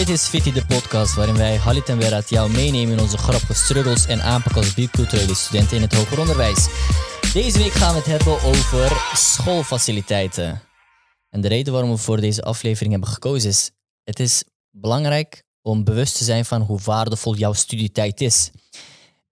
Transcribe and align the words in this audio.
Dit 0.00 0.08
is 0.08 0.28
Fitty 0.28 0.52
de 0.52 0.66
podcast 0.66 1.14
waarin 1.14 1.36
wij 1.36 1.56
Halit 1.56 1.88
en 1.88 1.98
Berat 1.98 2.30
jou 2.30 2.50
meenemen 2.50 2.92
in 2.92 3.00
onze 3.00 3.18
grappige 3.18 3.54
struggles 3.54 4.06
en 4.06 4.22
aanpak 4.22 4.56
als 4.56 4.74
biculturele 4.74 5.34
studenten 5.34 5.76
in 5.76 5.82
het 5.82 5.94
hoger 5.94 6.18
onderwijs. 6.20 6.66
Deze 7.32 7.58
week 7.58 7.72
gaan 7.72 7.92
we 7.92 7.98
het 7.98 8.06
hebben 8.06 8.42
over 8.42 9.02
schoolfaciliteiten. 9.14 10.62
En 11.30 11.40
de 11.40 11.48
reden 11.48 11.72
waarom 11.72 11.90
we 11.90 11.96
voor 11.96 12.20
deze 12.20 12.42
aflevering 12.42 12.92
hebben 12.92 13.10
gekozen 13.10 13.48
is, 13.48 13.70
het 14.04 14.20
is 14.20 14.44
belangrijk 14.70 15.42
om 15.62 15.84
bewust 15.84 16.16
te 16.18 16.24
zijn 16.24 16.44
van 16.44 16.60
hoe 16.60 16.78
waardevol 16.84 17.36
jouw 17.36 17.52
studietijd 17.52 18.20
is. 18.20 18.50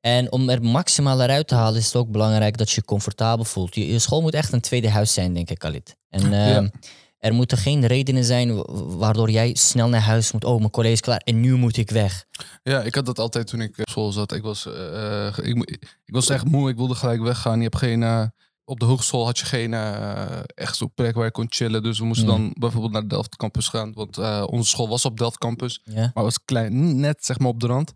En 0.01 0.33
om 0.33 0.49
er 0.49 0.63
maximaal 0.63 1.23
eruit 1.23 1.49
te 1.49 1.55
halen 1.55 1.79
is 1.79 1.87
het 1.87 1.97
ook 1.97 2.11
belangrijk 2.11 2.57
dat 2.57 2.69
je 2.71 2.75
je 2.75 2.85
comfortabel 2.87 3.45
voelt. 3.45 3.75
Je, 3.75 3.93
je 3.93 3.99
school 3.99 4.21
moet 4.21 4.35
echt 4.35 4.53
een 4.53 4.61
tweede 4.61 4.91
huis 4.91 5.13
zijn, 5.13 5.35
denk 5.35 5.51
ik, 5.51 5.59
Khalid. 5.59 5.97
En 6.09 6.31
Ja. 6.31 6.71
Eh, 7.19 7.29
er 7.29 7.35
moeten 7.35 7.59
geen 7.59 7.87
redenen 7.87 8.25
zijn 8.25 8.55
wa- 8.55 8.65
waardoor 8.97 9.31
jij 9.31 9.55
snel 9.55 9.89
naar 9.89 10.01
huis 10.01 10.33
moet. 10.33 10.45
Oh, 10.45 10.59
mijn 10.59 10.71
college 10.71 10.93
is 10.93 11.01
klaar 11.01 11.19
en 11.25 11.41
nu 11.41 11.55
moet 11.55 11.77
ik 11.77 11.91
weg. 11.91 12.25
Ja, 12.63 12.83
ik 12.83 12.95
had 12.95 13.07
dat 13.07 13.19
altijd 13.19 13.47
toen 13.47 13.61
ik 13.61 13.79
op 13.79 13.89
school 13.89 14.13
zat. 14.13 14.33
Ik 14.33 14.43
was, 14.43 14.67
eh, 14.67 15.27
eh, 15.27 15.39
ik, 15.43 15.57
ik 16.05 16.15
was 16.15 16.29
echt 16.29 16.45
moe, 16.45 16.71
ik 16.71 16.77
wilde 16.77 16.95
gelijk 16.95 17.21
weggaan. 17.23 17.57
Je 17.57 17.63
hebt 17.63 17.77
geen, 17.77 18.03
eh, 18.03 18.25
op 18.65 18.81
de 18.81 18.85
hogeschool 18.87 19.25
had 19.25 19.39
je 19.39 19.45
geen 19.45 19.75
eh, 19.75 20.27
echt 20.55 20.77
zo'n 20.77 20.93
plek 20.95 21.15
waar 21.15 21.25
je 21.25 21.31
kon 21.31 21.47
chillen. 21.49 21.83
Dus 21.83 21.99
we 21.99 22.05
moesten 22.05 22.27
Ja. 22.27 22.33
dan 22.33 22.51
bijvoorbeeld 22.59 22.93
naar 22.93 23.03
de 23.03 23.09
Delft 23.09 23.37
campus 23.37 23.69
gaan. 23.69 23.93
Want 23.93 24.19
eh, 24.19 24.45
onze 24.47 24.69
school 24.69 24.89
was 24.89 25.05
op 25.05 25.19
Delft 25.19 25.39
campus. 25.39 25.81
Ja? 25.85 26.11
Maar 26.15 26.25
was 26.25 26.45
klein, 26.45 27.01
net 27.01 27.25
zeg 27.25 27.39
maar 27.39 27.49
op 27.49 27.61
de 27.61 27.67
rand. 27.67 27.93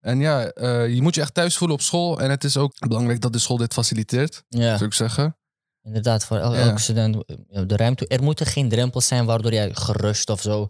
En 0.00 0.20
ja, 0.20 0.44
eh, 0.46 0.94
je 0.94 1.02
moet 1.02 1.14
je 1.14 1.20
echt 1.20 1.34
thuis 1.34 1.56
voelen 1.56 1.76
op 1.76 1.82
school. 1.82 2.20
En 2.20 2.30
het 2.30 2.44
is 2.44 2.56
ook 2.56 2.72
belangrijk 2.88 3.20
dat 3.20 3.32
de 3.32 3.38
school 3.38 3.56
dit 3.56 3.72
faciliteert, 3.72 4.42
Ja, 4.48 4.74
zou 4.76 4.84
ik 4.84 4.94
zeggen. 4.94 5.36
Inderdaad. 5.86 6.24
Voor 6.24 6.36
el- 6.36 6.54
Ja. 6.54 6.60
elke 6.60 6.80
student. 6.80 7.24
eh, 7.24 7.62
De 7.66 7.76
ruimte, 7.76 8.06
er 8.06 8.22
moeten 8.22 8.46
geen 8.46 8.68
drempels 8.68 9.06
zijn 9.06 9.24
waardoor 9.24 9.52
jij 9.52 9.74
gerust 9.74 10.30
of 10.30 10.40
zo 10.40 10.66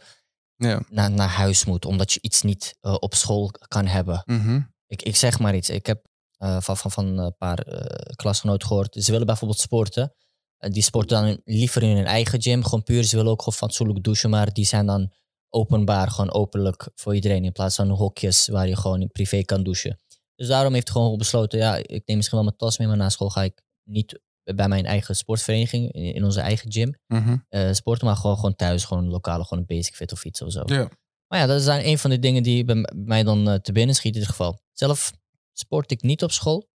Ja. 0.57 0.83
naar, 0.91 1.11
naar 1.11 1.29
huis 1.29 1.65
moet. 1.65 1.85
Omdat 1.85 2.13
je 2.13 2.19
iets 2.23 2.43
niet 2.43 2.77
eh, 2.81 2.95
op 2.99 3.15
school 3.15 3.51
kan 3.69 3.87
hebben. 3.87 4.23
Mhm. 4.27 4.61
Ik, 4.87 5.03
ik 5.03 5.17
zeg 5.17 5.39
maar 5.39 5.55
iets. 5.55 5.71
Ik 5.71 5.87
heb 5.87 6.05
eh, 6.37 6.61
van, 6.61 6.77
van, 6.77 6.91
van 6.91 7.19
een 7.19 7.37
paar 7.37 7.59
eh, 7.59 8.15
klasgenoten 8.17 8.67
gehoord. 8.69 8.97
Ze 9.05 9.11
willen 9.11 9.27
bijvoorbeeld 9.27 9.61
sporten. 9.61 10.15
En 10.59 10.73
die 10.73 10.83
sporten 10.83 11.23
dan 11.23 11.41
liever 11.45 11.83
in 11.83 11.97
hun 11.97 12.05
eigen 12.07 12.43
gym. 12.43 12.65
Gewoon 12.65 12.83
puur, 12.83 13.05
ze 13.05 13.17
willen 13.17 13.31
ook 13.31 13.39
gewoon 13.43 13.59
fatsoenlijk 13.59 14.03
douchen. 14.05 14.31
Maar 14.31 14.53
die 14.53 14.65
zijn 14.65 14.87
dan 14.87 15.13
openbaar, 15.49 16.11
gewoon 16.11 16.33
openlijk 16.33 16.89
voor 16.95 17.15
iedereen. 17.15 17.45
In 17.45 17.53
plaats 17.53 17.75
van 17.77 17.89
hokjes 17.91 18.49
waar 18.49 18.69
je 18.69 18.77
gewoon 18.77 19.01
in 19.01 19.11
privé 19.13 19.43
kan 19.43 19.63
douchen. 19.63 20.01
Dus 20.35 20.49
daarom 20.49 20.73
heeft 20.75 20.89
hij 20.89 20.97
gewoon 21.03 21.19
besloten, 21.19 21.59
ja, 21.59 21.77
ik 21.77 22.03
neem 22.07 22.17
misschien 22.17 22.39
wel 22.39 22.47
mijn 22.47 22.57
tas 22.59 22.79
mee. 22.79 22.89
Maar 22.89 22.97
na 22.97 23.09
school 23.09 23.31
ga 23.31 23.43
ik 23.43 23.63
niet 23.85 24.21
bij 24.55 24.69
mijn 24.69 24.85
eigen 24.87 25.17
sportvereniging, 25.17 25.93
in, 25.93 26.15
in 26.15 26.25
onze 26.25 26.41
eigen 26.41 26.73
gym, 26.73 26.99
Mhm. 27.07 27.37
eh, 27.49 27.73
sporten. 27.73 28.07
Maar 28.07 28.17
gewoon, 28.17 28.37
gewoon 28.37 28.57
thuis, 28.57 28.85
gewoon 28.85 29.09
lokaal, 29.09 29.43
gewoon 29.43 29.59
een 29.69 29.77
basic 29.77 29.95
fit 29.95 30.13
of 30.13 30.25
iets 30.25 30.43
of 30.43 30.53
zo. 30.53 30.63
Ja. 30.67 30.89
Maar 31.27 31.39
ja, 31.39 31.47
dat 31.47 31.59
is 31.61 31.67
dan 31.67 31.79
een 31.79 31.99
van 31.99 32.11
de 32.11 32.19
dingen 32.19 32.43
die 32.43 32.65
bij 32.65 32.85
mij 32.95 33.23
dan 33.23 33.49
eh, 33.49 33.55
te 33.55 33.73
binnen 33.73 33.95
schiet 33.95 34.15
in 34.15 34.19
ieder 34.21 34.31
geval. 34.35 34.61
Zelf 34.73 35.13
sport 35.53 35.91
ik 35.91 36.03
niet 36.03 36.23
op 36.23 36.33
school. 36.33 36.69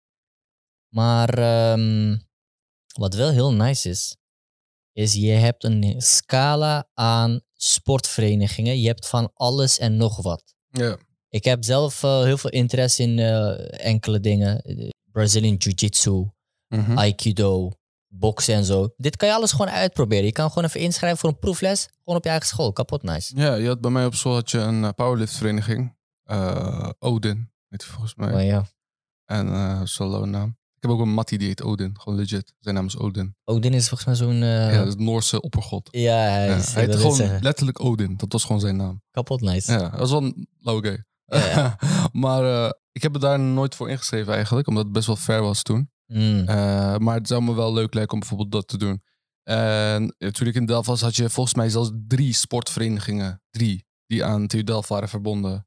Maar 0.88 1.28
ehm, 1.38 2.16
wat 2.98 3.14
wel 3.14 3.30
heel 3.30 3.52
nice 3.52 3.88
is, 3.88 4.16
is 4.92 5.14
je 5.14 5.30
hebt 5.30 5.64
een 5.64 5.94
scala 5.98 6.88
aan 6.94 7.40
sportverenigingen. 7.55 8.80
Je 8.80 8.86
hebt 8.86 9.08
van 9.08 9.30
alles 9.34 9.78
en 9.78 9.96
nog 9.96 10.22
wat. 10.22 10.55
Ja. 10.70 10.98
Ik 11.28 11.44
heb 11.44 11.64
zelf 11.64 12.02
eh, 12.02 12.22
heel 12.22 12.38
veel 12.38 12.50
interesse 12.50 13.02
in 13.02 13.18
enkele 13.70 14.20
dingen. 14.20 14.62
Brazilian 15.12 15.55
Jiu-Jitsu, 15.56 16.30
Mhm. 16.70 16.98
Aikido, 16.98 17.70
boksen 18.08 18.54
en 18.54 18.64
zo. 18.64 18.88
Dit 18.96 19.16
kan 19.16 19.28
je 19.28 19.34
alles 19.34 19.50
gewoon 19.50 19.70
uitproberen. 19.70 20.24
Je 20.24 20.32
kan 20.32 20.48
gewoon 20.48 20.64
even 20.64 20.80
inschrijven 20.80 21.18
voor 21.18 21.28
een 21.28 21.39
proefles. 21.39 21.89
Gewoon 22.05 22.18
op 22.18 22.24
je 22.24 22.30
eigen 22.30 22.48
school. 22.48 22.72
Kapot 22.72 23.02
nice. 23.02 23.36
Ja, 23.36 23.55
je 23.55 23.67
had 23.67 23.80
bij 23.80 23.90
mij 23.90 24.06
op 24.06 24.14
school 24.14 24.34
had 24.34 24.50
je 24.50 24.58
een 24.58 24.84
eh, 24.84 24.90
powerliftvereniging. 24.96 25.96
Eh, 26.24 26.89
Odin, 26.98 27.50
heet 27.68 27.83
hij 27.83 27.90
volgens 27.90 28.14
mij. 28.14 28.33
Maar 28.33 28.45
ja. 28.45 28.64
En 29.24 29.46
uh, 29.48 29.80
solo 29.84 30.24
naam. 30.24 30.58
Ik 30.77 30.89
heb 30.89 30.90
ook 30.90 31.00
een 31.00 31.12
mattie 31.14 31.39
die 31.39 31.46
heet 31.46 31.62
Odin. 31.62 31.95
Gewoon 32.00 32.18
legit. 32.18 32.55
Zijn 32.61 32.74
naam 32.74 32.86
is 32.86 32.98
Odin. 32.98 33.34
Odin 33.45 33.74
is 33.74 33.89
volgens 33.89 34.08
mij 34.08 34.28
zo'n... 34.28 34.36
ja, 34.45 34.77
dat 34.78 34.86
het 34.86 34.98
Noorse 34.98 35.40
oppergod. 35.40 35.89
Ja, 35.90 36.16
hij 36.16 36.46
Ja, 36.46 36.55
heet 36.55 36.96
gewoon 36.96 37.14
zeggen, 37.14 37.42
letterlijk 37.42 37.84
Odin. 37.84 38.16
Dat 38.16 38.33
was 38.33 38.45
gewoon 38.45 38.61
zijn 38.61 38.77
naam. 38.77 39.02
kapot 39.11 39.40
nice. 39.40 39.72
Ja, 39.72 39.89
dat 39.89 39.98
was 39.98 40.11
wel 40.11 40.22
een 40.22 40.46
gay. 40.84 41.05
Ja, 41.24 41.46
ja. 41.46 41.78
maar 42.12 42.74
ik 42.92 43.02
heb 43.02 43.12
me 43.12 43.18
daar 43.18 43.40
nooit 43.40 43.74
voor 43.74 43.90
ingeschreven 43.90 44.34
eigenlijk. 44.34 44.68
Omdat 44.68 44.84
het 44.84 44.92
best 44.92 45.06
wel 45.06 45.16
ver 45.16 45.42
was 45.42 45.62
toen. 45.62 45.90
Mm. 46.12 46.48
Eh, 46.48 46.96
maar 46.96 47.14
het 47.14 47.26
zou 47.28 47.42
me 47.42 47.54
wel 47.54 47.72
leuk 47.72 47.94
lijken 47.94 48.12
om 48.12 48.18
bijvoorbeeld 48.18 48.52
dat 48.52 48.68
te 48.68 48.78
doen. 48.78 49.02
En 49.42 50.14
toen 50.32 50.46
ik 50.46 50.54
in 50.54 50.66
Delft 50.66 50.86
was, 50.88 51.00
had 51.00 51.16
je 51.16 51.30
volgens 51.30 51.54
mij 51.56 51.68
zelfs 51.68 51.90
drie 52.08 52.32
sportverenigingen. 52.34 53.42
Drie. 53.50 53.86
Die 54.06 54.24
aan 54.24 54.46
TU 54.46 54.64
Delft 54.64 54.88
waren 54.88 55.08
verbonden. 55.08 55.66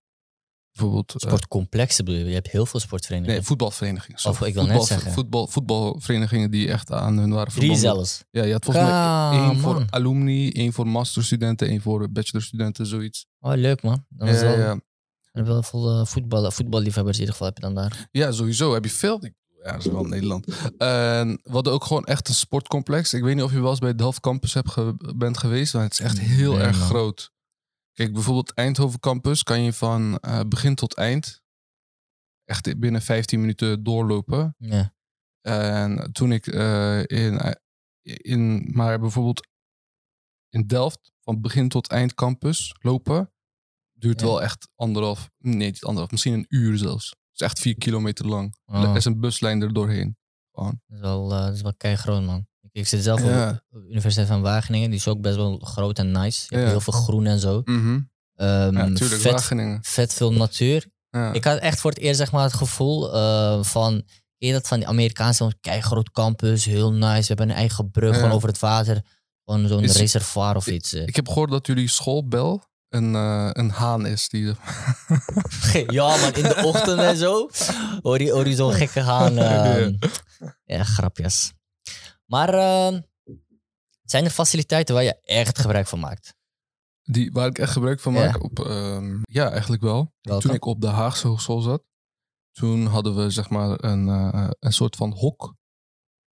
Bijvoorbeeld... 0.71 1.11
eh, 1.11 1.17
Sportcomplexen 1.19 2.05
bedoel 2.05 2.19
je? 2.19 2.25
Je 2.27 2.33
hebt 2.33 2.49
heel 2.51 2.65
veel 2.65 2.79
sportverenigingen. 2.79 3.37
Nee, 3.37 3.45
voetbalverenigingen. 3.47 4.19
Of, 4.25 4.41
ik 4.41 4.53
wil 4.53 4.65
net 4.65 4.83
zeggen. 4.83 5.11
Voetbal, 5.11 5.47
voetbalverenigingen 5.47 6.51
die 6.51 6.67
echt 6.69 6.91
aan 6.91 7.17
hun 7.17 7.29
waren 7.29 7.53
Drie 7.53 7.75
verbonden. 7.75 7.93
zelfs. 8.05 8.23
Ja, 8.31 8.43
je 8.43 8.51
had 8.51 8.63
volgens 8.65 8.85
mij 8.85 9.39
één 9.39 9.59
voor 9.59 9.85
alumni, 9.89 10.51
één 10.51 10.73
voor 10.73 10.87
masterstudenten, 10.87 11.67
één 11.67 11.81
voor 11.81 12.11
bachelorstudenten, 12.11 12.85
zoiets. 12.85 13.25
Oh, 13.39 13.53
leuk 13.55 13.81
man. 13.81 14.05
Dan 14.09 14.27
Ja, 14.27 14.41
wel, 14.41 14.57
ja. 14.59 14.79
wel 15.43 15.63
veel 15.63 15.99
eh, 15.99 16.05
voetbal, 16.05 16.51
voetballiefhebbers 16.51 17.15
in 17.15 17.19
ieder 17.25 17.35
geval 17.35 17.47
heb 17.53 17.57
je 17.57 17.63
dan 17.63 17.75
daar. 17.75 18.07
ja, 18.11 18.31
sowieso. 18.31 18.73
Heb 18.73 18.83
je 18.83 18.89
veel? 18.91 19.25
Ik- 19.25 19.33
Ja, 19.63 19.71
dat 19.71 19.85
is 19.85 19.91
wel 19.91 20.03
Nederland. 20.03 20.45
En 20.77 21.39
we 21.43 21.51
hadden 21.51 21.73
ook 21.73 21.83
gewoon 21.83 22.05
echt 22.05 22.27
een 22.27 22.33
sportcomplex. 22.33 23.13
Ik 23.13 23.23
weet 23.23 23.35
niet 23.35 23.43
of 23.43 23.51
je 23.51 23.61
wel 23.61 23.69
eens 23.69 23.79
bij 23.79 23.89
het 23.89 23.97
Delft 23.97 24.19
Campus 24.19 24.53
hebt 24.53 24.71
ge- 24.71 25.13
bent 25.15 25.37
geweest, 25.37 25.73
maar 25.73 25.83
het 25.83 25.91
is 25.93 25.99
echt 25.99 26.19
heel 26.19 26.53
Nee, 26.53 26.61
erg 26.63 26.77
man. 26.79 26.87
groot. 26.87 27.31
Kijk, 27.93 28.13
bijvoorbeeld 28.13 28.53
Eindhoven 28.53 28.99
Campus 28.99 29.43
kan 29.43 29.61
je 29.61 29.73
van 29.73 30.17
eh, 30.17 30.39
begin 30.47 30.75
tot 30.75 30.93
eind 30.95 31.41
echt 32.45 32.79
binnen 32.79 33.01
15 33.01 33.39
minuten 33.39 33.83
doorlopen. 33.83 34.55
Ja. 34.57 34.93
En 35.41 36.11
toen 36.11 36.31
ik 36.31 36.47
eh, 36.47 36.99
in, 37.03 37.55
in, 38.01 38.69
maar 38.73 38.99
bijvoorbeeld 38.99 39.47
in 40.49 40.67
Delft, 40.67 41.11
van 41.21 41.41
begin 41.41 41.69
tot 41.69 41.87
eind 41.87 42.13
campus 42.13 42.75
lopen, 42.79 43.33
duurt 43.93 44.19
Ja. 44.19 44.25
wel 44.25 44.41
echt 44.41 44.67
anderhalf, 44.75 45.29
nee, 45.37 45.55
niet 45.55 45.83
anderhalf, 45.83 46.11
misschien 46.11 46.33
een 46.33 46.45
uur 46.49 46.77
zelfs. 46.77 47.15
Het 47.33 47.41
is 47.41 47.47
echt 47.47 47.59
vier 47.59 47.75
kilometer 47.77 48.25
lang. 48.27 48.55
Oh, 48.65 48.83
Er 48.83 48.95
is 48.95 49.05
een 49.05 49.19
buslijn 49.19 49.61
er 49.61 49.73
doorheen. 49.73 50.17
Dat 50.51 50.73
is 50.87 50.99
wel, 50.99 51.31
eh, 51.33 51.45
dat 51.45 51.53
is 51.53 51.61
wel 51.61 51.73
kei 51.77 51.95
groot 51.95 52.23
man. 52.23 52.47
Ik, 52.61 52.69
ik 52.71 52.87
zit 52.87 53.03
zelf 53.03 53.23
Ja. 53.23 53.63
op 53.71 53.81
de 53.81 53.89
Universiteit 53.89 54.27
van 54.27 54.41
Wageningen. 54.41 54.89
Die 54.89 54.99
is 54.99 55.07
ook 55.07 55.21
best 55.21 55.35
wel 55.35 55.57
groot 55.59 55.99
en 55.99 56.11
nice. 56.11 56.45
Je 56.49 56.55
hebt 56.55 56.63
Ja. 56.67 56.71
heel 56.71 56.81
veel 56.81 56.93
groen 56.93 57.25
en 57.25 57.39
zo. 57.39 57.61
Ja, 58.35 58.69
natuurlijk, 58.71 59.21
vet, 59.21 59.31
Wageningen. 59.31 59.79
vet 59.83 60.13
veel 60.13 60.33
natuur. 60.33 60.85
Ik 61.33 61.43
had 61.43 61.59
echt 61.59 61.79
voor 61.79 61.91
het 61.91 61.99
eerst 61.99 62.17
zeg 62.19 62.31
maar, 62.31 62.43
het 62.43 62.53
gevoel 62.53 63.13
eh, 63.13 63.63
van... 63.63 64.03
Ken 64.37 64.51
je 64.51 64.57
dat 64.57 64.67
van 64.67 64.79
die 64.79 64.87
Amerikaanse 64.87 65.53
kei 65.61 65.81
groot 65.81 66.11
campus, 66.11 66.65
heel 66.65 66.91
nice. 66.93 67.19
We 67.21 67.25
hebben 67.27 67.49
een 67.49 67.55
eigen 67.55 67.91
brug 67.91 68.15
gewoon 68.15 68.31
over 68.31 68.47
het 68.47 68.59
water. 68.59 69.01
Gewoon 69.45 69.67
zo'n 69.67 69.85
reservoir 69.85 70.55
of 70.55 70.67
iets. 70.67 70.93
eh. 70.93 71.07
Ik 71.07 71.15
heb 71.15 71.27
gehoord 71.27 71.49
dat 71.51 71.67
jullie 71.67 71.87
schoolbel 71.89 72.63
een, 72.93 73.15
eh, 73.15 73.49
een 73.51 73.69
haan 73.69 74.05
is. 74.05 74.29
Die, 74.29 74.45
ja 75.97 76.17
man, 76.17 76.33
in 76.33 76.43
de 76.43 76.61
ochtend 76.65 76.99
en 76.99 77.17
zo. 77.17 77.49
Hoor 78.01 78.21
je, 78.21 78.31
hoor 78.31 78.47
je 78.47 78.55
zo'n 78.55 78.73
gekke 78.73 78.99
haan. 78.99 79.37
ehm. 79.47 79.93
ja, 80.63 80.83
grapjes. 80.83 81.53
Maar 82.25 82.53
ehm, 82.53 83.01
zijn 84.03 84.25
er 84.25 84.31
faciliteiten 84.31 84.95
waar 84.95 85.03
je 85.03 85.19
echt 85.21 85.59
gebruik 85.59 85.87
van 85.87 85.99
maakt? 85.99 86.33
die, 87.03 87.31
waar 87.31 87.47
ik 87.47 87.57
echt 87.57 87.71
gebruik 87.71 87.99
van 87.99 88.13
Ja. 88.13 88.19
maak? 88.25 88.43
Op, 88.43 88.59
ehm, 88.59 89.19
ja, 89.21 89.49
eigenlijk 89.51 89.81
wel. 89.81 90.13
Welke? 90.21 90.41
Toen 90.47 90.55
ik 90.55 90.65
op 90.65 90.81
de 90.81 90.87
Haagse 90.87 91.27
Hogeschool 91.27 91.61
zat, 91.61 91.83
toen 92.51 92.85
hadden 92.85 93.15
we 93.15 93.29
zeg 93.29 93.49
maar 93.49 93.83
een, 93.83 94.09
eh, 94.09 94.49
een 94.59 94.73
soort 94.73 94.95
van 94.95 95.11
hok. 95.11 95.55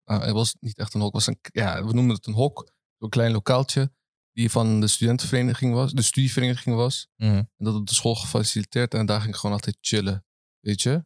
Eh, 0.05 0.21
het 0.21 0.33
was 0.33 0.57
niet 0.61 0.79
echt 0.79 0.95
een 0.95 1.01
hok, 1.01 1.13
was 1.13 1.27
een, 1.27 1.39
ja, 1.43 1.85
we 1.85 1.93
noemen 1.93 2.15
het 2.15 2.27
een 2.27 2.33
hok. 2.33 2.73
Een 2.99 3.09
klein 3.09 3.33
lokaaltje 3.33 3.93
die 4.41 4.51
van 4.51 4.81
de 4.81 4.87
studentenvereniging 4.87 5.75
was, 5.75 5.93
de 5.93 6.03
studievereniging 6.03 6.77
was. 6.77 7.09
Mhm. 7.17 7.31
En 7.35 7.49
dat 7.57 7.75
op 7.75 7.87
de 7.87 7.95
school 7.95 8.15
gefaciliteerd 8.15 8.95
en 8.95 9.07
daar 9.07 9.21
ging 9.21 9.33
ik 9.33 9.39
gewoon 9.41 9.57
altijd 9.57 9.77
chillen, 9.81 10.25
weet 10.61 10.83
je. 10.83 11.05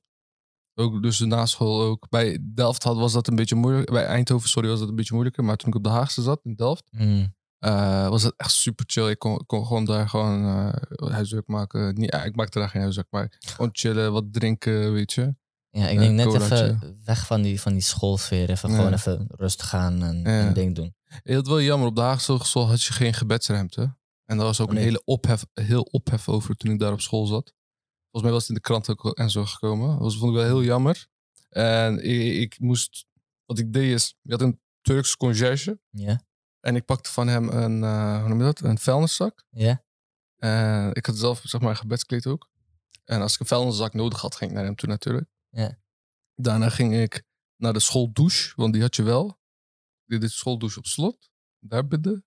Ook 0.75 1.03
dus 1.03 1.19
de 1.19 1.27
naschool 1.27 1.83
ook. 1.83 2.09
Bij 2.09 2.39
Delft 2.55 2.83
had, 2.83 2.97
was 2.97 3.13
dat 3.13 3.27
een 3.29 3.35
beetje 3.37 3.55
moeilijk. 3.55 3.91
Bij 3.91 4.05
Eindhoven, 4.05 4.49
sorry, 4.49 4.69
was 4.69 4.79
dat 4.79 4.89
een 4.89 4.95
beetje 4.97 5.13
moeilijker. 5.15 5.45
Maar 5.45 5.57
toen 5.57 5.69
ik 5.69 5.75
op 5.75 5.83
de 5.85 5.89
Haagse 5.89 6.23
zat, 6.23 6.41
in 6.43 6.55
Delft, 6.55 6.85
Mhm. 6.91 7.27
eh, 7.59 8.09
was 8.09 8.23
het 8.23 8.35
echt 8.37 8.53
super 8.53 8.85
chill. 8.89 9.09
Ik 9.11 9.19
kon, 9.19 9.47
kon 9.47 9.67
gewoon 9.67 9.85
daar 9.85 10.09
gewoon 10.09 10.45
eh 10.45 11.11
huiswerk 11.11 11.47
maken. 11.47 11.95
Niet, 11.95 12.13
ja, 12.13 12.25
ik 12.25 12.37
maakte 12.37 12.59
daar 12.59 12.69
geen 12.69 12.83
huiswerk, 12.83 13.09
maar 13.11 13.33
gewoon 13.39 13.71
chillen, 13.73 14.13
wat 14.13 14.25
drinken, 14.33 14.93
weet 14.93 15.13
je. 15.13 15.35
Ja, 15.71 15.89
ik 15.89 15.99
denk 15.99 16.13
net 16.15 16.35
even 16.43 16.97
weg 17.05 17.27
van 17.27 17.43
die, 17.43 17.61
van 17.61 17.73
die 17.73 17.83
schoolsfeer. 17.83 18.51
Even 18.51 18.71
Ja. 18.71 18.77
gewoon 18.77 18.93
even 18.93 19.25
rustig 19.29 19.69
gaan 19.69 20.03
en 20.03 20.21
Ja. 20.23 20.47
een 20.47 20.53
ding 20.53 20.75
doen. 20.75 20.95
Het 21.23 21.47
wel 21.47 21.61
jammer, 21.61 21.89
op 21.89 21.95
de 21.97 22.01
Haagse 22.01 22.33
Hogeschool 22.33 22.69
had 22.69 22.83
je 22.83 22.93
geen 22.93 23.15
gebedsruimte. 23.15 23.97
En 24.25 24.37
daar 24.37 24.47
was 24.47 24.61
ook 24.61 24.67
Oh, 24.69 24.73
nee. 24.73 24.83
een 24.83 24.89
hele 24.89 25.05
ophef, 25.05 25.47
heel 25.55 25.83
ophef 25.83 26.29
over 26.29 26.55
toen 26.57 26.73
ik 26.73 26.79
daar 26.79 26.93
op 26.93 27.01
school 27.01 27.27
zat. 27.27 27.55
Volgens 28.11 28.23
mij 28.23 28.31
was 28.33 28.41
het 28.41 28.49
in 28.49 28.55
de 28.55 28.61
krant 28.61 28.91
ook 28.91 29.17
en 29.19 29.31
zo 29.31 29.45
gekomen. 29.45 29.89
Dat 29.89 29.99
was, 29.99 30.17
vond 30.19 30.31
ik 30.31 30.37
wel 30.37 30.47
heel 30.47 30.63
jammer. 30.63 31.07
En 31.49 32.05
ik, 32.05 32.35
ik 32.43 32.59
moest, 32.61 33.07
wat 33.45 33.59
ik 33.59 33.73
deed 33.73 33.93
is, 33.95 34.17
je 34.23 34.31
had 34.33 34.41
een 34.41 34.61
Turks 34.81 35.17
conciërge. 35.17 35.81
Ja, 35.91 36.23
En 36.61 36.77
ik 36.77 36.85
pakte 36.85 37.11
van 37.13 37.29
hem 37.29 37.49
een, 37.49 37.83
eh, 37.85 38.19
hoe 38.21 38.29
noem 38.29 38.39
je 38.39 38.45
dat? 38.45 38.61
Een 38.61 38.79
vuilniszak. 38.79 39.45
ja. 39.51 39.83
En 40.37 40.95
ik 40.95 41.07
had 41.07 41.17
zelf 41.17 41.41
zeg 41.45 41.61
maar 41.61 41.71
een 41.71 41.77
gebedskleed 41.77 42.27
ook. 42.27 42.51
En 43.05 43.21
als 43.21 43.35
ik 43.35 43.41
een 43.41 43.47
vuilniszak 43.47 43.95
nodig 43.95 44.21
had, 44.21 44.35
ging 44.37 44.51
ik 44.51 44.57
naar 44.57 44.65
hem 44.65 44.75
toe 44.75 44.89
natuurlijk. 44.89 45.29
Ja. 45.49 45.79
Daarna 46.35 46.69
ging 46.69 46.95
ik 46.95 47.23
naar 47.57 47.73
de 47.73 47.81
schooldouche, 47.81 48.53
want 48.57 48.73
die 48.73 48.83
had 48.83 48.97
je 48.97 49.03
wel. 49.03 49.39
Dit 50.07 50.23
is 50.23 50.37
schooldouche 50.37 50.79
op 50.79 50.87
slot. 50.87 51.31
Daar 51.59 51.87
bidden. 51.87 52.25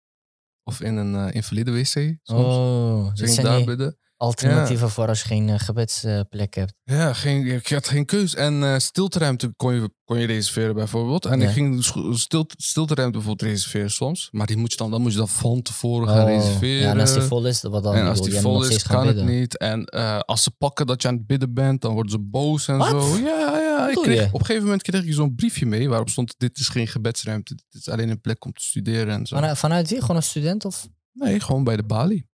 Of 0.64 0.82
in 0.82 0.96
een 0.96 1.16
eh, 1.16 1.36
invalide 1.36 1.72
wc 1.72 1.86
soms. 1.86 2.56
Oh, 2.56 3.06
dat 3.06 3.20
ging 3.20 3.30
zijn 3.30 3.46
daar 3.46 3.64
bidden. 3.64 3.98
Alternatieven 4.18 4.90
voor 4.90 5.08
als 5.08 5.22
je 5.22 5.28
geen 5.28 5.50
eh, 5.50 5.60
gebedsplek 5.60 6.54
hebt. 6.56 6.74
Ja, 6.84 7.14
geen, 7.14 7.46
ik 7.46 7.68
had 7.68 7.88
geen 7.88 8.06
keus. 8.06 8.36
En 8.36 8.64
eh 8.64 8.78
stilteruimte 8.78 9.54
kon 9.56 9.74
je, 9.74 9.90
kon 10.04 10.20
je 10.20 10.26
reserveren 10.26 10.76
bijvoorbeeld. 10.76 11.26
En 11.26 11.40
Ja. 11.40 11.48
ik 11.48 11.54
ging 11.54 11.84
stilte, 12.14 12.56
stilteruimte 12.58 13.18
bijvoorbeeld 13.18 13.50
reserveren 13.52 13.92
soms. 13.92 14.28
Maar 14.32 14.48
die 14.48 14.58
moet 14.58 14.72
je 14.72 14.78
dan, 14.78 14.92
dan 14.92 15.02
moet 15.02 15.12
je 15.12 15.18
dan 15.18 15.28
van 15.30 15.62
tevoren 15.62 16.08
gaan 16.08 16.24
Oh, 16.24 16.28
reserveren. 16.30 16.82
Ja, 16.82 16.92
en 16.92 17.00
als 17.00 17.14
die 17.14 17.22
vol 17.22 17.46
is, 17.46 17.62
wat 17.62 17.84
dan? 17.84 17.96
en 17.96 18.08
als 18.08 18.22
die 18.22 18.34
vol 18.40 18.64
is, 18.68 18.84
kan 18.84 19.08
het 19.08 19.24
niet. 19.26 19.58
En 19.58 19.86
eh, 19.86 20.20
als 20.20 20.44
ze 20.44 20.52
pakken 20.52 20.86
dat 20.88 21.02
je 21.02 21.08
aan 21.08 21.14
het 21.16 21.28
bidden 21.28 21.54
bent, 21.54 21.82
dan 21.82 21.94
worden 21.94 22.12
ze 22.12 22.20
boos 22.20 22.68
en 22.68 22.84
zo. 22.84 23.18
Ja, 23.18 23.58
ja. 23.60 23.90
Ik 23.90 23.96
kreeg, 24.02 24.28
op 24.28 24.34
een 24.40 24.46
gegeven 24.46 24.64
moment 24.64 24.82
kreeg 24.82 25.04
ik 25.04 25.14
zo'n 25.14 25.36
briefje 25.36 25.66
mee 25.66 25.90
waarop 25.90 26.10
stond: 26.10 26.34
Dit 26.38 26.58
is 26.60 26.68
geen 26.70 26.88
gebedsruimte. 26.88 27.56
Dit 27.56 27.82
is 27.82 27.90
alleen 27.90 28.10
een 28.10 28.22
plek 28.22 28.46
om 28.46 28.54
te 28.54 28.64
studeren 28.64 29.14
en 29.14 29.26
zo. 29.26 29.36
Vanuit, 29.36 29.58
vanuit 29.58 29.90
wie? 29.90 30.02
Gewoon 30.02 30.16
een 30.16 30.24
student? 30.24 30.66
Of? 30.66 30.88
Nee, 31.14 31.40
gewoon 31.40 31.64
bij 31.64 31.76
de 31.76 31.84
balie. 31.84 32.28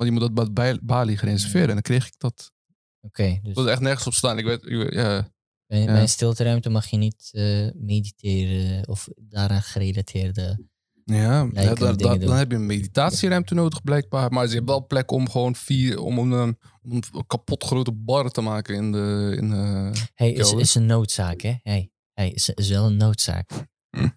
Want 0.00 0.12
je 0.12 0.18
moet 0.18 0.34
dat 0.36 0.54
bij 0.54 0.72
de 0.72 0.78
balie 0.82 1.16
gaan 1.16 1.28
reserveren. 1.28 1.68
En 1.68 1.74
dan 1.74 1.82
kreeg 1.82 2.06
ik 2.06 2.14
dat. 2.18 2.52
Oké, 3.00 3.22
dus 3.22 3.48
Ik 3.48 3.54
wilde 3.54 3.70
echt 3.70 3.80
nergens 3.80 4.06
op 4.06 4.14
staan. 4.14 4.38
Ik 4.38 4.44
weet, 4.44 4.66
ik 4.66 4.92
ja. 4.92 5.30
bij, 5.66 5.80
ja. 5.80 5.84
bij 5.84 6.00
een 6.00 6.08
stilteruimte 6.08 6.70
mag 6.70 6.86
je 6.86 6.96
niet 6.96 7.28
eh, 7.32 7.68
mediteren 7.74 8.88
of 8.88 9.08
daaraan 9.16 9.62
gerelateerde... 9.62 10.68
Ja, 11.04 11.46
dan, 11.74 12.36
heb 12.36 12.50
je 12.50 12.56
een 12.56 12.66
meditatieruimte 12.66 13.54
nodig 13.54 13.82
blijkbaar. 13.82 14.32
Maar 14.32 14.46
ze 14.46 14.54
hebben 14.54 14.74
wel 14.74 14.86
plek 14.86 15.10
om 15.10 15.30
gewoon 15.30 15.54
vier, 15.54 16.00
om 16.00 16.18
een, 16.18 16.58
om 16.82 16.92
een 16.92 17.26
kapot 17.26 17.64
grote 17.64 17.92
bar 17.92 18.30
te 18.30 18.40
maken 18.40 18.74
in 18.74 18.92
de... 18.92 19.34
In 19.36 19.50
de 19.50 19.92
Hey, 20.14 20.32
is, 20.32 20.52
is 20.52 20.74
een 20.74 20.86
noodzaak, 20.86 21.40
hè? 21.40 21.54
Hey, 21.62 21.90
hey 22.12 22.30
is, 22.30 22.48
is 22.48 22.68
wel 22.68 22.86
een 22.86 22.96
noodzaak. 22.96 23.50
Hm. 23.90 24.08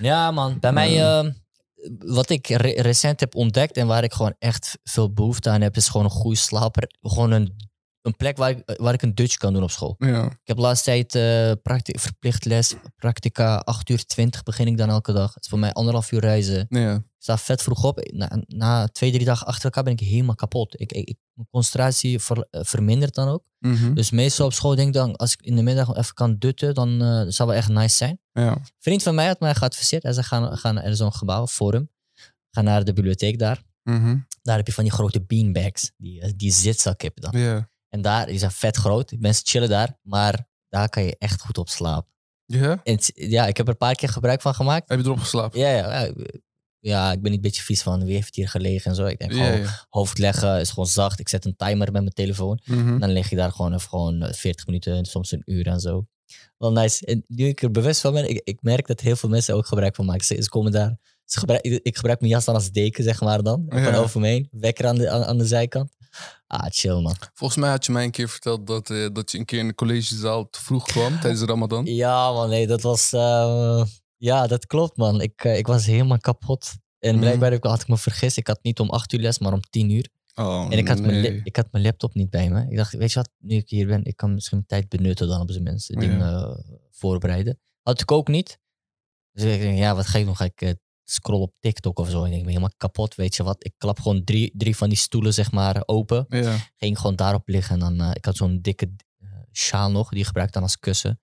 Ja, 0.00 0.30
man. 0.30 0.58
Bij 0.58 0.72
mij, 0.72 1.02
eh, 1.02 1.30
wat 1.98 2.30
ik 2.30 2.48
re- 2.48 2.80
recent 2.80 3.20
heb 3.20 3.34
ontdekt 3.34 3.76
en 3.76 3.86
waar 3.86 4.04
ik 4.04 4.12
gewoon 4.12 4.34
echt 4.38 4.78
veel 4.84 5.12
behoefte 5.12 5.50
aan 5.50 5.60
heb, 5.60 5.76
is 5.76 5.88
gewoon 5.88 6.06
een 6.06 6.12
goede 6.12 6.36
slaper. 6.36 6.90
Gewoon 7.02 7.30
een, 7.30 7.54
een 8.04 8.16
plek 8.16 8.36
waar 8.36 8.50
ik, 8.50 8.62
waar 8.76 8.94
ik 8.94 9.02
een 9.02 9.14
Dutch 9.14 9.36
kan 9.36 9.52
doen 9.52 9.62
op 9.62 9.70
school. 9.70 9.94
ja. 9.98 10.24
Ik 10.24 10.38
heb 10.44 10.56
de 10.56 10.62
laatste 10.62 10.84
tijd 10.90 11.14
eh, 11.14 11.62
practi- 11.62 11.98
verplicht 11.98 12.44
les, 12.44 12.74
practica, 12.96 13.56
8 13.56 13.88
uur 13.88 14.04
20 14.06 14.42
begin 14.42 14.66
ik 14.66 14.76
dan 14.76 14.88
elke 14.88 15.12
dag. 15.12 15.34
Het 15.34 15.42
is 15.44 15.48
voor 15.50 15.58
mij 15.58 15.72
anderhalf 15.72 16.12
uur 16.12 16.20
reizen. 16.20 16.66
ja. 16.68 16.94
Ik 16.94 17.30
sta 17.30 17.38
vet 17.38 17.62
vroeg 17.62 17.84
op. 17.84 18.10
Na, 18.12 18.42
na 18.46 18.88
twee, 18.88 19.12
drie 19.12 19.24
dagen 19.24 19.46
achter 19.46 19.64
elkaar 19.64 19.82
ben 19.82 19.92
ik 19.92 20.00
helemaal 20.00 20.34
kapot. 20.34 20.80
Ik, 20.80 20.92
ik, 20.92 21.16
mijn 21.32 21.48
concentratie 21.50 22.18
ver- 22.18 22.46
eh, 22.50 22.60
vermindert 22.64 23.14
dan 23.14 23.28
ook. 23.28 23.44
Mhm. 23.58 23.94
Dus 23.94 24.10
meestal 24.10 24.46
op 24.46 24.52
school 24.52 24.74
denk 24.74 24.88
ik 24.88 24.94
dan, 24.94 25.16
als 25.16 25.32
ik 25.32 25.42
in 25.42 25.56
de 25.56 25.62
middag 25.62 25.96
even 25.96 26.14
kan 26.14 26.36
dutten, 26.38 26.74
dan 26.74 27.02
eh, 27.02 27.22
zou 27.28 27.48
wel 27.48 27.58
echt 27.58 27.68
nice 27.68 27.96
zijn. 27.96 28.18
ja. 28.32 28.58
Vriend 28.78 29.02
van 29.02 29.14
mij 29.14 29.26
had 29.26 29.40
mij 29.40 29.54
geadviseerd. 29.54 30.02
Hij 30.02 30.12
zei, 30.12 30.26
gaan, 30.26 30.56
gaan 30.58 30.82
is 30.82 30.96
zo'n 30.98 31.12
gebouw, 31.14 31.46
forum. 31.46 31.90
Ga 32.50 32.60
naar 32.62 32.84
de 32.84 32.92
bibliotheek 32.92 33.38
daar. 33.38 33.62
Mhm. 33.82 34.16
Daar 34.42 34.56
heb 34.56 34.66
je 34.66 34.72
van 34.72 34.84
die 34.84 34.92
grote 34.92 35.22
beanbags. 35.22 35.90
Die, 35.96 36.20
eh, 36.20 36.32
die 36.36 36.52
zitzak 36.52 37.00
heb 37.02 37.12
je 37.14 37.20
dan. 37.30 37.40
En 37.94 38.02
daar, 38.02 38.26
die 38.26 38.38
zijn 38.38 38.50
vet 38.50 38.76
groot. 38.76 39.12
Mensen 39.18 39.46
chillen 39.46 39.68
daar. 39.68 39.98
Maar 40.02 40.46
daar 40.68 40.88
kan 40.88 41.02
je 41.04 41.16
echt 41.18 41.40
goed 41.40 41.58
op 41.58 41.68
slapen. 41.68 42.12
Ja? 42.46 42.80
En 42.84 42.94
het- 42.94 43.12
ja, 43.14 43.46
ik 43.46 43.56
heb 43.56 43.66
er 43.66 43.72
een 43.72 43.78
paar 43.78 43.94
keer 43.94 44.08
gebruik 44.08 44.40
van 44.40 44.54
gemaakt. 44.54 44.88
Heb 44.88 44.98
je 44.98 45.04
erop 45.04 45.18
geslapen? 45.18 45.60
Ja, 45.60 45.68
ja, 45.70 46.02
ja. 46.02 46.12
Ja, 46.78 47.12
ik 47.12 47.20
ben 47.22 47.30
niet 47.30 47.34
een 47.34 47.46
beetje 47.46 47.62
vies 47.62 47.82
van 47.82 48.04
wie 48.04 48.14
heeft 48.14 48.34
hier 48.34 48.48
gelegen 48.48 48.90
en 48.90 48.96
zo. 48.96 49.04
Ik 49.06 49.18
denk 49.18 49.32
gewoon, 49.32 49.60
hoofd 49.88 50.18
leggen 50.18 50.60
is 50.60 50.68
gewoon 50.70 50.86
zacht. 50.86 51.20
Ik 51.20 51.28
zet 51.28 51.44
een 51.44 51.56
timer 51.56 51.92
met 51.92 52.02
mijn 52.02 52.12
telefoon. 52.12 52.60
Mhm. 52.64 52.88
En 52.88 53.00
dan 53.00 53.10
lig 53.10 53.30
je 53.30 53.36
daar 53.36 53.52
gewoon 53.52 53.74
even 53.74 53.88
gewoon 53.88 54.22
eh, 54.22 54.32
40 54.32 54.66
minuten, 54.66 55.04
soms 55.04 55.32
een 55.32 55.42
uur 55.44 55.66
en 55.66 55.80
zo. 55.80 56.06
Wel 56.58 56.72
nice. 56.72 57.06
En 57.06 57.24
nu 57.28 57.46
ik 57.46 57.62
er 57.62 57.70
bewust 57.70 58.00
van 58.00 58.12
ben, 58.12 58.28
ik, 58.28 58.40
ik 58.44 58.58
merk 58.62 58.86
dat 58.86 59.00
heel 59.00 59.16
veel 59.16 59.28
mensen 59.28 59.54
ook 59.54 59.66
gebruik 59.66 59.94
van 59.94 60.04
maken. 60.04 60.24
Ze, 60.24 60.42
ze 60.42 60.48
komen 60.48 60.72
daar. 60.72 60.96
Ze 61.24 61.38
gebruik, 61.38 61.62
ik, 61.62 61.80
ik 61.82 61.96
gebruik 61.96 62.20
mijn 62.20 62.32
jas 62.32 62.44
dan 62.44 62.54
als 62.54 62.70
deken, 62.70 63.04
zeg 63.04 63.20
maar 63.20 63.42
dan. 63.42 63.66
Ja. 63.68 63.84
Van 63.84 63.94
over 63.94 64.20
me 64.20 64.26
heen. 64.26 64.48
Wekker 64.50 64.86
aan 64.86 64.96
de, 64.96 65.10
aan, 65.10 65.24
aan 65.24 65.38
de 65.38 65.46
zijkant. 65.46 65.93
Ah, 66.46 66.66
chill 66.70 67.00
man. 67.00 67.16
Volgens 67.34 67.60
mij 67.60 67.70
had 67.70 67.86
je 67.86 67.92
mij 67.92 68.04
een 68.04 68.10
keer 68.10 68.28
verteld 68.28 68.66
dat, 68.66 68.90
eh, 68.90 69.06
dat 69.12 69.30
je 69.30 69.38
een 69.38 69.44
keer 69.44 69.58
in 69.58 69.66
de 69.68 69.74
collegezaal 69.74 70.50
te 70.50 70.60
vroeg 70.62 70.84
kwam 70.84 71.12
tijdens 71.20 71.40
de 71.40 71.46
Ramadan. 71.46 71.84
Ja 71.84 72.32
man, 72.32 72.48
nee, 72.48 72.66
dat 72.66 72.82
was... 72.82 73.12
eh, 73.12 73.84
ja, 74.16 74.46
dat 74.46 74.66
klopt 74.66 74.96
man. 74.96 75.20
Ik, 75.20 75.44
eh, 75.44 75.58
ik 75.58 75.66
was 75.66 75.86
helemaal 75.86 76.18
kapot. 76.18 76.72
En 76.98 77.10
Mhm. 77.10 77.20
blijkbaar 77.20 77.50
heb 77.50 77.64
ik- 77.64 77.70
had 77.70 77.80
ik 77.80 77.88
me 77.88 77.96
vergist. 77.98 78.36
Ik 78.36 78.46
had 78.46 78.58
niet 78.62 78.80
om 78.80 78.90
8 78.90 79.12
uur 79.12 79.20
les, 79.20 79.38
maar 79.38 79.52
om 79.52 79.60
10 79.70 79.90
uur. 79.90 80.08
Oh, 80.34 80.66
En 80.70 80.78
ik 80.78 80.88
had, 80.88 81.00
mijn, 81.00 81.20
nee. 81.22 81.40
ik 81.44 81.56
had 81.56 81.66
mijn 81.72 81.84
laptop 81.84 82.14
niet 82.14 82.30
bij 82.30 82.50
me. 82.50 82.66
Ik 82.70 82.76
dacht, 82.76 82.92
weet 82.92 83.12
je 83.12 83.18
wat, 83.18 83.30
nu 83.38 83.56
ik 83.56 83.68
hier 83.70 83.86
ben, 83.86 84.04
ik 84.04 84.16
kan 84.16 84.34
misschien 84.34 84.56
mijn 84.56 84.80
tijd 84.80 85.00
benutten 85.00 85.28
dan 85.28 85.40
op 85.40 85.50
zijn 85.50 85.62
minst. 85.62 85.88
Ja. 85.88 86.00
Dingen 86.00 86.20
eh, 86.20 86.50
voorbereiden. 86.90 87.58
Had 87.82 88.00
ik 88.00 88.10
ook 88.12 88.28
niet. 88.28 88.58
Dus 89.32 89.44
ik 89.44 89.60
denk, 89.60 89.78
ja, 89.78 89.94
wat 89.94 90.06
ga 90.06 90.18
ik 90.18 90.24
doen? 90.24 90.36
Ga 90.36 90.44
ik 90.44 90.74
scrollen 91.04 91.42
op 91.46 91.54
TikTok 91.60 91.98
of 91.98 92.10
zo? 92.10 92.16
Ik 92.18 92.24
denk, 92.24 92.34
ik 92.34 92.38
ben 92.40 92.48
helemaal 92.48 92.74
kapot, 92.76 93.14
weet 93.14 93.36
je 93.36 93.42
wat. 93.42 93.64
Ik 93.64 93.72
klap 93.78 94.00
gewoon 94.00 94.24
drie, 94.24 94.52
drie 94.56 94.76
van 94.76 94.88
die 94.88 94.98
stoelen, 94.98 95.34
zeg 95.34 95.52
maar, 95.52 95.82
open. 95.86 96.24
Ja. 96.28 96.56
Ging 96.76 96.98
gewoon 96.98 97.16
daarop 97.16 97.48
liggen. 97.48 97.74
En 97.74 97.80
dan, 97.80 98.00
eh, 98.08 98.10
ik 98.14 98.24
had 98.24 98.36
zo'n 98.36 98.58
dikke 98.60 98.94
eh, 99.18 99.28
sjaal 99.52 99.90
nog, 99.90 100.08
die 100.08 100.24
gebruik 100.24 100.46
ik 100.48 100.54
dan 100.54 100.62
als 100.62 100.78
kussen. 100.78 101.20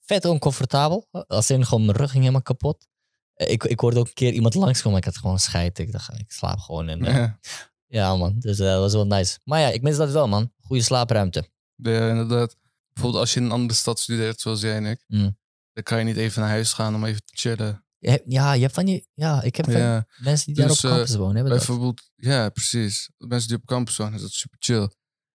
Vet 0.00 0.24
oncomfortabel. 0.24 1.08
Als 1.10 1.50
in 1.50 1.66
gewoon 1.66 1.84
mijn 1.84 1.96
rug 1.96 2.08
ging 2.10 2.20
helemaal 2.22 2.42
kapot. 2.42 2.86
Eh, 3.34 3.50
Ik, 3.50 3.64
ik 3.64 3.80
hoorde 3.80 3.98
ook 3.98 4.06
een 4.06 4.12
keer 4.14 4.32
iemand 4.32 4.54
langskomen. 4.54 4.98
Ik 4.98 5.04
had 5.04 5.16
gewoon 5.18 5.38
scheid. 5.38 5.78
Ik 5.78 5.92
dacht, 5.92 6.18
ik 6.18 6.32
slaap 6.32 6.58
gewoon. 6.58 6.88
En, 6.88 7.02
Ja. 7.04 7.38
ja, 7.86 8.16
man. 8.16 8.34
Dus 8.38 8.56
dat 8.56 8.78
was 8.78 8.92
wel 8.92 9.06
nice. 9.06 9.38
Maar 9.44 9.60
ja, 9.60 9.68
ik 9.68 9.82
mis 9.82 9.96
dat 9.96 10.10
wel, 10.10 10.28
man. 10.28 10.52
Goede 10.60 10.82
slaapruimte. 10.82 11.50
Ja, 11.74 12.08
inderdaad. 12.08 12.56
Bijvoorbeeld 12.92 13.22
als 13.22 13.34
je 13.34 13.40
in 13.40 13.46
een 13.46 13.52
andere 13.52 13.78
stad 13.78 13.98
studeert, 13.98 14.40
zoals 14.40 14.60
jij 14.60 14.76
en 14.76 14.84
ik, 14.86 15.04
Mm. 15.06 15.38
dan 15.72 15.82
kan 15.82 15.98
je 15.98 16.04
niet 16.04 16.16
even 16.16 16.40
naar 16.40 16.50
huis 16.50 16.72
gaan 16.72 16.94
om 16.94 17.04
even 17.04 17.24
te 17.24 17.36
chillen. 17.36 17.84
Je 17.98 18.10
hebt- 18.10 18.24
Ja, 18.26 18.52
je 18.52 18.60
hebt 18.62 18.74
van 18.74 18.84
die... 18.84 19.06
Ja, 19.14 19.42
ik 19.42 19.56
heb 19.56 19.64
van 19.70 19.80
Ja, 19.80 20.06
mensen 20.18 20.46
die 20.46 20.54
daar 20.54 20.66
Dus, 20.68 20.84
op 20.84 20.90
eh, 20.90 20.96
campus 20.96 21.14
wonen. 21.16 21.34
Hebben 21.34 21.52
dat. 21.56 21.66
bijvoorbeeld, 21.66 22.10
ja, 22.14 22.48
precies. 22.48 23.10
Mensen 23.18 23.48
die 23.48 23.56
op 23.56 23.64
campus 23.66 23.96
wonen, 23.96 24.14
is 24.14 24.20
dat 24.20 24.30
super 24.30 24.56
chill. 24.60 24.90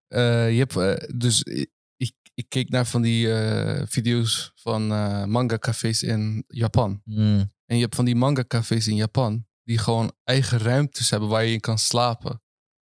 Eh, 0.07 0.51
je 0.51 0.57
hebt, 0.57 0.75
eh, 0.77 1.09
dus 1.17 1.43
ik, 1.43 1.69
ik, 1.97 2.13
ik 2.33 2.45
keek 2.49 2.69
naar 2.69 2.85
van 2.85 3.01
die 3.01 3.33
eh, 3.33 3.81
video's 3.87 4.51
van 4.55 4.91
eh, 4.91 5.23
manga 5.25 5.57
cafés 5.57 6.03
in 6.03 6.43
Japan. 6.47 7.01
Mm. 7.05 7.51
En 7.65 7.75
je 7.75 7.81
hebt 7.81 7.95
van 7.95 8.05
die 8.05 8.15
manga 8.15 8.43
cafés 8.47 8.87
in 8.87 8.95
Japan 8.95 9.45
die 9.63 9.77
gewoon 9.77 10.13
eigen 10.23 10.59
ruimtes 10.59 11.09
hebben 11.09 11.29
waar 11.29 11.43
je 11.45 11.53
in 11.53 11.59
kan 11.59 11.77
slapen. 11.77 12.41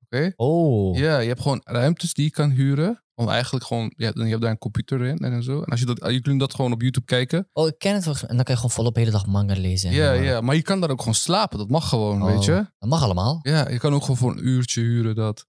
Oké? 0.06 0.34
Oh. 0.36 0.98
Ja, 0.98 1.20
je 1.20 1.28
hebt 1.28 1.42
gewoon 1.42 1.62
ruimtes 1.64 2.14
die 2.14 2.26
je 2.26 2.32
kan 2.32 2.50
huren. 2.50 3.03
Om 3.16 3.30
eigenlijk 3.30 3.66
gewoon, 3.66 3.94
ja, 3.98 4.12
je 4.16 4.24
hebt 4.26 4.42
daar 4.42 4.52
een 4.52 4.58
computer 4.58 5.06
in 5.06 5.18
en 5.18 5.44
zo. 5.44 5.58
En 5.62 5.66
als 5.66 5.80
je 5.80 5.86
dat, 5.86 6.12
je 6.12 6.22
kunt 6.22 6.40
dat 6.40 6.54
gewoon 6.56 6.72
op 6.72 6.82
YouTube 6.82 7.06
kijken. 7.06 7.50
Oh, 7.54 7.68
ik 7.68 7.78
ken 7.78 7.94
het 7.94 8.06
wel. 8.06 8.16
En 8.16 8.36
dan 8.36 8.44
kan 8.44 8.46
je 8.54 8.56
gewoon 8.56 8.72
volop 8.72 8.94
de 8.94 9.00
hele 9.00 9.12
dag 9.12 9.26
manga 9.26 9.56
lezen. 9.56 9.90
en, 9.90 9.96
Ja, 9.96 10.14
eh, 10.14 10.24
ja, 10.24 10.42
maar 10.42 10.56
je 10.56 10.62
kan 10.62 10.80
daar 10.82 10.90
ook 10.90 11.00
gewoon 11.00 11.14
slapen. 11.16 11.58
Dat 11.58 11.70
mag 11.70 11.90
gewoon, 11.90 12.22
Oh. 12.24 12.28
weet 12.32 12.44
je. 12.46 12.68
Dat 12.80 12.90
mag 12.90 13.04
allemaal. 13.04 13.40
Ja, 13.42 13.70
je 13.70 13.78
kan 13.80 13.94
ook 13.94 14.02
gewoon 14.02 14.18
voor 14.18 14.32
een 14.32 14.48
uurtje 14.48 14.82
huren 14.82 15.16
dat. 15.16 15.40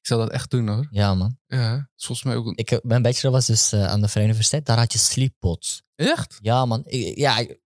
Ik 0.00 0.06
zou 0.08 0.20
dat 0.20 0.30
echt 0.30 0.50
doen 0.50 0.68
hoor. 0.68 0.86
Ja, 0.90 1.14
man. 1.14 1.38
Ja, 1.46 1.90
volgens 1.96 2.26
mij 2.26 2.36
ook 2.36 2.46
een... 2.46 2.56
Ik, 2.56 2.68
heb- 2.68 2.84
mijn 2.84 3.02
bachelor 3.02 3.32
was 3.32 3.46
dus 3.46 3.72
eh, 3.72 3.86
aan 3.86 4.00
de 4.00 4.08
Vrije 4.08 4.26
Universiteit. 4.26 4.66
Daar 4.66 4.78
had 4.78 4.92
je 4.92 4.98
sleeppots. 4.98 5.82
Echt? 5.94 6.38
Ja, 6.40 6.64
man. 6.66 6.82
Ik, 6.86 7.16
ja, 7.18 7.38
ik, 7.38 7.60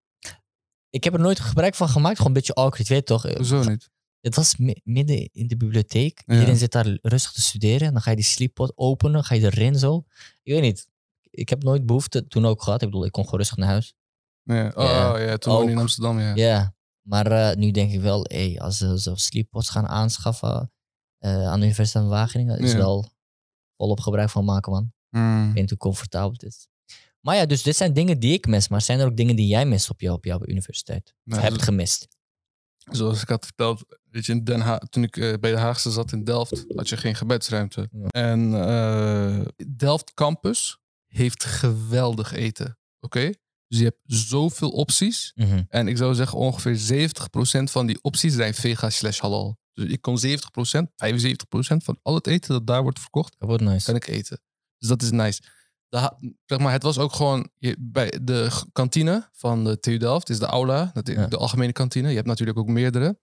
ik 0.90 1.04
heb 1.04 1.14
er 1.14 1.20
nooit 1.20 1.40
gebruik 1.40 1.74
van 1.74 1.88
gemaakt. 1.88 2.16
Gewoon 2.16 2.26
een 2.32 2.38
beetje 2.38 2.54
awkward. 2.54 2.88
Je 2.88 2.94
weet 2.94 3.06
toch? 3.06 3.26
eh, 3.26 3.36
Hoezo 3.36 3.62
niet? 3.62 3.90
Het 4.26 4.34
was 4.36 4.56
mi- 4.56 4.80
midden 4.84 5.28
in 5.32 5.46
de 5.46 5.56
bibliotheek. 5.56 6.22
Ja. 6.26 6.34
Iedereen 6.34 6.56
zit 6.56 6.72
daar 6.72 6.98
rustig 7.02 7.32
te 7.32 7.40
studeren. 7.40 7.86
En 7.86 7.92
dan 7.92 8.02
ga 8.02 8.10
je 8.10 8.16
die 8.16 8.24
sleeppot 8.24 8.72
openen. 8.74 9.24
Ga 9.24 9.34
je 9.34 9.44
erin 9.44 9.78
zo. 9.78 10.04
Ik 10.42 10.52
weet 10.52 10.62
niet. 10.62 10.88
Ik 11.30 11.48
heb 11.48 11.62
nooit 11.62 11.86
behoefte 11.86 12.26
toen 12.26 12.46
ook 12.46 12.62
gehad. 12.62 12.82
Ik 12.82 12.88
bedoel, 12.88 13.04
ik 13.04 13.12
kon 13.12 13.24
gewoon 13.24 13.38
rustig 13.38 13.56
naar 13.58 13.68
huis. 13.68 13.94
Ja. 14.42 14.72
Oh 14.74 14.84
Ja, 14.84 15.18
ja, 15.18 15.36
toen 15.36 15.68
in. 15.68 15.78
Amsterdam, 15.78 16.20
ja. 16.20 16.34
Ja. 16.34 16.74
Maar 17.02 17.26
eh, 17.26 17.56
nu 17.56 17.70
denk 17.70 17.92
ik 17.92 18.00
wel, 18.00 18.20
hey, 18.28 18.58
als 18.60 18.76
ze 18.78 19.00
zo 19.00 19.14
sleeppots 19.14 19.68
gaan 19.70 19.86
aanschaffen 19.86 20.72
eh, 21.18 21.46
aan 21.46 21.58
de 21.60 21.64
Universiteit 21.66 22.04
van 22.04 22.08
Wageningen, 22.08 22.58
is 22.58 22.70
Ja. 22.72 22.76
wel 22.76 23.10
volop 23.76 24.00
gebruik 24.00 24.30
van 24.30 24.44
maken, 24.44 24.72
man. 24.72 24.92
Hmm. 25.08 25.48
Ik 25.48 25.54
weet 25.54 25.68
hoe 25.70 25.78
comfortabel 25.78 26.32
het 26.32 26.42
is. 26.42 26.68
Maar 27.20 27.36
ja, 27.36 27.46
dus 27.46 27.62
dit 27.62 27.76
zijn 27.76 27.92
dingen 27.92 28.18
die 28.20 28.32
ik 28.32 28.46
mis. 28.46 28.68
Maar 28.68 28.80
zijn 28.80 29.00
er 29.00 29.06
ook 29.06 29.16
dingen 29.16 29.36
die 29.36 29.46
jij 29.46 29.66
mist 29.66 29.90
op, 29.90 30.00
jou, 30.00 30.16
op 30.16 30.24
jouw 30.24 30.40
universiteit? 30.46 31.06
Of 31.08 31.14
Nou, 31.24 31.42
hebt 31.42 31.62
gemist? 31.62 32.08
Zoals 32.90 33.22
ik 33.22 33.28
had 33.28 33.44
verteld, 33.44 33.84
weet 34.10 34.26
je, 34.26 34.32
in 34.32 34.44
Den 34.44 34.60
Haag, 34.60 34.78
toen 34.78 35.02
ik 35.02 35.16
eh, 35.16 35.32
bij 35.40 35.50
de 35.50 35.58
Haagse 35.58 35.90
zat 35.90 36.12
in 36.12 36.24
Delft, 36.24 36.64
had 36.74 36.88
je 36.88 36.96
geen 36.96 37.14
gebedsruimte. 37.14 37.88
Ja. 37.90 38.06
En 38.08 38.54
eh, 38.54 39.40
Delft 39.76 40.14
Campus 40.14 40.78
heeft 41.06 41.44
geweldig 41.44 42.32
eten. 42.32 42.78
Oké? 43.00 43.32
Dus 43.68 43.78
je 43.78 43.84
hebt 43.84 44.00
zoveel 44.04 44.70
opties. 44.70 45.32
Mhm. 45.34 45.62
En 45.68 45.88
ik 45.88 45.96
zou 45.96 46.14
zeggen, 46.14 46.38
ongeveer 46.38 46.76
70% 46.76 47.70
van 47.70 47.86
die 47.86 47.98
opties 48.02 48.34
zijn 48.34 48.54
vega 48.54 48.90
slash 48.90 49.20
halal. 49.20 49.58
Dus 49.72 49.90
ik 49.90 50.00
kon 50.00 50.18
70%, 50.18 50.92
75% 50.94 51.84
van 51.84 51.98
al 52.02 52.14
het 52.14 52.26
eten 52.26 52.52
dat 52.52 52.66
daar 52.66 52.82
wordt 52.82 53.00
verkocht, 53.00 53.34
Dat 53.38 53.48
wordt 53.48 53.62
nice. 53.64 53.86
kan 53.86 53.94
ik 53.94 54.06
eten. 54.06 54.40
Dus 54.78 54.88
dat 54.88 55.02
is 55.02 55.10
nice. 55.10 55.42
De, 56.00 56.34
zeg 56.46 56.58
maar, 56.58 56.72
het 56.72 56.82
was 56.82 56.98
ook 56.98 57.12
gewoon 57.12 57.48
je, 57.58 57.76
bij 57.78 58.12
de 58.22 58.50
kantine 58.72 59.28
van 59.32 59.64
de 59.64 59.80
TU 59.80 59.96
Delft, 59.96 60.28
is 60.30 60.38
de 60.38 60.46
aula, 60.46 60.90
dat 60.94 61.08
is 61.08 61.14
Ja. 61.14 61.26
de 61.26 61.36
algemene 61.36 61.72
kantine. 61.72 62.08
Je 62.08 62.14
hebt 62.14 62.26
natuurlijk 62.26 62.58
ook 62.58 62.68
meerdere. 62.68 63.18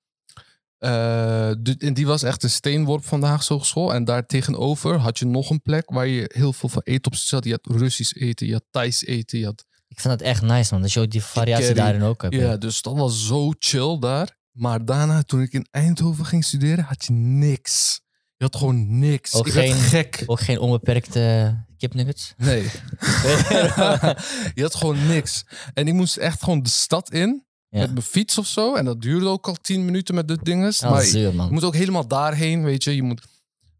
Eh, 0.77 1.51
de- 1.59 1.75
en 1.77 1.93
die 1.93 2.05
was 2.05 2.23
echt 2.23 2.43
een 2.43 2.49
steenworp 2.49 3.05
van 3.05 3.19
de 3.19 3.25
Haagse 3.25 3.53
Hogeschool. 3.53 3.93
En 3.93 4.03
daar 4.03 4.25
tegenover 4.25 4.97
had 4.97 5.19
je 5.19 5.25
nog 5.25 5.49
een 5.49 5.61
plek 5.61 5.89
waar 5.91 6.07
je 6.07 6.31
heel 6.33 6.53
veel 6.53 6.69
van 6.69 6.81
eten 6.85 7.11
op 7.11 7.17
zat. 7.17 7.43
Je 7.45 7.51
had 7.51 7.75
Russisch 7.79 8.15
eten, 8.15 8.47
je 8.47 8.53
had 8.53 8.63
Thais 8.71 9.05
eten, 9.05 9.39
je 9.39 9.45
had 9.45 9.65
Ik 9.87 9.99
vind 9.99 10.19
dat 10.19 10.27
echt 10.27 10.41
nice, 10.41 10.73
man. 10.73 10.81
Dat 10.81 10.91
je 10.91 10.99
ook 10.99 11.09
die 11.11 11.23
variatie 11.23 11.73
daarin 11.73 12.01
ook 12.03 12.21
hebt. 12.21 12.35
Ja, 12.35 12.57
dus 12.57 12.81
dat 12.81 12.95
was 12.97 13.25
zo 13.27 13.51
chill 13.59 13.99
daar. 13.99 14.37
Maar 14.51 14.85
daarna, 14.85 15.21
toen 15.23 15.41
ik 15.41 15.53
in 15.53 15.67
Eindhoven 15.71 16.25
ging 16.25 16.43
studeren, 16.45 16.83
had 16.83 17.05
je 17.05 17.13
niks. 17.13 18.01
Je 18.37 18.43
had 18.43 18.55
gewoon 18.55 18.99
niks. 18.99 19.33
Ook 19.33 19.47
ik 19.47 19.53
werd 19.53 19.71
geen- 19.71 19.81
gek. 19.81 20.23
Ook 20.25 20.39
geen 20.39 20.59
onbeperkte 20.59 21.55
kipnuggets. 21.83 22.33
Nee. 22.37 22.61
je 24.57 24.61
had 24.61 24.75
gewoon 24.75 25.07
niks. 25.07 25.45
En 25.73 25.87
ik 25.87 25.93
moest 25.93 26.17
echt 26.17 26.43
gewoon 26.43 26.63
de 26.63 26.69
stad 26.69 27.11
in. 27.11 27.45
Ja. 27.69 27.79
Met 27.79 27.91
mijn 27.91 28.05
fiets 28.05 28.37
of 28.37 28.47
zo. 28.47 28.75
En 28.75 28.85
dat 28.85 29.01
duurde 29.01 29.27
ook 29.27 29.47
al 29.47 29.55
tien 29.61 29.85
minuten 29.85 30.15
met 30.15 30.27
de 30.27 30.37
dinges. 30.43 30.83
Ah, 30.83 30.91
maar 30.91 31.01
zuur, 31.01 31.27
je 31.27 31.35
man. 31.35 31.53
moet 31.53 31.63
ook 31.63 31.75
helemaal 31.75 32.07
daarheen, 32.07 32.63
weet 32.63 32.83
je. 32.83 32.95
Je 32.95 33.03
moet... 33.03 33.21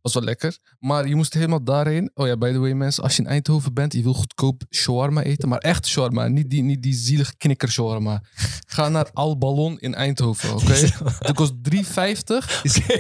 was 0.02 0.14
wel 0.14 0.24
lekker. 0.24 0.58
Maar 0.80 1.08
je 1.08 1.16
moest 1.16 1.34
helemaal 1.34 1.64
daarheen. 1.64 2.12
Oh 2.14 2.28
ja, 2.28 2.38
by 2.38 2.52
the 2.52 2.60
way 2.60 2.72
mensen. 2.72 3.04
Als 3.04 3.16
je 3.16 3.22
in 3.22 3.28
Eindhoven 3.28 3.74
bent, 3.74 3.94
je 3.94 4.04
wil 4.04 4.14
goedkoop 4.14 4.64
shawarma 4.70 5.24
eten. 5.24 5.50
Maar 5.50 5.60
echt 5.60 5.88
shawarma. 5.88 6.28
Niet 6.28 6.50
die, 6.50 6.62
niet 6.62 6.84
die 6.84 6.94
zielige 6.94 7.36
knikker 7.38 7.72
shawarma. 7.72 8.22
Ga 8.66 8.90
naar 8.90 9.10
Al 9.14 9.38
Ballon 9.38 9.80
in 9.80 9.96
Eindhoven, 9.96 10.54
oké? 10.56 10.90
Dat 11.28 11.34
kost 11.36 11.54
3,50. 11.70 11.82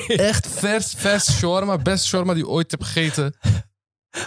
Echt 0.08 0.48
vers, 0.48 0.94
vers 0.98 1.38
shawarma. 1.38 1.78
Best 1.78 2.06
shawarma 2.06 2.34
die 2.34 2.44
je 2.44 2.50
ooit 2.50 2.72
hebt 2.72 2.86
gegeten. 2.86 3.36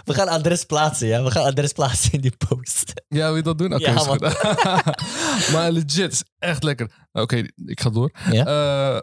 We 0.05 0.15
gaan 0.15 0.29
adres 0.29 0.65
plaatsen, 0.65 1.07
ja. 1.09 1.23
We 1.23 1.31
gaan 1.31 1.45
adres 1.45 1.73
plaatsen 1.73 2.13
in 2.13 2.21
die 2.21 2.37
post. 2.49 2.93
Ja, 3.09 3.27
wil 3.27 3.37
je 3.37 3.43
dat 3.43 3.59
doen? 3.59 3.75
Oké, 3.75 3.91
Ja, 3.91 3.93
maar 5.53 5.71
legit, 5.73 6.13
is 6.13 6.23
echt 6.39 6.63
lekker. 6.63 6.91
Oké, 7.13 7.37
ik 7.67 7.81
ga 7.81 7.91
door. 7.91 8.11
Ja? 8.31 8.47
Eh, 8.47 9.01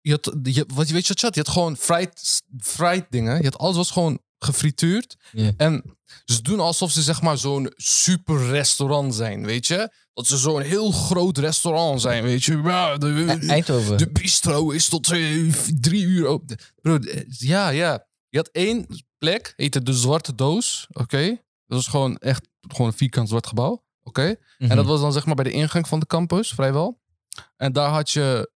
je 0.00 0.10
had, 0.10 0.32
je, 0.42 0.64
wat, 0.74 0.76
weet 0.76 0.88
je 0.88 0.94
wat 1.12 1.20
je 1.20 1.26
had? 1.26 1.34
Je 1.34 1.40
had 1.40 1.48
gewoon 1.52 1.76
fried, 1.76 2.42
fried 2.60 3.06
dingen. 3.10 3.36
Je 3.36 3.44
had 3.44 3.58
alles 3.58 3.76
was 3.76 3.90
gewoon 3.90 4.18
gefrituurd. 4.38 5.16
En 5.56 5.96
ze 6.24 6.42
doen 6.42 6.60
alsof 6.60 6.90
ze 6.92 7.02
zeg 7.02 7.22
maar 7.22 7.38
zo'n 7.38 7.72
super 7.76 8.46
restaurant 8.50 9.14
zijn, 9.14 9.44
weet 9.46 9.66
je? 9.66 9.92
Dat 10.14 10.26
ze 10.26 10.36
zo'n 10.36 10.60
heel 10.62 10.90
groot 10.90 11.38
restaurant 11.38 12.00
zijn, 12.00 12.22
weet 12.22 12.44
je? 12.44 12.60
Ja, 12.64 12.96
de, 12.96 13.36
E- 13.40 13.46
Eindhoven. 13.46 13.96
de 13.98 14.10
bistro 14.10 14.70
is 14.70 14.88
tot 14.88 15.10
eh, 15.10 15.52
drie 15.80 16.02
uur 16.02 16.26
open. 16.26 16.58
Bro, 16.80 16.96
eh, 16.96 17.20
ja, 17.28 17.68
ja. 17.68 18.06
Je 18.28 18.36
had 18.38 18.48
één 18.52 18.86
plek, 19.18 19.52
heette 19.56 19.82
de 19.82 19.92
Zwarte 19.92 20.34
Doos, 20.34 20.86
oké? 20.92 21.26
Dat 21.66 21.78
was 21.78 21.86
gewoon 21.86 22.16
echt 22.16 22.48
gewoon 22.68 22.86
een 22.86 22.96
vierkant 22.96 23.28
zwart 23.28 23.46
gebouw, 23.46 23.84
oké? 24.02 24.34
Mhm. 24.58 24.70
En 24.70 24.76
dat 24.76 24.86
was 24.86 25.00
dan 25.00 25.12
zeg 25.12 25.26
maar 25.26 25.34
bij 25.34 25.44
de 25.44 25.50
ingang 25.50 25.88
van 25.88 26.00
de 26.00 26.06
campus, 26.06 26.48
vrijwel. 26.52 27.00
En 27.56 27.72
daar 27.72 27.90
had 27.90 28.10
je 28.10 28.50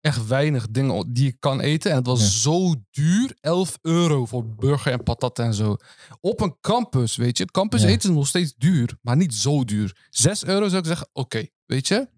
echt 0.00 0.26
weinig 0.26 0.70
dingen 0.70 1.12
die 1.12 1.24
je 1.24 1.32
kan 1.38 1.60
eten. 1.60 1.90
En 1.90 1.96
het 1.96 2.06
was 2.06 2.20
Ja. 2.20 2.26
zo 2.28 2.74
duur, 2.90 3.36
11 3.40 3.78
euro 3.82 4.26
voor 4.26 4.46
burger 4.54 4.92
en 4.92 5.02
patat 5.02 5.38
en 5.38 5.54
zo. 5.54 5.76
Op 6.20 6.40
een 6.40 6.56
campus, 6.60 7.16
weet 7.16 7.38
je. 7.38 7.44
Campus 7.44 7.82
Ja. 7.82 7.88
eten 7.88 8.10
is 8.10 8.16
nog 8.16 8.26
steeds 8.26 8.54
duur, 8.56 8.96
maar 9.02 9.16
niet 9.16 9.34
zo 9.34 9.64
duur. 9.64 10.06
6 10.10 10.44
euro 10.44 10.68
zou 10.68 10.80
ik 10.80 10.86
zeggen, 10.86 11.08
oké, 11.12 11.46
weet 11.66 11.88
je? 11.88 12.08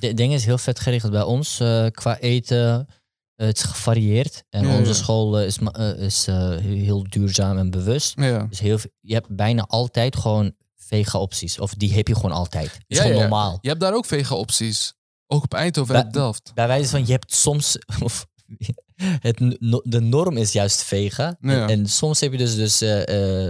Het 0.00 0.16
ding 0.16 0.32
is 0.32 0.44
heel 0.44 0.58
vet 0.58 0.80
geregeld 0.80 1.12
bij 1.12 1.22
ons 1.22 1.60
eh, 1.60 1.86
qua 1.90 2.18
eten. 2.18 2.88
Eh, 3.40 3.46
het 3.46 3.56
is 3.56 3.62
gevarieerd. 3.62 4.44
En 4.50 4.66
Ja, 4.66 4.76
onze 4.76 4.90
ja. 4.90 4.94
school 4.96 5.38
eh, 5.38 5.46
is, 5.46 5.58
eh, 5.58 5.98
is 5.98 6.26
heel 6.62 7.04
duurzaam 7.08 7.58
en 7.58 7.70
bewust. 7.70 8.12
Ja. 8.16 8.46
Dus 8.50 8.58
heel, 8.58 8.78
je 9.00 9.14
hebt 9.14 9.36
bijna 9.36 9.62
altijd 9.62 10.16
gewoon 10.16 10.52
vega-opties. 10.76 11.58
Of 11.58 11.74
die 11.74 11.92
heb 11.92 12.08
je 12.08 12.14
gewoon 12.14 12.32
altijd. 12.32 12.66
Dat 12.72 12.80
is 12.86 12.98
gewoon 12.98 13.16
normaal. 13.20 13.58
Je 13.60 13.68
hebt 13.68 13.80
daar 13.80 13.94
ook 13.94 14.06
vega-opties. 14.06 14.92
Ook 15.26 15.42
op 15.44 15.54
Eindhoven 15.54 15.94
en 15.94 16.10
Delft. 16.10 16.50
Bij 16.54 16.66
wijze 16.66 16.90
van, 16.90 17.06
je 17.06 17.12
hebt 17.12 17.34
soms... 17.34 17.78
Of, 18.02 18.26
het, 19.20 19.40
no- 19.60 19.82
de 19.84 20.00
norm 20.00 20.36
is 20.36 20.52
juist 20.52 20.82
vega. 20.82 21.36
En, 21.40 21.68
en 21.68 21.88
soms 21.88 22.20
heb 22.20 22.32
je 22.32 22.38
dus, 22.38 22.54
dus 22.54 22.76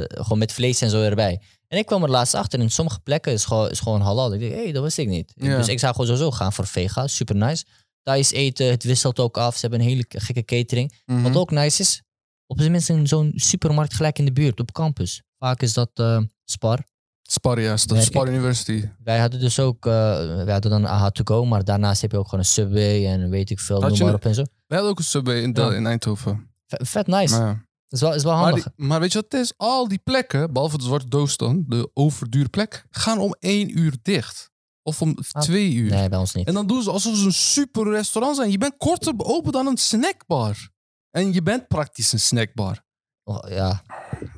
gewoon 0.09 0.39
met 0.39 0.53
vlees 0.53 0.81
en 0.81 0.91
zo 0.91 1.03
erbij. 1.03 1.41
En 1.69 1.79
ik 1.79 1.87
kwam 1.87 2.03
er 2.03 2.11
laatst 2.11 2.35
achter. 2.35 2.61
In 2.61 2.71
sommige 2.71 3.01
plekken 3.01 3.33
is 3.33 3.45
gewoon, 3.45 3.71
is 3.71 3.81
gewoon 3.81 4.01
halal. 4.01 4.35
Ik 4.35 4.41
dacht, 4.41 4.53
hé, 4.53 4.63
hey, 4.63 4.73
dat 4.73 4.83
wist 4.83 4.99
ik 4.99 5.09
niet. 5.09 5.33
Dus 5.37 5.69
ik 5.69 5.79
zou 5.79 5.93
gewoon 5.93 6.07
sowieso 6.07 6.31
gaan 6.31 6.53
voor 6.53 6.67
vega. 6.67 7.07
Super 7.07 7.37
nice. 7.37 7.65
Thais 8.03 8.33
eten, 8.33 8.67
het 8.71 8.85
wisselt 8.85 9.19
ook 9.19 9.37
af. 9.39 9.55
Ze 9.55 9.61
hebben 9.61 9.81
een 9.81 9.87
hele 9.87 10.05
gekke 10.09 10.45
catering. 10.45 11.01
Mhm. 11.07 11.23
Wat 11.23 11.37
ook 11.37 11.51
nice 11.51 11.83
is, 11.83 12.03
op 12.47 12.59
zijn 12.59 12.71
minst 12.73 12.89
in 12.89 13.07
zo'n 13.07 13.33
supermarkt 13.35 13.95
gelijk 13.95 14.19
in 14.19 14.25
de 14.25 14.33
buurt, 14.33 14.61
op 14.61 14.73
campus. 14.73 15.23
Vaak 15.39 15.63
is 15.63 15.73
dat 15.73 15.91
eh, 15.95 16.21
Spar. 16.45 16.85
Spar, 17.23 17.61
ja. 17.61 17.71
Dat. 17.87 18.03
Spar 18.03 18.29
University. 18.29 18.89
Wij 19.05 19.19
hadden 19.19 19.41
dus 19.41 19.59
ook, 19.59 19.87
eh, 19.87 19.93
wij 20.45 20.53
hadden 20.53 20.71
dan 20.71 20.85
AH 20.87 21.07
to 21.07 21.23
go, 21.25 21.45
maar 21.45 21.65
daarnaast 21.65 22.01
heb 22.01 22.11
je 22.11 22.19
ook 22.19 22.25
gewoon 22.25 22.41
een 22.41 22.47
Subway 22.47 23.07
en 23.07 23.31
weet 23.31 23.51
ik 23.51 23.61
veel, 23.61 23.81
Had 23.81 23.89
noem 23.89 23.99
je 23.99 24.05
maar 24.05 24.15
op 24.15 24.25
en 24.25 24.35
zo. 24.35 24.43
We 24.67 24.75
hadden 24.75 24.91
ook 24.91 24.99
een 24.99 25.05
subway 25.05 25.41
in, 25.43 25.51
Ja. 25.55 25.73
in 25.73 25.87
Eindhoven. 25.87 26.51
V- 26.67 26.89
vet 26.89 27.07
nice. 27.07 27.35
Ja. 27.37 27.47
Dat 27.89 28.01
is 28.01 28.01
wel, 28.01 28.15
is 28.15 28.23
wel 28.23 28.33
Maar, 28.33 28.43
handig. 28.43 28.63
die- 28.77 28.87
maar 28.87 29.01
weet 29.01 29.13
je 29.13 29.21
wat 29.21 29.33
het 29.33 29.41
is? 29.41 29.53
Al 29.57 29.89
die 29.89 29.99
plekken, 30.05 30.53
behalve 30.53 30.79
de 30.79 30.85
Zwarte 30.85 31.09
Doos 31.09 31.37
dan, 31.37 31.65
de 31.69 31.91
overdure 31.95 32.49
plek, 32.49 32.85
gaan 32.91 33.19
om 33.19 33.35
één 33.39 33.79
uur 33.79 33.95
dicht. 34.03 34.50
Of 34.83 35.03
om 35.03 35.17
Ah, 35.33 35.43
twee 35.43 35.73
uur. 35.73 35.91
Nee, 35.91 36.09
bij 36.09 36.19
ons 36.19 36.35
niet. 36.35 36.47
En 36.47 36.55
dan 36.55 36.67
doen 36.67 36.83
ze 36.83 36.91
alsof 36.91 37.17
ze 37.17 37.25
een 37.25 37.33
super 37.33 37.91
restaurant 37.91 38.37
zijn. 38.37 38.51
Je 38.51 38.59
bent 38.59 38.75
korter 38.77 39.15
open 39.17 39.53
dan 39.53 39.67
een 39.67 39.77
snackbar. 39.77 40.71
En 41.11 41.33
je 41.33 41.43
bent 41.43 41.69
praktisch 41.69 42.13
een 42.13 42.21
snackbar. 42.21 42.83
Oh, 43.25 43.49
ja, 43.49 43.83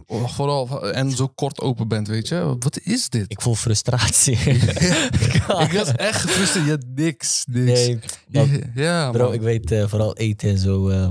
Oh, 0.07 0.29
vooral, 0.29 0.91
en 0.93 1.11
zo 1.11 1.29
kort 1.29 1.61
open 1.61 1.89
bent, 1.89 2.09
weet 2.09 2.29
je. 2.29 2.57
Wat 2.59 2.79
is 2.83 3.09
dit? 3.09 3.25
ik 3.29 3.41
voel 3.41 3.55
frustratie. 3.55 4.37
Ik 5.67 5.73
was 5.73 5.93
echt 5.93 6.21
gefrustreerd. 6.21 6.65
Je 6.67 6.71
had 6.71 6.85
niks, 6.95 7.45
niks. 7.51 7.87
nee, 7.87 7.99
maar 8.29 8.47
ja, 8.75 9.11
bro, 9.11 9.25
man. 9.25 9.35
ik 9.35 9.41
weet 9.41 9.71
eh, 9.71 9.89
vooral 9.89 10.17
eten 10.17 10.51
en 10.51 10.59
zo. 10.59 10.89
eh. 10.89 11.09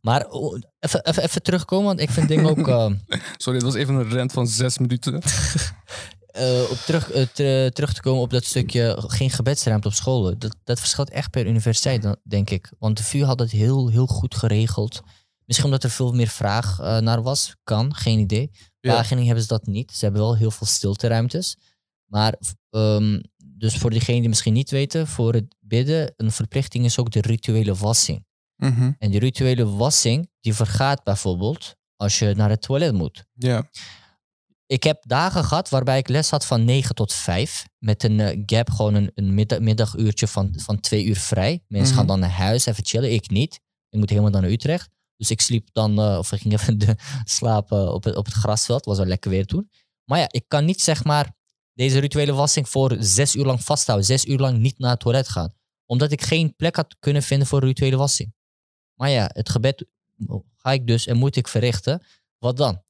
Maar 0.00 0.26
oh, 0.28 0.58
even, 0.80 1.04
even, 1.06 1.22
even 1.22 1.42
terugkomen, 1.42 1.86
want 1.86 2.00
ik 2.00 2.10
vind 2.10 2.28
ding 2.28 2.46
ook... 2.46 2.68
eh, 2.68 2.90
Sorry, 3.36 3.58
het 3.58 3.62
was 3.62 3.74
even 3.74 3.94
een 3.94 4.08
rent 4.10 4.32
van 4.32 4.46
zes 4.46 4.78
minuten. 4.78 5.22
Eh, 6.32 6.70
op 6.70 6.76
terug, 6.76 7.10
eh, 7.10 7.26
ter- 7.32 7.72
terug 7.72 7.94
te 7.94 8.00
komen 8.00 8.22
op 8.22 8.30
dat 8.30 8.44
stukje 8.44 9.02
geen 9.06 9.30
gebedsruimte 9.30 9.88
op 9.88 9.94
scholen. 9.94 10.38
Dat, 10.38 10.56
dat 10.64 10.78
verschilt 10.78 11.10
echt 11.10 11.30
per 11.30 11.46
universiteit, 11.46 12.16
denk 12.22 12.50
ik. 12.50 12.72
Want 12.78 12.96
de 12.96 13.04
VU 13.04 13.24
had 13.24 13.38
het 13.38 13.50
heel, 13.50 13.88
heel 13.88 14.06
goed 14.06 14.34
geregeld. 14.34 15.00
Misschien 15.44 15.68
omdat 15.68 15.84
er 15.84 15.90
veel 15.90 16.12
meer 16.12 16.28
vraag 16.28 16.78
eh, 16.80 16.98
naar 16.98 17.22
was. 17.22 17.54
Kan, 17.64 17.94
geen 17.94 18.18
idee. 18.18 18.50
Ja. 18.80 18.92
Wageningen 18.92 19.26
hebben 19.26 19.42
ze 19.44 19.48
dat 19.48 19.66
niet. 19.66 19.92
Ze 19.92 20.04
hebben 20.04 20.22
wel 20.22 20.36
heel 20.36 20.50
veel 20.50 20.66
stilteruimtes. 20.66 21.56
Maar, 22.04 22.34
ehm, 22.70 23.20
dus 23.44 23.76
voor 23.76 23.90
diegenen 23.90 24.20
die 24.20 24.28
misschien 24.28 24.52
niet 24.52 24.70
weten, 24.70 25.06
voor 25.06 25.34
het 25.34 25.54
bidden, 25.60 26.14
een 26.16 26.32
verplichting 26.32 26.84
is 26.84 26.98
ook 26.98 27.10
de 27.10 27.20
rituele 27.20 27.74
wassing. 27.74 28.24
Mhm. 28.56 28.92
En 28.98 29.10
die 29.10 29.20
rituele 29.20 29.66
wassing, 29.68 30.30
die 30.40 30.54
vergaat 30.54 31.04
bijvoorbeeld 31.04 31.74
als 31.96 32.18
je 32.18 32.34
naar 32.34 32.50
het 32.50 32.62
toilet 32.62 32.92
moet. 32.94 33.24
Ja. 33.34 33.68
Ik 34.70 34.82
heb 34.82 35.02
dagen 35.06 35.44
gehad 35.44 35.68
waarbij 35.68 35.98
ik 35.98 36.08
les 36.08 36.30
had 36.30 36.46
van 36.46 36.64
9 36.64 36.94
tot 36.94 37.12
5. 37.12 37.64
Met 37.78 38.02
een 38.02 38.20
eh, 38.20 38.42
gap, 38.46 38.70
gewoon 38.70 38.94
een, 38.94 39.10
een 39.14 39.34
middag, 39.34 39.58
middaguurtje 39.58 40.28
van, 40.28 40.54
van 40.56 40.80
twee 40.80 41.04
uur 41.04 41.16
vrij. 41.16 41.64
Mensen 41.68 41.88
Mhm. 41.88 41.96
gaan 41.98 42.06
dan 42.06 42.20
naar 42.20 42.30
huis, 42.30 42.66
even 42.66 42.84
chillen. 42.86 43.12
Ik 43.12 43.30
niet. 43.30 43.60
Ik 43.88 43.98
moet 43.98 44.08
helemaal 44.10 44.30
dan 44.30 44.40
naar 44.42 44.50
Utrecht. 44.50 44.88
Dus 45.16 45.30
ik 45.30 45.40
sliep 45.40 45.68
dan, 45.72 45.98
eh, 46.00 46.18
of 46.18 46.32
ik 46.32 46.40
ging 46.40 46.54
even 46.60 46.78
de, 46.78 46.96
slapen 47.24 47.92
op 47.94 48.04
het, 48.04 48.16
op 48.16 48.24
het 48.24 48.34
grasveld. 48.34 48.84
Was 48.84 48.96
wel 48.98 49.06
lekker 49.06 49.30
weer 49.30 49.46
toen. 49.46 49.70
Maar 50.04 50.18
ja, 50.18 50.26
ik 50.30 50.44
kan 50.48 50.64
niet 50.64 50.80
zeg 50.80 51.04
maar 51.04 51.32
deze 51.72 51.98
rituele 51.98 52.32
wassing 52.32 52.68
voor 52.68 52.96
zes 52.98 53.34
uur 53.34 53.44
lang 53.44 53.64
vasthouden. 53.64 54.06
Zes 54.06 54.24
uur 54.24 54.38
lang 54.38 54.58
niet 54.58 54.78
naar 54.78 54.90
het 54.90 55.00
toilet 55.00 55.28
gaan. 55.28 55.52
Omdat 55.86 56.12
ik 56.12 56.22
geen 56.22 56.56
plek 56.56 56.76
had 56.76 56.96
kunnen 56.98 57.22
vinden 57.22 57.46
voor 57.46 57.60
rituele 57.64 57.96
wassing. 57.96 58.34
Maar 58.94 59.10
ja, 59.10 59.30
het 59.32 59.48
gebed 59.48 59.84
ga 60.56 60.72
ik 60.72 60.86
dus 60.86 61.06
en 61.06 61.16
moet 61.16 61.36
ik 61.36 61.48
verrichten. 61.48 62.06
Wat 62.38 62.56
dan? 62.56 62.82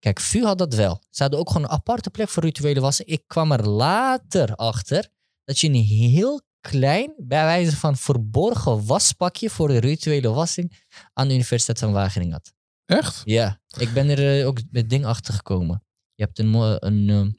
Kijk, 0.00 0.20
VU 0.20 0.42
had 0.44 0.58
dat 0.58 0.74
wel. 0.74 1.02
Ze 1.10 1.22
hadden 1.22 1.40
ook 1.40 1.48
gewoon 1.50 1.62
een 1.62 1.70
aparte 1.70 2.10
plek 2.10 2.28
voor 2.28 2.42
rituele 2.42 2.80
wassing. 2.80 3.08
Ik 3.08 3.22
kwam 3.26 3.52
er 3.52 3.68
later 3.68 4.54
achter 4.54 5.08
dat 5.44 5.58
je 5.58 5.68
een 5.68 5.74
heel 5.84 6.40
klein, 6.60 7.14
bij 7.18 7.44
wijze 7.44 7.76
van 7.76 7.96
verborgen 7.96 8.86
waspakje 8.86 9.50
voor 9.50 9.68
de 9.68 9.78
rituele 9.78 10.28
wassing 10.30 10.82
aan 11.12 11.28
de 11.28 11.34
Universiteit 11.34 11.78
van 11.78 11.92
Wageningen 11.92 12.32
had. 12.32 12.52
Echt? 12.84 13.22
Ja, 13.24 13.60
ik 13.78 13.92
ben 13.92 14.08
er 14.08 14.40
eh, 14.40 14.46
ook 14.46 14.58
met 14.70 14.90
ding 14.90 15.04
achter 15.04 15.34
gekomen. 15.34 15.84
Je 16.14 16.24
hebt 16.24 16.38
een, 16.38 16.54
een 16.86 17.38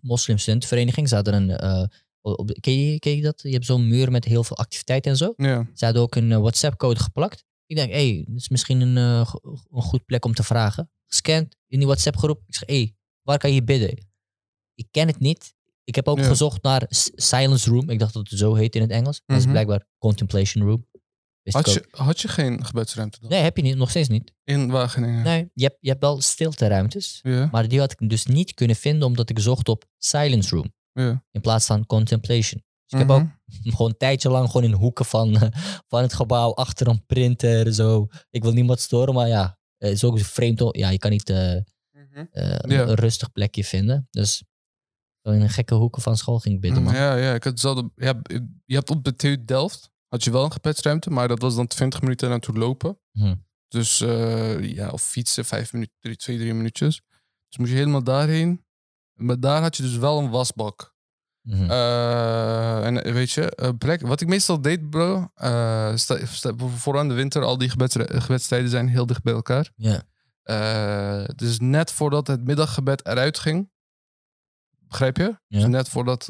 moslimstudentenvereniging. 0.00 1.08
Ze 1.08 1.14
hadden 1.14 1.34
een, 1.34 1.50
eh, 1.50 1.84
op, 2.20 2.56
ken, 2.60 2.80
je, 2.80 2.98
ken 2.98 3.16
je 3.16 3.22
dat? 3.22 3.42
Je 3.42 3.50
hebt 3.52 3.64
zo'n 3.66 3.88
muur 3.88 4.10
met 4.10 4.24
heel 4.24 4.44
veel 4.44 4.56
activiteiten 4.56 5.10
en 5.10 5.16
zo. 5.16 5.32
Ja. 5.36 5.66
Ze 5.74 5.84
hadden 5.84 6.02
ook 6.02 6.14
een 6.14 6.32
eh, 6.32 6.38
WhatsApp-code 6.38 7.00
geplakt. 7.00 7.44
Ik 7.66 7.76
denk, 7.76 7.90
hé, 7.92 8.08
hey, 8.14 8.24
dit 8.28 8.36
is 8.36 8.48
misschien 8.48 8.80
een, 8.80 9.26
go- 9.26 9.40
een 9.70 9.82
goed 9.82 10.04
plek 10.04 10.24
om 10.24 10.34
te 10.34 10.42
vragen. 10.42 10.90
Gescand 11.06 11.56
in 11.68 11.78
die 11.78 11.86
WhatsApp-groep. 11.86 12.42
Ik 12.46 12.54
zeg, 12.54 12.68
hé, 12.68 12.76
hey, 12.76 12.94
waar 13.22 13.38
kan 13.38 13.52
je 13.52 13.62
bidden? 13.64 14.06
Ik 14.74 14.86
ken 14.90 15.06
het 15.06 15.18
niet. 15.18 15.54
Ik 15.84 15.94
heb 15.94 16.08
ook 16.08 16.18
Ja. 16.18 16.24
gezocht 16.24 16.62
naar 16.62 16.84
Silence 17.14 17.70
Room. 17.70 17.90
Ik 17.90 17.98
dacht 17.98 18.12
dat 18.14 18.30
het 18.30 18.38
zo 18.38 18.54
heet 18.54 18.74
in 18.74 18.80
het 18.80 18.90
Engels. 18.90 19.22
Dat 19.26 19.36
is 19.36 19.42
Mhm. 19.42 19.52
blijkbaar 19.52 19.86
Contemplation 19.98 20.64
Room. 20.64 20.86
Wist 21.42 21.56
Had 21.56 21.72
je, 21.72 21.84
had 21.90 22.20
je 22.20 22.28
geen 22.28 22.64
gebedsruimte 22.64 23.20
dan? 23.20 23.30
Nee, 23.30 23.40
heb 23.42 23.56
je 23.56 23.62
niet. 23.62 23.76
Nog 23.76 23.90
steeds 23.90 24.08
niet. 24.08 24.32
In 24.44 24.70
Wageningen? 24.70 25.22
Nee, 25.22 25.50
je 25.54 25.64
hebt, 25.64 25.76
je 25.80 25.88
hebt 25.88 26.00
wel 26.00 26.20
stilteruimtes. 26.20 27.18
Ja. 27.22 27.48
Maar 27.52 27.68
die 27.68 27.78
had 27.78 27.92
ik 28.00 28.08
dus 28.08 28.26
niet 28.26 28.54
kunnen 28.54 28.76
vinden 28.76 29.06
omdat 29.08 29.30
ik 29.30 29.38
zocht 29.38 29.68
op 29.68 29.84
Silence 29.98 30.54
Room. 30.56 30.74
In 31.30 31.40
plaats 31.40 31.66
van 31.66 31.86
Contemplation. 31.86 32.64
Dus 32.86 33.00
ik 33.00 33.06
heb 33.08 33.08
Mhm. 33.08 33.16
ook 33.20 33.28
gewoon 33.76 33.90
een 33.90 33.96
tijdje 33.96 34.30
lang 34.30 34.46
gewoon 34.50 34.64
in 34.66 34.72
hoeken 34.72 35.04
van, 35.04 35.36
van 35.88 36.02
het 36.02 36.14
gebouw 36.14 36.54
achter 36.54 36.86
een 36.88 37.06
printer. 37.06 37.74
Zo. 37.74 38.06
Ik 38.30 38.42
wil 38.42 38.52
niemand 38.52 38.80
storen, 38.80 39.14
maar 39.14 39.28
ja, 39.28 39.55
het 39.78 39.92
is 39.92 40.04
ook 40.04 40.18
vreemd. 40.20 40.60
om- 40.60 40.76
Ja, 40.76 40.88
je 40.88 40.98
kan 40.98 41.10
niet 41.10 41.30
eh, 41.30 41.56
eh, 41.56 41.62
een- 42.32 42.70
Ja. 42.70 42.82
een 42.82 42.94
rustig 42.94 43.32
plekje 43.32 43.64
vinden. 43.64 44.08
Dus 44.10 44.44
in 45.22 45.32
een 45.32 45.48
gekke 45.50 45.74
hoeken 45.74 46.02
van 46.02 46.16
school 46.16 46.38
ging 46.38 46.54
ik 46.54 46.60
bidden, 46.60 46.82
man. 46.82 46.92
Mm, 46.92 46.98
Ja, 46.98 47.16
ja, 47.16 47.34
ik 47.34 47.42
had 47.44 47.52
hetzelfde. 47.52 47.90
Ja, 47.96 48.20
je 48.64 48.74
hebt 48.74 48.90
op 48.90 49.04
de 49.04 49.16
TU 49.16 49.44
Delft 49.44 49.90
had 50.08 50.24
je 50.24 50.30
wel 50.30 50.44
een 50.44 50.52
gebedsruimte, 50.52 51.10
maar 51.10 51.28
dat 51.28 51.40
was 51.40 51.54
dan 51.54 51.66
20 51.66 52.00
minuten 52.00 52.28
naartoe 52.28 52.54
lopen. 52.58 52.98
Hm. 53.12 53.34
Dus 53.68 54.00
eh, 54.00 54.74
ja, 54.74 54.90
of 54.90 55.02
fietsen, 55.02 55.44
vijf 55.44 55.72
minuten, 55.72 55.94
drie, 56.00 56.16
twee, 56.16 56.38
drie 56.38 56.54
minuutjes. 56.54 57.02
Dus 57.48 57.58
moest 57.58 57.70
je 57.70 57.76
helemaal 57.76 58.04
daarheen. 58.04 58.64
Maar 59.14 59.40
daar 59.40 59.62
had 59.62 59.76
je 59.76 59.82
dus 59.82 59.96
wel 59.96 60.18
een 60.18 60.30
wasbak. 60.30 60.94
Mhm. 61.46 61.70
Eh, 61.70 62.86
en 62.86 63.12
weet 63.12 63.30
je, 63.30 63.74
plek, 63.78 64.00
wat 64.00 64.20
ik 64.20 64.28
meestal 64.28 64.60
deed, 64.60 64.90
bro. 64.90 65.30
sta- 65.94 66.52
vooral 66.76 67.02
in 67.02 67.08
de 67.08 67.14
winter, 67.14 67.42
al 67.42 67.58
die 67.58 67.68
gebeds, 67.70 67.96
gebedstijden 67.98 68.70
zijn 68.70 68.88
heel 68.88 69.06
dicht 69.06 69.22
bij 69.22 69.32
elkaar. 69.32 69.70
ja. 69.76 70.02
Eh, 70.42 71.24
dus 71.36 71.58
net 71.60 71.92
voordat 71.92 72.26
het 72.26 72.44
middaggebed 72.44 73.06
eruit 73.06 73.38
ging. 73.38 73.70
Begrijp 74.88 75.16
je? 75.16 75.22
Ja. 75.46 75.58
Dus 75.60 75.66
net 75.68 75.88
voordat, 75.88 76.28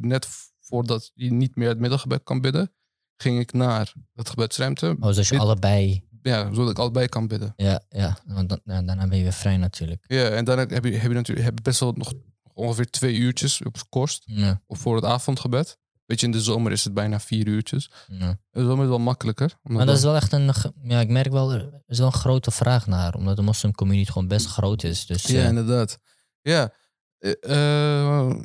net 0.00 0.26
voordat 0.60 1.10
je 1.14 1.32
niet 1.32 1.56
meer 1.56 1.68
het 1.68 1.78
middaggebed 1.78 2.22
kan 2.22 2.40
bidden, 2.40 2.72
ging 3.16 3.38
ik 3.38 3.52
naar 3.52 3.92
het 4.14 4.28
gebedsruimte. 4.28 4.96
Oh, 5.00 5.14
dus 5.14 5.28
je 5.28 5.38
allebei... 5.38 6.08
Ja, 6.22 6.52
zodat 6.54 6.70
ik 6.70 6.78
allebei 6.78 7.06
kan 7.08 7.26
bidden. 7.28 7.52
Ja, 7.56 7.80
ja. 7.88 8.18
Want 8.26 8.48
dan, 8.48 8.60
ja, 8.64 8.82
daarna 8.82 9.06
ben 9.08 9.16
je 9.16 9.22
weer 9.22 9.32
vrij 9.32 9.56
natuurlijk. 9.56 10.04
Ja, 10.06 10.28
en 10.28 10.44
dan 10.44 10.58
heb 10.58 10.70
je, 10.70 10.76
heb 10.96 11.10
je 11.10 11.16
natuurlijk 11.16 11.46
heb 11.46 11.56
je 11.56 11.62
best 11.62 11.80
wel 11.80 11.92
nog 11.92 12.12
ongeveer 12.54 12.90
twee 12.90 13.14
uurtjes 13.16 13.62
op 13.62 13.76
kost. 13.88 14.22
Ja, 14.26 14.62
Of 14.66 14.78
voor 14.78 14.96
het 14.96 15.04
avondgebed. 15.04 15.78
Weet 16.06 16.20
je, 16.20 16.26
in 16.26 16.32
de 16.32 16.40
zomer 16.40 16.72
is 16.72 16.84
het 16.84 16.94
bijna 16.94 17.20
vier 17.20 17.46
uurtjes. 17.46 17.90
ja. 18.08 18.38
Zomer 18.50 18.72
is 18.74 18.78
het 18.80 18.88
wel 18.88 18.98
makkelijker. 18.98 19.58
Maar 19.62 19.86
dat 19.86 19.96
is 19.96 20.02
wel 20.02 20.14
echt 20.14 20.32
een... 20.32 20.52
Ja, 20.82 21.00
ik 21.00 21.08
merk 21.08 21.32
wel, 21.32 21.52
er 21.52 21.82
is 21.86 21.98
wel 21.98 22.06
een 22.06 22.12
grote 22.12 22.50
vraag 22.50 22.86
naar. 22.86 23.14
Omdat 23.14 23.36
de 23.36 23.42
moslimcommunity 23.42 24.10
gewoon 24.10 24.28
best 24.28 24.46
groot 24.46 24.82
is. 24.82 25.06
Dus 25.06 25.22
Ja, 25.22 25.40
eh, 25.42 25.48
inderdaad. 25.48 25.98
Ja, 26.40 26.72
eh, 27.18 27.32
eh, 27.42 28.36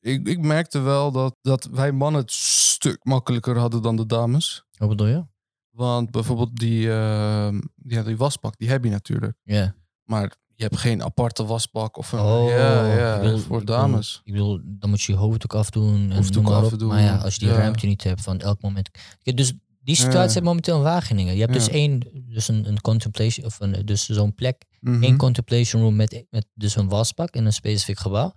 ik, 0.00 0.28
ik 0.28 0.38
merkte 0.38 0.78
wel 0.80 1.12
dat, 1.12 1.36
dat 1.40 1.64
wij 1.72 1.92
mannen 1.92 2.20
het 2.20 2.32
stuk 2.32 3.04
makkelijker 3.04 3.58
hadden 3.58 3.82
dan 3.82 3.96
de 3.96 4.06
dames. 4.06 4.64
wat 4.78 4.88
bedoel 4.88 5.06
je? 5.06 5.24
Want 5.70 6.10
bijvoorbeeld 6.10 6.56
die, 6.56 6.90
eh, 6.90 7.58
ja, 7.86 8.02
die 8.02 8.16
wasbak, 8.16 8.58
die 8.58 8.68
heb 8.68 8.84
je 8.84 8.90
natuurlijk. 8.90 9.36
Ja. 9.42 9.74
Maar 10.02 10.36
je 10.56 10.62
hebt 10.62 10.76
geen 10.76 11.02
aparte 11.02 11.44
wasbak 11.44 11.96
of 11.96 12.12
een... 12.12 12.20
Oh, 12.20 12.48
ja, 12.48 12.96
ja, 12.96 13.20
bedoel- 13.20 13.38
voor 13.38 13.64
dames. 13.64 14.20
Ik 14.24 14.32
bedoel, 14.32 14.60
dan 14.64 14.90
moet 14.90 15.02
je 15.02 15.12
je 15.12 15.18
hoofddoek 15.18 15.54
afdoen. 15.54 16.10
En 16.10 16.16
Hoofddoek 16.16 16.42
maar 16.44 16.64
op. 16.64 16.72
afdoen, 16.72 16.88
Maar 16.88 17.02
ja, 17.02 17.16
als 17.16 17.34
je 17.34 17.40
die 17.40 17.48
ja. 17.48 17.54
ruimte 17.54 17.86
niet 17.86 18.02
hebt 18.04 18.20
van 18.20 18.40
elk 18.40 18.62
moment. 18.62 18.90
Dus 19.22 19.52
die 19.82 19.96
situatie 19.96 20.34
heb 20.34 20.42
momenteel 20.42 20.76
in 20.76 20.82
Wageningen. 20.82 21.34
Je 21.34 21.40
hebt 21.40 21.52
dus 21.52 21.68
één, 21.68 22.02
dus 22.28 22.48
een, 22.48 22.68
een 22.68 22.80
contemplation, 22.80 23.46
of 23.46 23.60
een, 23.60 23.82
dus 23.84 24.06
zo'n 24.08 24.34
plek. 24.34 24.64
Mhm. 24.80 25.02
één 25.02 25.16
contemplation 25.16 25.82
room 25.82 25.96
met, 25.96 26.24
met 26.30 26.46
dus 26.54 26.76
een 26.76 26.88
wasbak 26.88 27.34
in 27.34 27.44
een 27.44 27.52
specifiek 27.52 27.98
gebouw. 27.98 28.32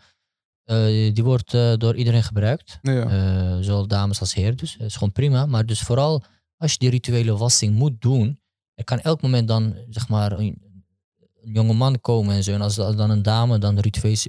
Eh, 0.64 1.14
die 1.14 1.24
wordt 1.24 1.54
eh, 1.54 1.74
door 1.78 1.96
iedereen 1.96 2.24
gebruikt. 2.24 2.80
Eh, 2.82 3.58
zowel 3.62 3.88
dames 3.88 4.20
als 4.20 4.34
heren. 4.34 4.58
Dus 4.58 4.76
dat 4.78 4.88
is 4.88 4.94
gewoon 4.94 5.12
prima. 5.12 5.46
Maar 5.46 5.66
dus 5.66 5.80
vooral 5.82 6.24
als 6.58 6.72
je 6.72 6.78
die 6.78 6.90
rituele 6.90 7.38
wassing 7.38 7.76
moet 7.76 8.02
doen. 8.02 8.40
Er 8.74 8.84
kan 8.84 9.00
elk 9.00 9.22
moment 9.22 9.48
dan 9.48 9.76
zeg 9.90 10.10
maar 10.10 10.32
een 10.40 10.62
jonge 11.54 11.74
man 11.74 12.02
komen 12.02 12.36
en 12.36 12.44
zo. 12.44 12.54
En 12.54 12.62
als, 12.62 12.80
als 12.80 12.96
dan 12.96 13.10
een 13.10 13.24
dame 13.24 13.58
dan 13.58 13.76
de 13.76 13.82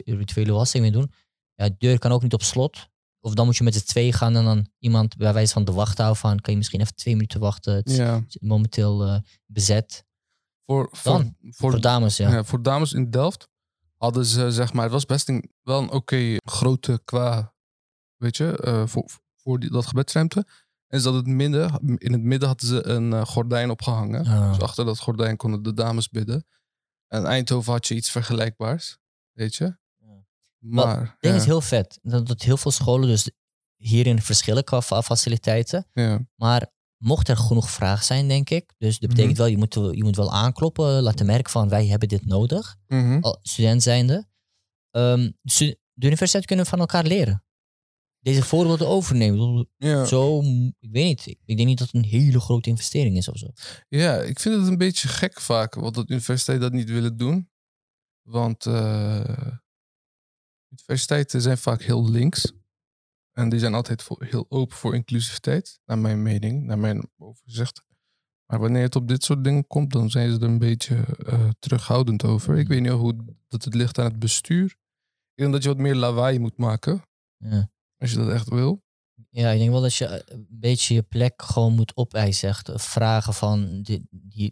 rituele, 0.04 0.52
wassing 0.52 0.82
wil 0.82 0.92
doen. 0.92 1.12
Ja, 1.54 1.68
de 1.68 1.74
deur 1.78 1.98
kan 1.98 2.12
ook 2.12 2.22
niet 2.22 2.32
op 2.34 2.42
slot. 2.42 2.88
Of 3.20 3.34
dan 3.34 3.46
moet 3.46 3.56
je 3.56 3.64
met 3.64 3.74
z'n 3.74 3.84
twee 3.84 4.12
gaan 4.12 4.36
en 4.36 4.44
dan 4.44 4.68
iemand 4.78 5.16
bij 5.16 5.32
wijze 5.32 5.52
van 5.52 5.64
de 5.64 5.72
wachthouden 5.72 6.18
van. 6.18 6.40
Kan 6.40 6.52
je 6.52 6.58
misschien 6.58 6.80
even 6.80 6.94
twee 6.94 7.14
minuten 7.14 7.40
wachten. 7.40 7.74
Het 7.74 7.88
is 8.28 8.38
momenteel 8.40 9.04
eh, 9.04 9.18
bezet. 9.46 10.04
Voor, 10.66 10.88
voor, 10.92 11.12
Dan, 11.12 11.36
voor, 11.40 11.70
Voor 11.70 11.80
dames, 11.80 12.16
ja. 12.16 12.30
ja, 12.30 12.44
voor 12.44 12.62
dames 12.62 12.92
in 12.92 13.10
Delft 13.10 13.48
hadden 13.96 14.24
ze, 14.24 14.52
zeg 14.52 14.72
maar, 14.72 14.82
het 14.82 14.92
was 14.92 15.06
best 15.06 15.28
een, 15.28 15.50
wel 15.62 15.82
een 15.82 15.90
oké 15.90 16.36
grote 16.44 17.00
qua, 17.04 17.54
weet 18.16 18.36
je, 18.36 18.56
eh, 18.56 18.86
voor, 18.86 19.04
voor 19.36 19.58
die, 19.58 19.70
dat 19.70 19.86
gebedsruimte. 19.86 20.46
En 20.86 21.00
ze 21.00 21.08
hadden 21.08 21.24
het 21.24 21.36
midden, 21.36 21.98
in 21.98 22.12
het 22.12 22.22
midden 22.22 22.48
hadden 22.48 22.68
ze 22.68 22.86
een 22.86 23.12
eh, 23.12 23.24
gordijn 23.24 23.70
opgehangen. 23.70 24.26
Ah. 24.26 24.48
Dus 24.48 24.60
achter 24.60 24.84
dat 24.84 24.98
gordijn 24.98 25.36
konden 25.36 25.62
de 25.62 25.74
dames 25.74 26.08
bidden. 26.08 26.46
En 27.08 27.20
in 27.20 27.26
Eindhoven 27.26 27.72
had 27.72 27.86
je 27.86 27.94
iets 27.94 28.10
vergelijkbaars, 28.10 28.98
weet 29.32 29.54
je. 29.54 29.76
Maar, 30.58 31.00
Het 31.00 31.16
ding 31.20 31.34
ja, 31.34 31.40
is 31.40 31.46
heel 31.46 31.60
vet. 31.60 31.98
Dat, 32.02 32.26
dat 32.26 32.42
heel 32.42 32.56
veel 32.56 32.70
scholen 32.70 33.08
dus 33.08 33.30
hierin 33.76 34.22
verschillen 34.22 34.64
qua 34.64 34.82
fa- 34.82 35.02
faciliteiten. 35.02 35.86
ja, 35.92 36.20
Maar 36.34 36.66
mocht 36.96 37.28
er 37.28 37.36
genoeg 37.36 37.70
vraag 37.70 38.04
zijn, 38.04 38.28
denk 38.28 38.50
ik. 38.50 38.74
Dus 38.78 38.98
dat 38.98 39.08
betekent 39.08 39.32
Mhm. 39.32 39.42
wel, 39.42 39.50
je 39.50 39.56
moet, 39.58 39.74
je 39.74 40.04
moet 40.04 40.16
wel 40.16 40.32
aankloppen. 40.32 41.02
Laten 41.02 41.26
merken 41.26 41.50
van, 41.52 41.68
wij 41.68 41.86
hebben 41.86 42.08
dit 42.08 42.26
nodig. 42.26 42.76
Al 43.20 43.38
student 43.42 43.82
zijnde. 43.82 44.26
Stu- 45.42 45.74
de 45.92 46.06
universiteit 46.06 46.46
kunnen 46.46 46.66
van 46.66 46.78
elkaar 46.78 47.04
leren. 47.04 47.44
Deze 48.20 48.42
voorbeelden 48.42 48.88
overnemen. 48.88 49.68
Ja. 49.76 50.04
Zo, 50.04 50.42
ik 50.78 50.90
weet 50.90 51.26
niet. 51.26 51.26
Ik 51.26 51.56
denk 51.56 51.68
niet 51.68 51.78
dat 51.78 51.86
het 51.86 51.96
een 51.96 52.10
hele 52.10 52.40
grote 52.40 52.68
investering 52.68 53.16
is 53.16 53.28
of 53.28 53.38
zo. 53.38 53.46
Ja, 53.88 54.20
ik 54.20 54.38
vind 54.40 54.54
het 54.56 54.66
een 54.66 54.78
beetje 54.78 55.08
gek 55.08 55.40
vaak, 55.40 55.74
wat 55.74 55.94
de 55.94 56.04
universiteiten 56.06 56.70
dat 56.70 56.78
niet 56.78 56.90
willen 56.90 57.16
doen. 57.16 57.50
Want 58.22 58.66
eh, 58.66 59.56
universiteiten 60.70 61.40
zijn 61.40 61.58
vaak 61.58 61.82
heel 61.82 62.10
links. 62.10 62.52
En 63.32 63.48
die 63.48 63.58
zijn 63.58 63.74
altijd 63.74 64.02
voor, 64.02 64.24
heel 64.24 64.46
open 64.48 64.76
voor 64.76 64.94
inclusiviteit, 64.94 65.80
naar 65.84 65.98
mijn 65.98 66.22
mening, 66.22 66.64
naar 66.64 66.78
mijn 66.78 67.10
overzicht. 67.16 67.82
Maar 68.46 68.60
wanneer 68.60 68.82
het 68.82 68.96
op 68.96 69.08
dit 69.08 69.24
soort 69.24 69.44
dingen 69.44 69.66
komt, 69.66 69.92
dan 69.92 70.10
zijn 70.10 70.30
ze 70.30 70.36
er 70.36 70.42
een 70.42 70.58
beetje 70.58 70.96
eh, 71.26 71.48
terughoudend 71.58 72.24
over. 72.24 72.58
Ik 72.58 72.68
weet 72.68 72.80
niet 72.80 72.90
hoe 72.90 73.24
dat 73.48 73.64
het 73.64 73.74
ligt 73.74 73.98
aan 73.98 74.04
het 74.04 74.18
bestuur. 74.18 74.64
Ik 75.34 75.44
denk 75.44 75.52
dat 75.52 75.62
je 75.62 75.68
wat 75.68 75.78
meer 75.78 75.94
lawaai 75.94 76.38
moet 76.38 76.56
maken, 76.56 77.02
Ja. 77.36 77.70
Als 77.98 78.10
je 78.10 78.16
dat 78.16 78.28
echt 78.28 78.48
wil. 78.48 78.82
Ja, 79.30 79.50
ik 79.50 79.58
denk 79.58 79.70
wel 79.70 79.80
dat 79.80 79.94
je 79.94 80.06
eh, 80.06 80.20
een 80.24 80.46
beetje 80.50 80.94
je 80.94 81.02
plek 81.02 81.42
gewoon 81.42 81.74
moet 81.74 81.96
opeisen. 81.96 82.48
Echt 82.48 82.68
eh, 82.68 82.78
vragen 82.78 83.34
van, 83.34 83.82
dit, 83.82 84.02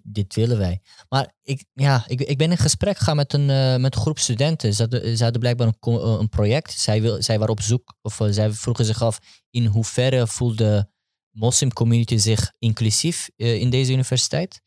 dit 0.03 0.35
willen 0.35 0.59
wij. 0.59 0.81
Maar 1.09 1.35
ik, 1.43 1.65
ja, 1.73 2.05
ik, 2.07 2.21
ik 2.21 2.39
ben 2.39 2.51
in 2.51 2.57
gesprek 2.57 2.99
gegaan 2.99 3.17
met 3.17 3.33
een, 3.33 3.51
eh, 3.51 3.77
met 3.77 3.95
groep 3.95 4.19
studenten. 4.19 4.75
Ze 4.75 5.17
hadden, 5.19 5.41
blijkbaar 5.41 5.67
een, 5.81 5.93
een 6.21 6.29
project. 6.29 6.73
Zij, 6.73 7.03
wil, 7.03 7.23
zij 7.23 7.39
waren 7.39 7.53
op 7.53 7.61
zoek, 7.61 7.95
of 8.03 8.21
zij 8.31 8.53
vroegen 8.53 8.85
zich 8.85 9.03
af... 9.03 9.19
in 9.51 9.67
hoeverre 9.67 10.27
voelt 10.27 10.59
de 10.59 10.87
moslimcommunity 11.31 12.17
zich 12.17 12.53
inclusief 12.59 13.29
in 13.37 13.71
deze 13.71 13.93
universiteit. 13.93 14.61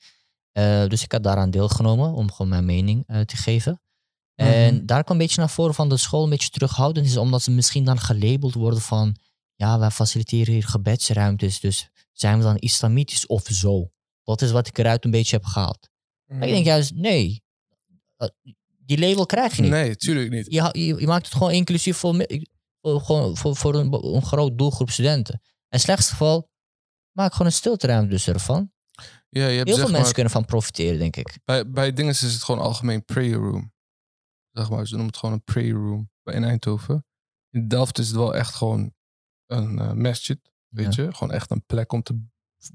Dus 0.87 1.03
ik 1.03 1.11
had 1.11 1.23
daaraan 1.23 1.51
deelgenomen 1.51 2.13
om 2.13 2.31
gewoon 2.31 2.49
mijn 2.49 2.65
mening 2.65 3.05
te 3.25 3.37
geven. 3.37 3.81
En 4.39 4.75
Mhm. 4.75 4.85
daar 4.85 5.03
kwam 5.03 5.17
een 5.17 5.21
beetje 5.21 5.39
naar 5.39 5.49
voren 5.49 5.73
van 5.73 5.89
de 5.89 5.97
school 5.97 6.23
een 6.23 6.29
beetje 6.29 6.49
terughoudend 6.49 7.05
is, 7.05 7.17
omdat 7.17 7.41
ze 7.41 7.51
misschien 7.51 7.83
dan 7.83 7.99
gelabeld 7.99 8.53
worden 8.53 8.81
van 8.81 9.15
ja, 9.55 9.79
wij 9.79 9.91
faciliteren 9.91 10.53
hier 10.53 10.63
gebedsruimtes, 10.67 11.59
dus 11.59 11.89
zijn 12.11 12.37
we 12.37 12.43
dan 12.43 12.57
islamitisch 12.57 13.27
of 13.27 13.47
zo? 13.51 13.89
Dat 14.23 14.41
is 14.41 14.51
wat 14.51 14.67
ik 14.67 14.77
eruit 14.77 15.05
een 15.05 15.11
beetje 15.11 15.35
heb 15.35 15.45
gehaald. 15.45 15.89
Maar 16.25 16.47
ik 16.47 16.53
denk 16.53 16.65
juist, 16.65 16.93
nee, 16.95 17.43
Eh, 18.17 18.27
die 18.85 18.99
label 18.99 19.25
krijg 19.25 19.55
je 19.55 19.61
niet. 19.61 19.71
Nee, 19.71 19.95
tuurlijk 19.95 20.29
niet. 20.29 20.45
Je, 20.53 20.69
je, 20.71 20.99
je 20.99 21.07
maakt 21.07 21.25
het 21.25 21.33
gewoon 21.35 21.51
inclusief 21.51 21.97
voor, 21.97 22.25
gewoon 22.81 23.37
voor, 23.37 23.55
voor 23.55 23.75
een, 23.75 24.21
groot 24.21 24.57
doelgroep 24.57 24.89
studenten. 24.89 25.41
En 25.69 25.79
slechtste 25.79 26.11
geval, 26.11 26.49
maak 27.11 27.31
gewoon 27.31 27.47
een 27.47 27.53
stilteruimte 27.53 28.09
dus 28.09 28.27
ervan. 28.27 28.71
Ja, 29.29 29.47
je 29.47 29.55
hebt 29.57 29.67
Heel 29.67 29.75
veel 29.77 29.83
maar, 29.85 29.93
mensen 29.93 30.13
kunnen 30.13 30.31
van 30.31 30.45
profiteren, 30.45 30.99
denk 30.99 31.15
ik. 31.15 31.37
Bij, 31.45 31.69
bij 31.69 31.93
dingen 31.93 32.11
is 32.11 32.21
het 32.21 32.43
gewoon 32.43 32.61
algemeen 32.61 33.05
prayer 33.05 33.37
room. 33.37 33.73
Zeg 34.51 34.69
maar, 34.69 34.87
ze 34.87 34.91
noemen 34.93 35.11
het 35.11 35.17
gewoon 35.17 35.35
een 35.35 35.43
prayer 35.43 35.73
room 35.73 36.09
in 36.23 36.43
Eindhoven. 36.43 37.05
In 37.49 37.67
Delft 37.67 37.97
is 37.99 38.07
het 38.07 38.15
wel 38.15 38.35
echt 38.35 38.55
gewoon 38.55 38.93
een 39.45 40.01
masjid, 40.01 40.39
weet 40.67 40.95
je. 40.95 41.13
Gewoon 41.13 41.33
echt 41.33 41.51
een 41.51 41.63
plek 41.65 41.91
om 41.91 42.03
te, 42.03 42.21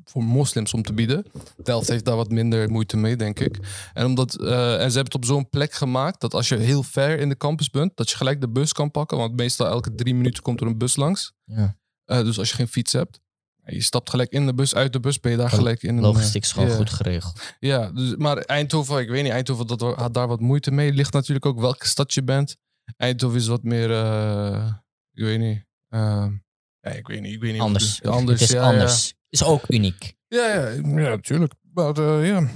voor 0.04 0.24
moslims 0.24 0.74
om 0.74 0.82
te 0.82 0.92
bieden. 0.92 1.26
Delft 1.62 1.88
heeft 1.88 2.04
daar 2.04 2.16
wat 2.16 2.30
minder 2.30 2.70
moeite 2.70 2.96
mee, 2.96 3.16
denk 3.16 3.40
ik. 3.40 3.58
En, 3.92 4.06
omdat, 4.06 4.40
eh, 4.40 4.72
en 4.72 4.90
ze 4.90 4.96
hebben 4.96 5.04
het 5.04 5.14
op 5.14 5.24
zo'n 5.24 5.48
plek 5.48 5.72
gemaakt 5.72 6.20
dat 6.20 6.34
als 6.34 6.48
je 6.48 6.56
heel 6.56 6.82
ver 6.82 7.18
in 7.18 7.28
de 7.28 7.36
campus 7.36 7.70
bent, 7.70 7.96
dat 7.96 8.10
je 8.10 8.16
gelijk 8.16 8.40
de 8.40 8.48
bus 8.48 8.72
kan 8.72 8.90
pakken. 8.90 9.18
Want 9.18 9.36
meestal 9.36 9.66
elke 9.66 9.94
drie 9.94 10.14
minuten 10.14 10.42
komt 10.42 10.60
er 10.60 10.66
een 10.66 10.78
bus 10.78 10.96
langs. 10.96 11.32
Ja. 11.44 11.76
Eh, 12.04 12.18
dus 12.18 12.38
als 12.38 12.48
je 12.48 12.54
geen 12.54 12.68
fiets 12.68 12.92
hebt, 12.92 13.20
je 13.66 13.82
stapt 13.82 14.10
gelijk 14.10 14.30
in 14.32 14.46
de 14.46 14.54
bus, 14.54 14.74
uit 14.74 14.92
de 14.92 15.00
bus 15.00 15.20
ben 15.20 15.30
je 15.30 15.36
daar 15.38 15.50
gelijk 15.50 15.82
in. 15.82 16.00
Logistiek 16.00 16.42
eh, 16.42 16.48
is 16.48 16.52
gewoon 16.52 16.68
ja. 16.68 16.74
goed 16.74 16.90
geregeld. 16.90 17.40
Ja, 17.60 17.90
dus, 17.90 18.16
maar 18.16 18.36
Eindhoven, 18.36 18.98
ik 19.00 19.08
weet 19.08 19.22
niet, 19.22 19.32
Eindhoven 19.32 19.66
dat, 19.66 19.80
had 19.80 20.14
daar 20.14 20.28
wat 20.28 20.40
moeite 20.40 20.70
mee. 20.70 20.92
Ligt 20.92 21.12
natuurlijk 21.12 21.46
ook 21.46 21.60
welke 21.60 21.86
stad 21.86 22.14
je 22.14 22.22
bent. 22.22 22.56
Eindhoven 22.96 23.38
is 23.38 23.46
wat 23.46 23.62
meer, 23.62 23.90
eh, 23.90 24.72
ik 25.12 25.22
weet 25.24 25.38
niet. 25.38 25.64
eh, 25.88 26.26
ja, 26.80 26.90
ik 26.90 27.06
weet 27.06 27.20
niet, 27.20 27.32
ik 27.32 27.40
weet 27.40 27.52
niet. 27.52 27.60
Anders. 27.60 27.96
het- 27.96 28.06
anders 28.06 28.40
het 28.40 28.48
is 28.48 28.54
ja, 28.56 28.62
ja. 28.62 28.70
anders. 28.72 29.14
Is 29.28 29.44
ook 29.44 29.62
uniek. 29.68 30.14
Ja, 30.28 30.46
ja, 30.54 30.68
ja, 30.68 30.80
natuurlijk. 31.08 31.52
Maar 31.72 31.96
eh, 31.98 32.26
ja. 32.28 32.48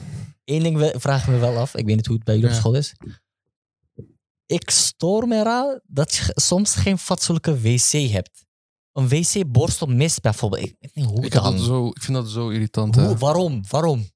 Eén 0.45 0.63
ding 0.63 0.93
vraag 0.97 1.29
me 1.29 1.39
wel 1.39 1.57
af. 1.57 1.75
Ik 1.75 1.87
weet 1.87 1.97
niet 1.97 2.07
hoe 2.07 2.17
het 2.17 2.25
bij 2.25 2.35
jullie 2.35 2.51
op 2.51 2.57
school 2.57 2.75
is. 2.75 2.95
Ik 4.47 4.71
stoor 4.71 5.29
me 5.29 5.37
eraan 5.37 5.81
dat 5.87 6.15
je 6.15 6.33
soms 6.35 6.75
geen 6.75 6.99
fatsoenlijke 6.99 7.61
wc 7.61 8.11
hebt. 8.11 8.47
Een 8.93 9.09
wc-borstel 9.09 9.87
mist 9.87 10.21
bijvoorbeeld. 10.21 10.63
Ik 10.65 10.77
weet 10.81 10.95
niet 10.95 11.05
hoe 11.05 11.25
Ik, 11.25 11.33
dan. 11.33 11.59
zo, 11.59 11.87
ik 11.89 12.03
vind 12.03 12.17
dat 12.17 12.29
zo 12.29 12.49
irritant. 12.49 12.95
hè. 12.95 13.07
Hoe, 13.07 13.17
waarom? 13.17 13.63
Waarom? 13.69 14.07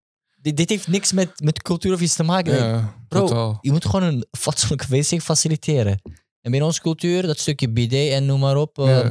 Dit, 0.41 0.57
dit 0.57 0.69
heeft 0.69 0.89
niks 0.89 1.13
met, 1.13 1.41
met 1.41 1.63
cultuur 1.63 1.93
of 1.93 2.01
iets 2.01 2.15
te 2.15 2.23
maken. 2.23 2.55
Ja, 2.55 2.95
Bro, 3.09 3.21
totaal. 3.27 3.59
Je 3.61 3.71
moet 3.73 3.85
gewoon 3.85 4.03
een 4.03 4.27
fatsoenlijke 4.39 4.87
wc 4.97 5.21
faciliteren. 5.23 6.01
En 6.41 6.51
binnen 6.51 6.65
onze 6.69 6.81
cultuur, 6.81 7.23
dat 7.23 7.39
stukje 7.39 7.71
bidet 7.71 8.11
en 8.13 8.27
noem 8.27 8.41
maar 8.41 8.57
op. 8.57 8.79
eh. 8.79 9.09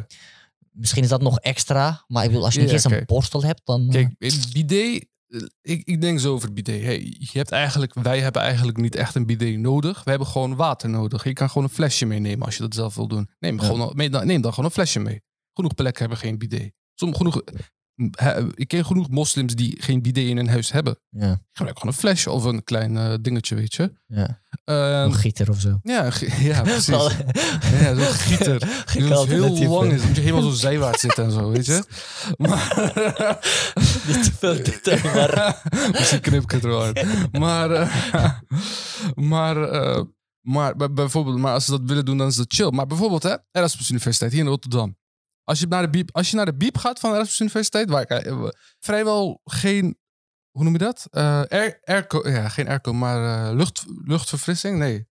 Misschien 0.72 1.04
is 1.04 1.10
dat 1.10 1.22
nog 1.22 1.40
extra. 1.40 2.04
Maar 2.08 2.24
ik 2.24 2.30
bedoel, 2.30 2.46
als 2.46 2.54
je 2.54 2.60
niet 2.60 2.70
Ja, 2.70 2.76
eens 2.76 2.84
een 2.84 3.04
borstel 3.06 3.44
hebt, 3.44 3.62
dan... 3.64 3.82
eh, 3.86 3.92
Kijk, 3.92 4.16
bidet. 4.54 5.06
eh, 5.28 5.42
Ik, 5.62 5.82
ik 5.88 6.02
denk 6.02 6.20
zo 6.20 6.34
over 6.34 6.54
bidet. 6.54 6.82
Hey, 6.84 7.16
je 7.20 7.38
hebt 7.38 7.52
eigenlijk, 7.52 7.94
wij 7.94 8.20
hebben 8.20 8.42
eigenlijk 8.42 8.78
niet 8.78 8.96
echt 8.96 9.16
een 9.16 9.26
bidet 9.26 9.58
nodig. 9.60 10.04
We 10.04 10.10
hebben 10.10 10.28
gewoon 10.28 10.56
water 10.56 10.90
nodig. 10.90 11.24
Je 11.24 11.34
kan 11.34 11.48
gewoon 11.48 11.64
een 11.64 11.74
flesje 11.74 12.06
meenemen 12.06 12.46
als 12.46 12.56
je 12.56 12.62
dat 12.62 12.74
zelf 12.74 12.96
wil 12.96 13.08
doen. 13.08 13.30
Neem, 13.40 13.60
Ja. 13.62 13.66
gewoon, 13.66 13.92
neem 13.96 14.42
dan 14.42 14.50
gewoon 14.54 14.66
een 14.66 14.72
flesje 14.76 15.00
mee. 15.00 15.22
Genoeg 15.54 15.74
plekken 15.74 16.00
hebben 16.02 16.18
geen 16.18 16.38
bidet. 16.38 16.72
Sommige 16.94 17.20
genoeg, 17.24 17.42
he- 18.12 18.48
ik 18.56 18.68
ken 18.68 18.86
genoeg 18.86 19.10
moslims 19.10 19.56
die 19.56 19.82
geen 19.82 20.02
bidet 20.02 20.26
in 20.26 20.38
hun 20.38 20.50
huis 20.50 20.72
hebben. 20.72 21.00
ja, 21.10 21.42
Gebruik 21.52 21.78
gewoon 21.78 21.94
een 21.94 22.00
flesje 22.00 22.32
of 22.32 22.44
een 22.44 22.64
klein 22.64 22.98
eh, 22.98 23.14
dingetje, 23.22 23.56
weet 23.56 23.74
je. 23.76 23.94
ja. 24.08 24.40
Ehm, 24.64 24.78
een 25.06 25.14
gieter 25.14 25.50
of 25.50 25.60
zo. 25.60 25.80
ja, 25.84 26.12
ja, 26.40 26.62
precies. 26.72 26.88
Ja, 26.88 27.96
zo'n 27.96 28.14
gieter. 28.14 28.60
Die 28.94 29.04
heel 29.04 29.70
lang 29.70 29.92
is. 29.92 30.04
Moet 30.04 30.16
je 30.16 30.22
helemaal 30.22 30.42
zo 30.50 30.56
zijwaarts 30.58 31.02
zitten 31.02 31.24
en 31.24 31.32
zo, 31.32 31.50
weet 31.52 31.66
je. 31.66 31.84
Maar, 32.38 32.76
Niet 34.08 34.24
te 34.24 34.32
veel 34.40 34.56
detail, 34.64 35.02
maar... 35.14 35.62
Misschien 35.92 36.22
knip 36.22 36.44
ik 36.44 36.52
het 36.52 36.64
wel 36.64 36.82
uit. 36.82 37.06
Maar, 37.32 37.72
eh, 37.72 38.32
maar, 39.16 39.64
eh, 39.64 40.04
maar 40.42 40.76
bij- 40.76 40.92
bijvoorbeeld, 40.94 41.38
maar 41.38 41.54
als 41.54 41.66
ze 41.66 41.72
dat 41.72 41.82
willen 41.86 42.06
doen, 42.06 42.18
dan 42.18 42.28
is 42.28 42.36
dat 42.36 42.54
chill. 42.54 42.70
Maar 42.72 42.88
bijvoorbeeld, 42.88 43.24
hè, 43.24 43.36
Erasmus 43.52 43.90
Universiteit 43.90 44.32
hier 44.32 44.42
in 44.42 44.48
Rotterdam. 44.48 44.98
Als 45.52 45.60
je 45.60 45.68
naar 45.68 45.82
de 45.82 45.90
biep, 45.90 46.10
als 46.16 46.30
je 46.30 46.36
naar 46.36 46.46
de 46.46 46.54
biep 46.56 46.78
gaat 46.78 47.00
van 47.00 47.10
Erasmus 47.14 47.40
Universiteit, 47.40 47.90
waar 47.90 48.02
ik 48.02 48.10
eh, 48.10 48.48
vrijwel 48.80 49.42
geen, 49.44 49.98
hoe 50.52 50.64
noem 50.64 50.74
je 50.74 50.80
dat? 50.80 51.08
Eh 51.10 51.42
air, 51.48 51.80
airco, 51.84 52.30
ja, 52.30 52.50
geen 52.50 52.68
airco, 52.68 52.94
maar 52.94 53.48
eh, 53.50 53.56
lucht, 53.56 53.84
luchtverfrissing, 54.06 54.78
nee, 54.78 55.08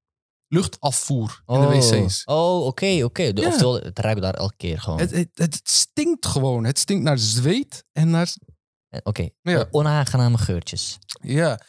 luchtafvoer 0.49 1.43
in 1.47 1.61
de 1.61 1.67
wc's. 1.67 2.23
Oh, 2.25 2.67
oké, 2.67 3.05
oké. 3.05 3.33
De- 3.33 3.41
Ja. 3.41 3.47
Oftewel, 3.47 3.75
het 3.81 3.99
ruikt 3.99 4.21
daar 4.23 4.35
elke 4.35 4.57
keer 4.57 4.81
gewoon. 4.81 4.99
Het, 4.99 5.11
het, 5.11 5.29
het 5.35 5.61
stinkt 5.65 6.27
gewoon. 6.27 6.65
Het 6.65 6.79
stinkt 6.79 7.03
naar 7.05 7.19
zweet 7.19 7.85
en 7.93 8.11
naar 8.11 8.35
Eh, 8.89 9.01
Oké, 9.03 9.29
Ja. 9.43 9.67
onaangename 9.71 10.39
geurtjes. 10.39 10.99
Ja. 11.21 11.61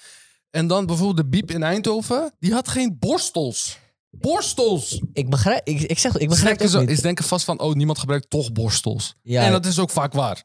En 0.49 0.67
dan 0.67 0.85
bijvoorbeeld 0.85 1.17
de 1.17 1.27
Biep 1.27 1.51
in 1.51 1.63
Eindhoven. 1.63 2.35
Die 2.39 2.53
had 2.53 2.67
geen 2.67 2.97
borstels. 2.99 3.77
Borstels! 4.11 5.01
Ik 5.13 5.29
begrijp, 5.29 5.67
ik, 5.67 5.81
ik 5.81 5.99
zeg, 5.99 6.17
ik 6.17 6.29
begrijp 6.29 6.59
het 6.59 6.79
niet. 6.79 6.89
is 6.89 7.01
denken 7.01 7.25
vast 7.25 7.45
van, 7.45 7.59
oh, 7.59 7.73
niemand 7.73 7.99
gebruikt 7.99 8.29
toch 8.29 8.51
borstels. 8.51 9.15
Ja, 9.21 9.43
En 9.43 9.51
dat 9.51 9.65
is 9.65 9.79
ook 9.79 9.89
vaak 9.89 10.13
waar. 10.13 10.43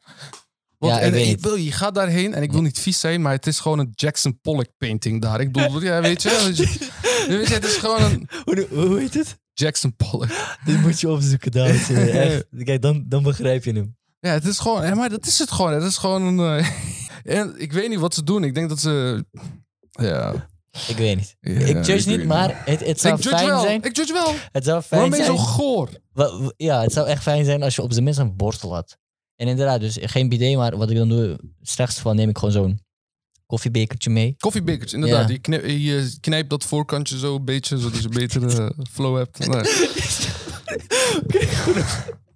Want, 0.77 0.93
Ja, 0.93 0.99
ik 0.99 1.05
en, 1.05 1.11
weet 1.11 1.27
ik 1.27 1.39
wil, 1.39 1.55
je 1.55 1.71
gaat 1.71 1.95
daarheen 1.95 2.33
en 2.33 2.43
ik 2.43 2.51
wil 2.51 2.61
niet 2.61 2.79
vies 2.79 2.99
zijn, 2.99 3.21
maar 3.21 3.31
het 3.31 3.47
is 3.47 3.59
gewoon 3.59 3.79
een 3.79 3.91
Jackson 3.95 4.39
Pollock 4.41 4.67
painting 4.77 5.21
daar. 5.21 5.41
Ik 5.41 5.51
bedoel, 5.51 5.81
ja, 5.81 6.01
weet 6.01 6.21
je, 6.21 6.29
weet 6.43 6.57
je, 6.57 6.89
weet 7.37 7.47
je, 7.47 7.53
het 7.53 7.65
is 7.65 7.75
gewoon 7.75 8.03
een 8.03 8.29
hoe, 8.43 8.67
hoe 8.69 8.99
heet 8.99 9.13
het? 9.13 9.37
Jackson 9.53 9.95
Pollock. 9.95 10.57
Dit 10.65 10.81
moet 10.81 10.99
je 10.99 11.09
opzoeken, 11.09 11.51
dames 11.51 11.89
en 11.89 11.95
heren. 11.95 12.21
Echt. 12.21 12.45
Kijk, 12.63 12.81
dan, 12.81 13.05
dan 13.07 13.23
begrijp 13.23 13.63
je 13.63 13.73
hem. 13.73 13.97
Ja, 14.19 14.31
het 14.31 14.45
is 14.45 14.59
gewoon, 14.59 14.95
maar 14.97 15.09
dat 15.09 15.25
is 15.25 15.39
het 15.39 15.51
gewoon. 15.51 15.73
Het 15.73 15.83
is 15.83 15.97
gewoon 15.97 16.39
een, 16.39 16.59
eh, 16.59 16.69
en 17.39 17.53
ik 17.57 17.71
weet 17.71 17.89
niet 17.89 17.99
wat 17.99 18.13
ze 18.13 18.23
doen. 18.23 18.43
Ik 18.43 18.53
denk 18.53 18.69
dat 18.69 18.79
ze, 18.79 19.25
ja. 19.91 20.49
Ik 20.87 20.97
weet 20.97 21.15
niet. 21.15 21.35
ja, 21.41 21.51
ik 21.51 21.85
judge 21.85 22.09
niet, 22.09 22.25
maar 22.25 22.61
het, 22.65 22.85
het 22.85 22.99
zou 22.99 23.15
Ik 23.17 23.23
judge 23.23 23.37
fijn 23.37 23.49
wel. 23.49 23.61
zijn. 23.61 23.83
Ik 23.83 23.95
judge 23.95 24.13
wel. 24.13 24.33
Het 24.51 24.63
zou 24.65 24.81
Waarom 24.89 25.09
fijn 25.11 25.23
ben 25.25 25.31
je 25.33 25.37
zo 25.37 25.43
goor? 25.43 25.89
Ja, 26.57 26.81
het 26.81 26.91
zou 26.93 27.07
echt 27.07 27.21
fijn 27.21 27.45
zijn 27.45 27.63
als 27.63 27.75
je 27.75 27.81
op 27.81 27.91
zijn 27.91 28.03
minst 28.03 28.19
een 28.19 28.35
borstel 28.35 28.73
had. 28.73 28.97
En 29.35 29.47
inderdaad, 29.47 29.79
dus 29.79 29.97
geen 30.01 30.29
bidet, 30.29 30.55
maar 30.55 30.77
wat 30.77 30.89
ik 30.89 30.97
dan 30.97 31.09
doe, 31.09 31.39
straks 31.61 31.95
van 31.99 32.15
neem 32.15 32.29
ik 32.29 32.37
gewoon 32.37 32.53
zo'n 32.53 32.79
koffiebekertje 33.45 34.09
mee. 34.09 34.35
Koffiebekers, 34.37 34.93
inderdaad. 34.93 35.27
Ja. 35.27 35.33
Je, 35.33 35.39
knip- 35.39 35.65
je 35.65 36.17
knijpt 36.21 36.49
dat 36.49 36.63
voorkantje 36.63 37.17
zo 37.17 37.35
een 37.35 37.45
beetje, 37.45 37.77
zodat 37.77 37.97
je 37.99 38.03
een 38.03 38.13
betere 38.13 38.71
flow 38.91 39.17
hebt. 39.17 39.39
Nee. 39.47 39.61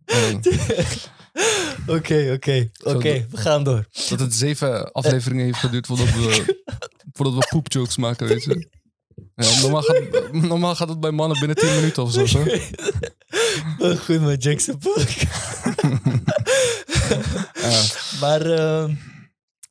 Nee. 0.05 0.39
Oké, 1.87 2.31
oké, 2.33 2.69
oké. 2.83 3.25
We 3.29 3.37
gaan 3.37 3.63
door. 3.63 3.87
Dat 4.09 4.19
het 4.19 4.33
zeven 4.33 4.91
afleveringen 4.91 5.45
heeft 5.45 5.57
geduurd 5.57 5.85
voordat 5.87 6.05
we, 6.11 6.59
voordat 7.13 7.35
we 7.35 7.47
poepjokes 7.49 7.97
maken, 7.97 8.27
weet 8.27 8.43
je. 8.43 8.69
Ja, 9.35 9.61
normaal, 9.61 9.81
gaat, 9.81 10.31
normaal 10.31 10.75
gaat 10.75 10.89
het 10.89 10.99
bij 10.99 11.11
mannen 11.11 11.39
binnen 11.39 11.57
10 11.57 11.75
minuten 11.75 12.03
of 12.03 12.11
zo. 12.11 12.25
zo. 12.25 12.43
Goed 14.05 14.21
met 14.21 14.43
Jackson. 14.43 14.79
Ja. 17.53 17.81
Maar 18.19 18.41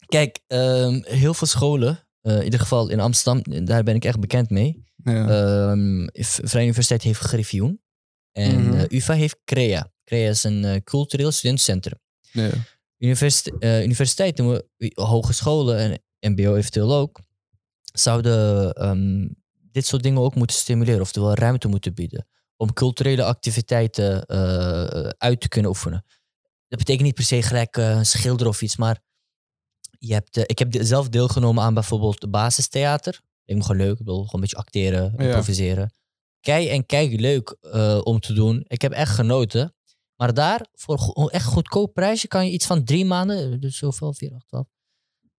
kijk, 0.07 0.38
ehm, 0.46 1.01
heel 1.03 1.35
veel 1.35 1.46
scholen, 1.46 2.07
eh, 2.23 2.37
in 2.37 2.44
ieder 2.44 2.61
geval 2.61 2.88
in 2.90 3.01
Amsterdam, 3.01 3.64
daar 3.64 3.83
ben 3.83 3.94
ik 3.94 4.05
echt 4.05 4.20
bekend 4.20 4.51
mee. 4.51 4.85
Ja. 5.05 5.29
Ehm, 5.29 6.07
Vrije 6.23 6.64
Universiteit 6.64 7.03
heeft 7.03 7.20
Griffioen. 7.20 7.81
En 8.33 8.66
Mhm. 8.66 8.75
eh, 8.79 8.85
UvA 8.88 9.12
heeft 9.14 9.40
CREA. 9.44 9.92
Is 10.11 10.44
een 10.44 10.64
eh, 10.64 10.81
cultureel 10.85 11.31
studentencentrum. 11.31 11.99
Ja. 12.33 12.51
Universite- 12.99 13.57
eh, 13.59 13.83
universiteiten, 13.83 14.64
hogescholen 14.94 16.03
en 16.20 16.33
MBO 16.33 16.55
eventueel 16.55 16.94
ook, 16.94 17.20
zouden 17.92 18.73
ehm, 18.73 19.29
dit 19.73 19.87
soort 19.87 20.03
dingen 20.03 20.20
ook 20.20 20.35
moeten 20.35 20.57
stimuleren, 20.57 21.01
oftewel 21.01 21.35
ruimte 21.35 21.68
moeten 21.68 21.94
bieden 21.94 22.29
om 22.57 22.73
culturele 22.73 23.25
activiteiten 23.25 24.25
eh, 24.27 25.09
uit 25.18 25.40
te 25.40 25.49
kunnen 25.49 25.70
oefenen. 25.70 26.05
Dat 26.68 26.79
betekent 26.79 27.05
niet 27.05 27.14
per 27.14 27.25
se 27.25 27.42
gelijk 27.42 27.77
eh, 27.77 28.03
schilderen 28.03 28.53
of 28.53 28.62
iets, 28.62 28.77
maar 28.77 29.01
je 29.99 30.12
hebt, 30.12 30.37
ik 30.37 30.59
heb 30.59 30.70
de- 30.70 30.85
zelf 30.85 31.09
deelgenomen 31.09 31.64
aan 31.64 31.75
bijvoorbeeld 31.75 32.20
de 32.20 32.29
basistheater. 32.29 33.20
Ik 33.44 33.57
me 33.57 33.62
gewoon 33.62 33.77
leuk, 33.87 33.99
ik 33.99 34.05
wil 34.05 34.14
gewoon 34.14 34.31
een 34.33 34.40
beetje 34.40 34.57
acteren, 34.57 35.14
Ja. 35.16 35.25
improviseren. 35.25 35.94
Kei 36.40 36.68
en 36.68 36.87
kijk 36.87 37.20
leuk 37.20 37.57
om 38.05 38.20
te 38.20 38.33
doen. 38.33 38.64
Ik 38.66 38.83
heb 38.83 38.92
echt 38.92 39.14
genoten. 39.14 39.75
Maar 40.20 40.35
daar, 40.35 40.66
voor 40.74 40.98
go- 40.98 41.26
echt 41.26 41.44
goedkoop 41.44 41.94
prijsje, 41.94 42.28
kan 42.28 42.46
je 42.46 42.52
iets 42.52 42.66
van 42.66 42.85
drie 42.85 43.04
maanden, 43.04 43.61
dus 43.61 43.76
zoveel, 43.76 44.12
vier, 44.14 44.33
acht, 44.35 44.48
twaalf. 44.48 44.66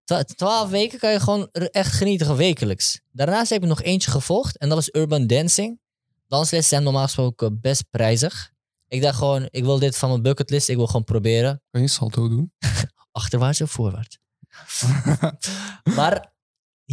twa- 0.04 0.24
Twaalf 0.24 0.70
weken 0.70 1.00
kan 1.00 1.12
je 1.12 1.20
gewoon 1.20 1.50
echt 1.52 1.94
genieten 1.94 2.36
wekelijks. 2.36 3.00
Daarnaast 3.12 3.50
heb 3.50 3.62
ik 3.62 3.68
nog 3.68 3.82
eentje 3.82 4.12
gevolgd 4.12 4.58
en 4.58 4.68
dat 4.70 4.78
was 4.78 4.90
Urban 5.02 5.28
Dancing. 5.28 5.80
Dansles 6.28 6.68
zijn 6.68 6.84
normaal 6.84 7.04
gesproken 7.04 7.60
best 7.62 7.84
prijzig. 7.90 8.52
Ik 8.88 9.02
dacht 9.02 9.18
gewoon, 9.18 9.48
ik 9.50 9.64
wil 9.64 9.80
dit 9.80 9.98
van 9.98 10.10
mijn 10.10 10.22
bucketlist, 10.22 10.70
ik 10.70 10.76
wil 10.76 10.86
gewoon 10.86 11.04
proberen. 11.04 11.62
Kan 11.72 11.82
je 11.82 11.88
salto 11.88 12.30
doen? 12.30 12.54
Achterwaarts 13.12 13.62
of 13.62 13.72
voorwaarts. 13.72 14.18
maar 15.98 16.34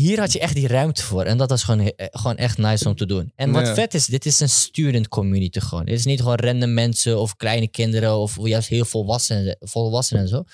hier 0.01 0.19
had 0.21 0.33
je 0.33 0.39
echt 0.39 0.55
die 0.55 0.67
ruimte 0.67 1.03
voor. 1.03 1.25
En 1.25 1.39
dat 1.39 1.51
was 1.51 1.63
gewoon, 1.63 1.81
eh, 1.81 2.07
gewoon 2.11 2.37
echt 2.37 2.59
nice 2.59 2.89
om 2.89 2.95
te 2.95 3.07
doen. 3.07 3.33
En 3.35 3.51
wat 3.53 3.67
Ja. 3.67 3.75
vet 3.75 3.95
is, 3.95 4.07
dit 4.07 4.27
is 4.27 4.41
een 4.41 4.49
student 4.49 5.09
community 5.09 5.61
gewoon. 5.61 5.83
Het 5.85 5.99
is 5.99 6.05
niet 6.05 6.21
gewoon 6.21 6.37
random 6.37 6.75
mensen 6.75 7.21
of 7.21 7.37
kleine 7.37 7.69
kinderen 7.69 8.17
of 8.17 8.37
juist 8.47 8.69
heel 8.69 8.85
volwassenen, 8.85 9.57
volwassenen 9.61 10.23
en 10.23 10.29
zo. 10.29 10.37
Het 10.39 10.47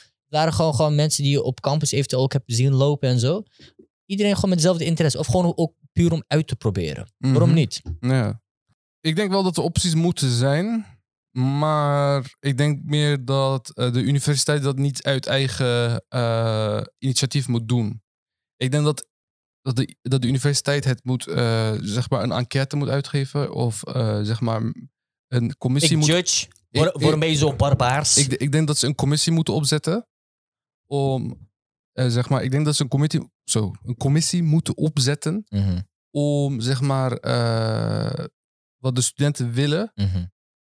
waren 0.42 0.52
gewoon, 0.52 0.74
gewoon 0.74 0.94
mensen 0.94 1.22
die 1.22 1.32
je 1.32 1.42
op 1.42 1.60
campus 1.60 1.90
eventueel 1.92 2.22
ook 2.22 2.32
hebt 2.32 2.44
zien 2.54 2.72
lopen 2.74 3.08
en 3.08 3.18
zo. 3.18 3.42
Iedereen 4.06 4.34
gewoon 4.34 4.50
met 4.50 4.58
dezelfde 4.58 4.84
interesse. 4.84 5.18
Of 5.18 5.26
gewoon 5.26 5.52
ook 5.56 5.72
puur 5.92 6.12
om 6.12 6.24
uit 6.26 6.46
te 6.46 6.56
proberen. 6.56 7.12
Waarom 7.18 7.48
Mhm. 7.48 7.58
niet? 7.58 7.82
Ja. 8.00 8.42
Ik 9.00 9.16
denk 9.16 9.30
wel 9.30 9.42
dat 9.42 9.56
er 9.56 9.62
opties 9.62 9.94
moeten 9.94 10.30
zijn. 10.30 10.86
Maar 11.38 12.34
ik 12.40 12.56
denk 12.56 12.80
meer 12.84 13.24
dat 13.24 13.70
eh, 13.74 13.92
de 13.92 14.00
universiteit 14.02 14.62
dat 14.62 14.78
niet 14.78 15.02
uit 15.02 15.26
eigen 15.26 16.04
eh, 16.08 16.80
initiatief 16.98 17.48
moet 17.48 17.68
doen. 17.68 18.02
Ik 18.56 18.70
denk 18.70 18.84
dat, 18.84 19.06
dat, 19.64 19.76
de, 19.76 19.96
dat 20.02 20.22
de 20.22 20.28
universiteit 20.28 20.84
het 20.84 21.04
moet, 21.04 21.26
eh, 21.26 21.74
zeg 21.80 22.10
maar, 22.10 22.22
een 22.22 22.32
enquête 22.32 22.76
moet 22.76 22.88
uitgeven. 22.88 23.52
Of 23.54 23.82
eh, 23.82 24.20
zeg 24.22 24.40
maar 24.40 24.72
een 25.28 25.56
commissie 25.56 25.90
Ik 25.92 25.96
moet. 25.96 26.06
judge. 26.06 26.46
Waar- 26.70 26.86
ik- 26.94 27.00
waarom 27.00 27.20
ben 27.20 27.28
je 27.28 27.34
zo 27.34 27.56
barbaars? 27.56 28.16
Ik, 28.16 28.32
ik 28.32 28.52
denk 28.52 28.66
dat 28.66 28.78
ze 28.78 28.86
een 28.86 28.94
commissie 28.94 29.32
moeten 29.32 29.54
opzetten. 29.54 30.08
Om, 30.86 31.48
eh, 31.92 32.08
zeg 32.08 32.28
maar, 32.28 32.42
ik 32.42 32.50
denk 32.50 32.64
dat 32.64 32.76
ze 32.76 32.82
een 32.82 32.88
commissie, 32.88 33.30
zo, 33.44 33.72
een 33.82 33.96
commissie 33.96 34.42
moeten 34.42 34.76
opzetten. 34.76 35.44
Mhm, 35.48 35.80
Om, 36.10 36.60
zeg 36.60 36.80
maar, 36.80 37.10
wat 38.78 38.94
de 38.94 39.00
studenten 39.00 39.52
willen 39.52 39.92
mhm. 39.94 40.24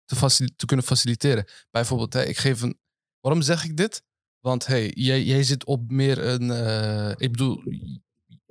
te, 0.05 0.67
kunnen 0.67 0.85
faciliteren. 0.87 1.45
Bijvoorbeeld, 1.71 2.13
hè, 2.13 2.25
ik 2.25 2.37
geef 2.37 2.63
een. 2.63 2.79
Waarom 3.21 3.43
zeg 3.43 3.65
ik 3.65 3.77
dit? 3.77 4.03
Want 4.41 4.67
hey, 4.67 4.91
jij, 4.95 5.23
jij 5.23 5.43
zit 5.43 5.65
op 5.65 5.91
meer 5.91 6.19
een. 6.27 6.51
ik 7.19 7.31
bedoel, 7.31 7.63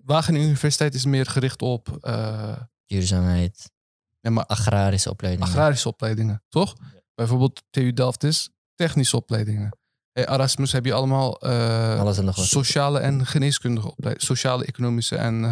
Wageningen 0.05 0.47
Universiteit 0.47 0.93
is 0.93 1.05
meer 1.05 1.25
gericht 1.25 1.61
op 1.61 1.97
eh, 2.01 2.57
Duurzaamheid. 2.85 3.71
ja, 4.19 4.29
maar 4.29 4.45
Agrarische 4.45 5.09
opleidingen. 5.09 5.47
agrarische 5.47 5.87
opleidingen, 5.87 6.43
toch? 6.49 6.75
Bijvoorbeeld 7.15 7.63
TU 7.69 7.93
Delft 7.93 8.23
is 8.23 8.49
technische 8.75 9.15
opleidingen. 9.15 9.77
Hey, 10.11 10.27
Erasmus 10.27 10.71
heb 10.71 10.85
je 10.85 10.93
allemaal 10.93 11.41
en 11.41 12.25
wat. 12.25 12.35
sociale 12.35 12.99
en 12.99 13.25
geneeskundige 13.25 13.87
opleidingen, 13.91 14.27
sociale, 14.27 14.65
economische 14.65 15.15
en 15.15 15.43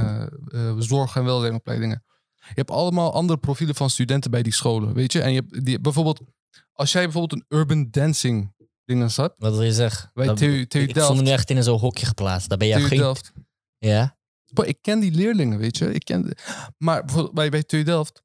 eh, 0.51 0.73
zorg- 0.77 1.15
en 1.15 1.23
welzijnopleidingen. 1.23 2.03
Je 2.35 2.53
hebt 2.53 2.71
allemaal 2.71 3.13
andere 3.13 3.39
profielen 3.39 3.75
van 3.75 3.89
studenten 3.89 4.31
bij 4.31 4.43
die 4.43 4.53
scholen, 4.53 4.93
weet 4.93 5.11
je? 5.11 5.21
En 5.21 5.33
je 5.33 5.39
hebt 5.47 5.65
die, 5.65 5.79
bijvoorbeeld, 5.79 6.21
als 6.73 6.91
jij 6.91 7.03
bijvoorbeeld 7.03 7.41
een 7.49 7.57
urban 7.57 7.87
dancing 7.91 8.53
dingen 8.85 9.11
zat. 9.11 9.33
Wat 9.37 9.51
wil 9.53 9.63
je 9.63 9.73
zeggen? 9.73 10.11
Bij 10.13 10.33
TU, 10.35 10.67
TU 10.67 10.79
ik 10.79 10.81
ik 10.81 10.87
me 10.87 10.93
Delft. 10.93 11.21
nu 11.21 11.29
echt 11.29 11.49
in 11.49 11.63
zo'n 11.63 11.79
hokje 11.79 12.05
geplaatst. 12.05 12.49
Daar 12.49 12.57
ben 12.57 12.67
je 12.67 12.75
TU 12.75 12.81
geen... 12.87 12.97
Delft. 12.97 13.31
Ja? 13.77 14.17
Boy, 14.53 14.65
ik 14.65 14.77
ken 14.81 14.99
die 14.99 15.11
leerlingen, 15.11 15.57
weet 15.57 15.77
je. 15.77 15.93
Ik 15.93 16.05
ken, 16.05 16.35
maar 16.77 17.05
bijvoorbeeld 17.05 17.33
bij, 17.35 17.49
bij 17.49 17.63
TU 17.63 17.83
Delft 17.83 18.21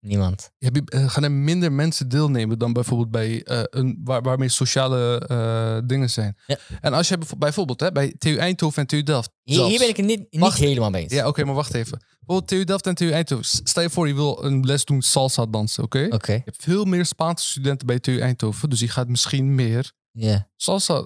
Niemand. 0.00 0.50
heb 0.58 0.74
je, 0.74 0.82
eh, 0.84 1.08
gaan 1.08 1.22
er 1.24 1.32
minder 1.32 1.72
mensen 1.72 2.08
deelnemen 2.08 2.58
dan 2.58 2.72
bijvoorbeeld 2.72 3.10
bij 3.10 3.42
eh, 3.42 3.62
een, 3.64 4.00
waar, 4.04 4.22
waarmee 4.22 4.48
sociale 4.48 5.18
eh, 5.26 5.78
dingen 5.88 6.10
zijn. 6.10 6.36
Ja. 6.46 6.58
En 6.80 6.92
als 6.92 7.08
je 7.08 7.18
bijvo- 7.18 7.36
bijvoorbeeld 7.36 7.80
hè, 7.80 7.92
bij 7.92 8.14
TU 8.18 8.36
Eindhoven 8.36 8.82
en 8.82 8.88
TU 8.88 9.02
Delft. 9.02 9.30
Hier, 9.42 9.64
hier 9.64 9.78
ben 9.78 9.88
ik 9.88 9.96
het 9.96 10.06
niet, 10.06 10.18
niet 10.30 10.40
Wacht. 10.40 10.58
helemaal 10.58 10.90
mee 10.90 11.02
eens. 11.02 11.12
Ja, 11.12 11.26
oké, 11.28 11.44
maar 11.44 11.54
wacht 11.54 11.74
even. 11.74 11.98
Bijvoorbeeld 12.18 12.48
TU 12.48 12.64
Delft 12.64 12.86
en 12.86 12.94
TU 12.94 13.10
Eindhoven. 13.10 13.44
Stel 13.44 13.82
je 13.82 13.90
voor, 13.90 14.08
je 14.08 14.14
wil 14.14 14.44
een 14.44 14.64
les 14.64 14.84
doen 14.84 15.02
salsa 15.02 15.46
dansen, 15.46 15.82
oké? 15.84 16.06
Oké. 16.10 16.32
Je 16.32 16.40
hebt 16.44 16.62
veel 16.62 16.84
meer 16.84 17.06
Spaanse 17.06 17.48
studenten 17.48 17.86
bij 17.86 17.98
TU 18.00 18.18
Eindhoven, 18.18 18.70
dus 18.70 18.78
die 18.78 18.88
gaat 18.88 19.08
misschien 19.08 19.54
meer 19.54 19.92
Ja. 20.18 20.48
salsa, 20.56 21.04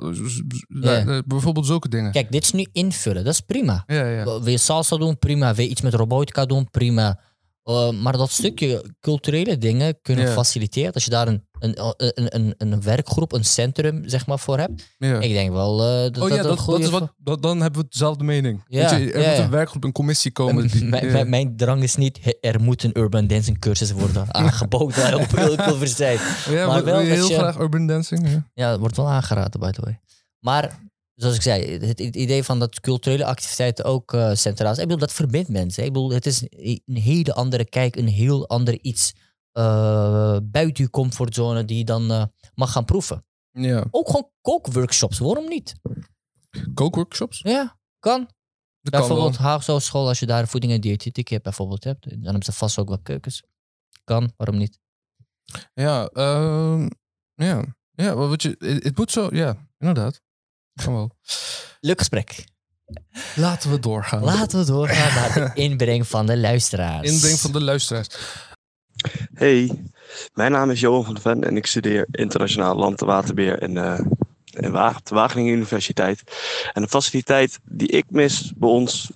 Ja. 0.69 1.07
eh, 1.07 1.19
bijvoorbeeld 1.27 1.67
zulke 1.67 1.89
dingen. 1.89 2.13
Kijk, 2.13 2.31
dit 2.33 2.43
is 2.43 2.53
nu 2.53 2.67
invullen. 2.73 3.25
Dat 3.25 3.33
is 3.33 3.41
prima. 3.41 3.85
Ja, 3.87 4.07
ja. 4.07 4.25
Wil 4.25 4.49
je 4.49 4.59
salsa 4.59 4.97
doen? 4.97 5.19
Prima. 5.19 5.55
Wil 5.55 5.65
je 5.65 5.71
iets 5.71 5.81
met 5.81 5.95
robotica 5.95 6.47
doen? 6.47 6.71
Prima. 6.71 7.21
Uh, 7.69 7.91
maar 7.91 8.13
dat 8.13 8.31
stukje 8.31 8.95
culturele 9.01 9.59
dingen 9.59 9.99
kunnen 10.03 10.25
Ja. 10.27 10.33
faciliteren. 10.33 10.93
Als 10.93 11.05
je 11.05 11.11
daar 11.11 11.29
een, 11.29 11.47
een, 11.59 11.75
een, 11.97 12.35
een, 12.35 12.55
een 12.59 12.83
werkgroep, 12.83 13.33
een 13.33 13.45
centrum 13.45 14.09
zeg 14.09 14.27
maar, 14.27 14.39
voor 14.39 14.59
hebt. 14.59 14.87
ja. 14.99 15.21
Ik 15.21 15.33
denk 15.33 15.51
wel 15.53 15.81
uh, 15.81 16.03
dat 16.13 16.19
oh 16.23 16.29
ja, 16.29 16.43
dat, 16.43 16.65
dat, 16.67 16.81
is 16.81 16.89
wat, 16.91 17.13
dat, 17.17 17.43
dan 17.43 17.61
hebben 17.61 17.81
we 17.81 17.87
dezelfde 17.89 18.25
mening. 18.25 18.65
Weet 18.69 18.91
je, 18.91 19.13
er 19.13 19.29
moet 19.31 19.39
een 19.39 19.51
werkgroep, 19.51 19.85
een 19.85 19.93
commissie 19.93 20.33
komen. 20.33 20.67
die- 20.69 20.85
mijn, 20.85 21.29
mijn, 21.31 21.57
drang 21.57 21.83
is 21.83 21.97
niet, 21.97 22.37
er 22.41 22.61
moet 22.61 22.83
een 22.83 22.99
urban 22.99 23.27
dancing 23.27 23.59
cursus 23.59 23.93
worden 23.93 24.35
aangeboden 24.35 25.15
op 25.21 25.37
heel 25.37 25.53
universiteit. 25.53 26.21
ja, 26.51 26.67
maar 26.67 26.85
wel 26.85 26.99
heel 26.99 27.29
je- 27.29 27.35
graag 27.35 27.59
urban 27.59 27.87
dancing. 27.87 28.29
Ja. 28.31 28.47
Ja, 28.55 28.71
dat 28.71 28.79
wordt 28.81 28.97
wel 28.97 29.09
aangeraden, 29.09 29.61
by 29.61 29.71
the 29.71 29.81
way. 29.81 30.01
Maar, 30.39 30.79
zoals 31.19 31.37
ik 31.37 31.43
zei, 31.43 31.79
het, 31.87 32.01
idee 32.01 32.45
van 32.45 32.59
dat 32.59 32.81
culturele 32.81 33.25
activiteiten 33.25 33.85
ook 33.85 34.13
eh, 34.13 34.35
centraal 34.35 34.75
zijn. 34.75 34.87
Ik 34.87 34.93
bedoel, 34.93 35.07
dat 35.07 35.13
verbindt 35.13 35.49
mensen. 35.49 35.85
Ik 35.85 35.93
bedoel, 35.93 36.11
het 36.11 36.27
is 36.27 36.43
een, 36.43 36.83
een 36.87 36.97
hele 36.97 37.35
andere 37.35 37.65
kijk, 37.65 37.97
een 37.97 38.09
heel 38.09 38.49
ander 38.49 38.79
iets 38.81 39.15
eh, 39.53 40.37
buiten 40.43 40.85
je 40.85 40.91
comfortzone 40.91 41.65
die 41.65 41.79
je 41.79 41.85
dan 41.85 42.11
eh, 42.11 42.25
mag 42.55 42.73
gaan 42.73 42.85
proeven. 42.85 43.25
ja. 43.51 43.87
Ook 43.91 44.07
gewoon 44.07 44.31
kookworkshops, 44.41 45.19
waarom 45.19 45.49
niet? 45.49 45.75
Kookworkshops? 46.75 47.41
Ja, 47.43 47.79
kan. 47.99 48.29
Dat 48.81 48.93
bijvoorbeeld 49.01 49.37
Haagse 49.37 49.79
School, 49.79 50.09
als 50.09 50.19
je 50.19 50.27
daar 50.27 50.49
voeding 50.49 50.73
en 50.73 50.81
diëtetiek 50.81 51.29
hebt 51.29 51.43
bijvoorbeeld 51.43 51.85
hebt, 51.85 52.11
dan 52.11 52.23
hebben 52.23 52.43
ze 52.43 52.53
vast 52.53 52.79
ook 52.79 52.89
wel 52.89 53.01
keukens. 53.03 53.43
Kan, 54.05 54.33
waarom 54.37 54.57
niet? 54.57 54.79
Ja, 55.75 56.07
ehm, 56.07 56.89
ja. 57.35 57.65
Wat 58.15 58.43
je, 58.43 58.57
het 58.83 58.97
moet 58.97 59.11
zo, 59.11 59.29
ja, 59.31 59.69
inderdaad. 59.79 60.21
Kan 60.85 60.93
wel. 60.95 61.11
Leuk 61.81 61.99
gesprek. 61.99 62.45
Laten 63.37 63.71
we 63.71 63.79
doorgaan. 63.79 64.23
Laten 64.25 64.59
we 64.59 64.65
doorgaan 64.65 65.15
naar 65.15 65.35
de 65.55 65.61
inbreng 65.63 66.07
van 66.07 66.27
de 66.27 66.37
luisteraars. 66.37 67.11
Inbreng 67.11 67.39
van 67.39 67.53
de 67.53 67.61
luisteraars. 67.63 68.09
Hey, 69.35 69.71
mijn 70.35 70.53
naam 70.53 70.71
is 70.71 70.81
Johan 70.81 71.05
van 71.05 71.15
der 71.15 71.23
Ven 71.23 71.45
en 71.45 71.57
ik 71.57 71.67
studeer 71.67 72.07
internationaal 72.11 72.77
land- 72.77 73.01
en 73.01 73.07
waterbeheer 73.07 73.63
in, 73.63 73.77
eh, 73.77 74.01
de 74.61 75.15
Wageningen 75.15 75.55
Universiteit. 75.55 76.23
En 76.73 76.83
de 76.83 76.89
faciliteit 76.89 77.59
die 77.65 77.89
ik 77.89 78.05
mis 78.09 78.53
bij 78.57 78.69
ons 78.69 79.11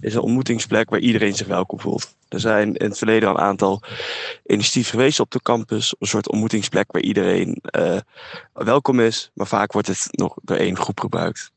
is 0.00 0.14
een 0.14 0.20
ontmoetingsplek 0.20 0.90
waar 0.90 1.00
iedereen 1.00 1.34
zich 1.34 1.46
welkom 1.46 1.80
voelt. 1.80 2.14
Er 2.28 2.40
zijn 2.40 2.74
in 2.74 2.88
het 2.88 2.98
verleden 2.98 3.28
al 3.28 3.34
een 3.34 3.40
aantal 3.40 3.82
initiatieven 4.46 4.90
geweest 4.90 5.20
op 5.20 5.30
de 5.30 5.42
campus. 5.42 5.94
Een 5.98 6.06
soort 6.06 6.30
ontmoetingsplek 6.30 6.92
waar 6.92 7.02
iedereen 7.02 7.58
eh, 7.62 7.98
welkom 8.52 9.00
is, 9.00 9.30
maar 9.34 9.46
vaak 9.46 9.72
wordt 9.72 9.88
het 9.88 10.08
nog 10.10 10.34
door 10.42 10.56
één 10.56 10.76
groep 10.76 11.00
gebruikt. 11.00 11.50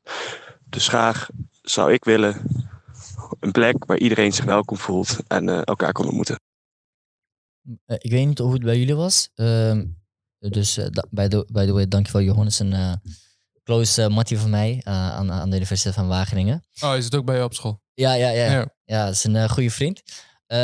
Dus 0.65 0.87
graag 0.87 1.29
zou 1.61 1.93
ik 1.93 2.03
willen 2.03 2.41
een 3.39 3.51
plek 3.51 3.85
waar 3.85 3.97
iedereen 3.97 4.33
zich 4.33 4.45
welkom 4.45 4.77
voelt 4.77 5.17
en 5.27 5.49
eh, 5.49 5.61
elkaar 5.63 5.91
kan 5.91 6.05
ontmoeten. 6.05 6.39
Eh, 7.85 7.95
ik 7.99 8.11
weet 8.11 8.27
niet 8.27 8.37
hoe 8.37 8.53
het 8.53 8.63
bij 8.63 8.77
jullie 8.79 8.95
was. 8.95 9.29
Ehm, 9.35 9.85
dus 10.39 10.77
eh, 10.77 10.87
da- 10.89 11.05
by, 11.09 11.27
the, 11.27 11.45
way, 11.73 11.87
dankjewel 11.87 12.21
Johannes, 12.21 12.59
een 12.59 12.73
eh, 12.73 12.93
close 13.69 14.01
uh, 14.01 14.07
mattie 14.07 14.37
van 14.37 14.49
mij 14.49 14.81
eh, 14.83 14.93
aan, 14.93 15.31
aan 15.31 15.49
de 15.49 15.55
Universiteit 15.55 15.95
van 15.95 16.07
Wageningen. 16.07 16.63
Oh, 16.83 16.95
je 16.95 17.01
zit 17.01 17.15
ook 17.15 17.25
bij 17.25 17.35
je 17.37 17.43
op 17.43 17.53
school? 17.53 17.81
Ja, 17.93 18.13
ja, 18.13 18.29
ja. 18.29 18.51
Ja. 18.51 18.73
Ja, 18.85 19.05
dat 19.05 19.13
is 19.13 19.23
een 19.23 19.35
eh, 19.35 19.49
goede 19.49 19.69
vriend. 19.71 20.01
Eh, 20.45 20.57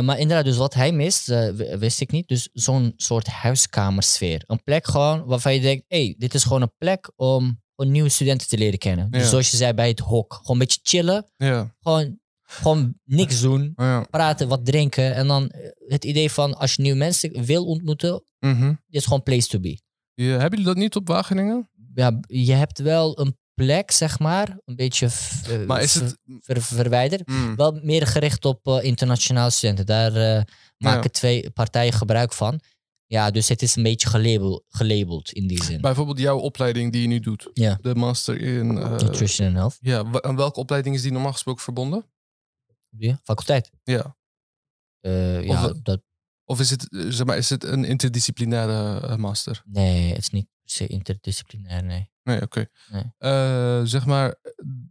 maar 0.00 0.18
inderdaad, 0.18 0.44
dus 0.44 0.56
wat 0.56 0.74
hij 0.74 0.92
mist, 0.92 1.28
eh, 1.28 1.48
wist 1.78 2.00
ik 2.00 2.10
niet. 2.10 2.28
Dus 2.28 2.48
zo'n 2.52 2.92
soort 2.96 3.26
huiskamersfeer. 3.26 4.42
Een 4.46 4.62
plek 4.62 4.86
gewoon 4.86 5.24
waarvan 5.24 5.54
je 5.54 5.60
denkt, 5.60 5.84
hey, 5.88 6.14
dit 6.18 6.34
is 6.34 6.42
gewoon 6.42 6.62
een 6.62 6.72
plek 6.78 7.12
om 7.16 7.62
gewoon 7.76 7.92
nieuwe 7.92 8.08
studenten 8.08 8.48
te 8.48 8.58
leren 8.58 8.78
kennen. 8.78 9.10
Dus 9.10 9.22
Ja. 9.22 9.28
zoals 9.28 9.50
je 9.50 9.56
zei 9.56 9.72
bij 9.72 9.88
het 9.88 9.98
hok. 9.98 10.32
Gewoon 10.34 10.52
een 10.52 10.58
beetje 10.58 10.80
chillen. 10.82 11.30
Ja. 11.36 11.74
Gewoon, 11.80 12.18
gewoon 12.42 12.94
niks 13.04 13.40
doen. 13.40 13.72
ja. 13.76 14.00
Praten, 14.10 14.48
wat 14.48 14.64
drinken. 14.66 15.14
En 15.14 15.26
dan 15.26 15.48
eh, 15.48 15.70
het 15.88 16.04
idee 16.04 16.30
van 16.30 16.54
als 16.56 16.74
je 16.74 16.82
nieuwe 16.82 16.98
mensen 16.98 17.44
wil 17.44 17.64
ontmoeten, 17.66 18.24
dit 18.38 18.76
is 18.88 19.04
gewoon 19.04 19.22
place 19.22 19.48
to 19.48 19.60
be. 19.60 19.82
Hebben 20.14 20.50
jullie 20.50 20.64
dat 20.64 20.76
niet 20.76 20.96
op 20.96 21.08
Wageningen? 21.08 21.70
Ja, 21.94 22.20
je 22.26 22.52
hebt 22.52 22.78
wel 22.78 23.20
een 23.20 23.38
plek, 23.54 23.90
zeg 23.90 24.18
maar, 24.18 24.58
een 24.64 24.76
beetje 24.76 25.06
eh, 25.48 25.66
Maar 25.66 25.82
is 25.82 25.94
het... 25.94 26.18
ver- 26.40 26.62
verwijderd. 26.62 27.28
Mm. 27.28 27.56
Wel 27.56 27.72
meer 27.82 28.06
gericht 28.06 28.44
op 28.44 28.66
eh, 28.66 28.82
internationale 28.84 29.50
studenten. 29.50 29.86
Daar 29.86 30.14
eh, 30.16 30.42
maken 30.78 31.12
twee 31.12 31.50
partijen 31.50 31.92
gebruik 31.92 32.32
van. 32.32 32.60
Ja, 33.06 33.30
dus 33.30 33.48
het 33.48 33.62
is 33.62 33.76
een 33.76 33.82
beetje 33.82 34.08
gelabeld, 34.08 34.64
gelabeld 34.68 35.32
in 35.32 35.46
die 35.46 35.64
zin. 35.64 35.80
Bijvoorbeeld 35.80 36.18
jouw 36.18 36.38
opleiding 36.38 36.92
die 36.92 37.02
je 37.02 37.08
nu 37.08 37.20
doet. 37.20 37.50
Ja. 37.52 37.78
De 37.80 37.94
master 37.94 38.40
in... 38.40 38.66
Nutrition 38.74 39.46
and 39.46 39.56
Health. 39.56 39.76
ja, 39.80 40.20
aan 40.20 40.36
welke 40.36 40.60
opleiding 40.60 40.94
is 40.94 41.02
die 41.02 41.12
normaal 41.12 41.32
gesproken 41.32 41.62
verbonden? 41.62 42.06
Ja, 42.96 43.20
faculteit. 43.24 43.70
Ja. 43.82 44.16
Ja, 45.00 45.66
Of- 45.68 45.72
dat, 45.82 46.02
Of 46.44 46.60
is 46.60 46.70
het, 46.70 46.86
zeg 46.90 47.26
maar, 47.26 47.36
is 47.36 47.50
het 47.50 47.64
een 47.64 47.84
interdisciplinaire 47.84 49.16
master? 49.16 49.62
nee, 49.66 50.08
het 50.08 50.18
is 50.18 50.30
niet 50.30 50.46
se 50.64 50.86
interdisciplinair, 50.86 51.84
nee. 51.84 52.12
Nee, 52.22 52.42
oké. 52.42 52.66
Nee. 52.90 53.02
Eh, 53.18 53.80
zeg 53.84 54.06
maar, 54.06 54.34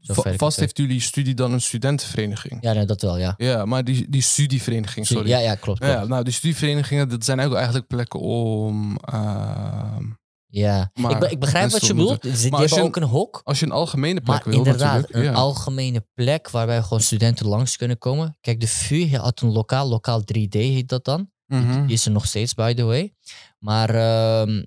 va- 0.01 0.29
het 0.29 0.35
vast 0.37 0.59
heeft 0.59 0.77
jullie 0.77 0.99
studie 0.99 1.33
dan 1.33 1.51
een 1.53 1.61
studentenvereniging? 1.61 2.57
Ja, 2.61 2.73
nee, 2.73 2.85
dat 2.85 3.01
wel, 3.01 3.17
ja. 3.17 3.33
Ja, 3.37 3.65
maar 3.65 3.83
die, 3.83 4.09
die 4.09 4.21
studievereniging, 4.21 5.07
sorry. 5.07 5.27
Ja, 5.27 5.37
ja, 5.39 5.55
klopt. 5.55 5.79
klopt. 5.79 5.93
Ja, 5.93 6.05
nou, 6.05 6.23
die 6.23 6.33
studieverenigingen, 6.33 7.09
dat 7.09 7.25
zijn 7.25 7.39
ook 7.39 7.53
eigenlijk 7.53 7.87
plekken 7.87 8.19
om... 8.19 8.97
ehm, 8.97 10.03
Ja, 10.47 10.91
Maar 10.93 11.11
ik, 11.11 11.19
be- 11.19 11.29
ik 11.29 11.39
begrijp 11.39 11.71
wat 11.71 11.85
je 11.85 11.93
bedoelt. 11.93 12.23
Ze- 12.23 12.29
hebben 12.49 12.69
je 12.75 12.81
ook 12.81 12.95
een 12.95 13.03
hok. 13.03 13.41
als 13.43 13.59
je 13.59 13.65
een 13.65 13.71
algemene 13.71 14.21
plek 14.21 14.43
wil 14.43 14.53
inderdaad, 14.57 14.95
natuurlijk. 15.01 15.25
een 15.27 15.31
ja. 15.31 15.37
algemene 15.37 16.05
plek 16.13 16.49
waarbij 16.49 16.81
gewoon 16.81 17.01
studenten 17.01 17.45
langs 17.47 17.77
kunnen 17.77 17.97
komen. 17.97 18.37
Kijk, 18.41 18.59
de 18.59 18.67
VU 18.67 19.15
had 19.17 19.41
een 19.41 19.51
lokaal, 19.51 19.87
lokaal 19.87 20.21
3D 20.21 20.49
heet 20.49 20.89
dat 20.89 21.05
dan. 21.05 21.31
Mhm. 21.45 21.85
Die 21.85 21.93
is 21.95 22.05
er 22.05 22.11
nog 22.11 22.25
steeds, 22.25 22.53
by 22.53 22.73
the 22.73 22.83
way. 22.83 23.13
Maar 23.59 23.89
ehm, 23.89 24.63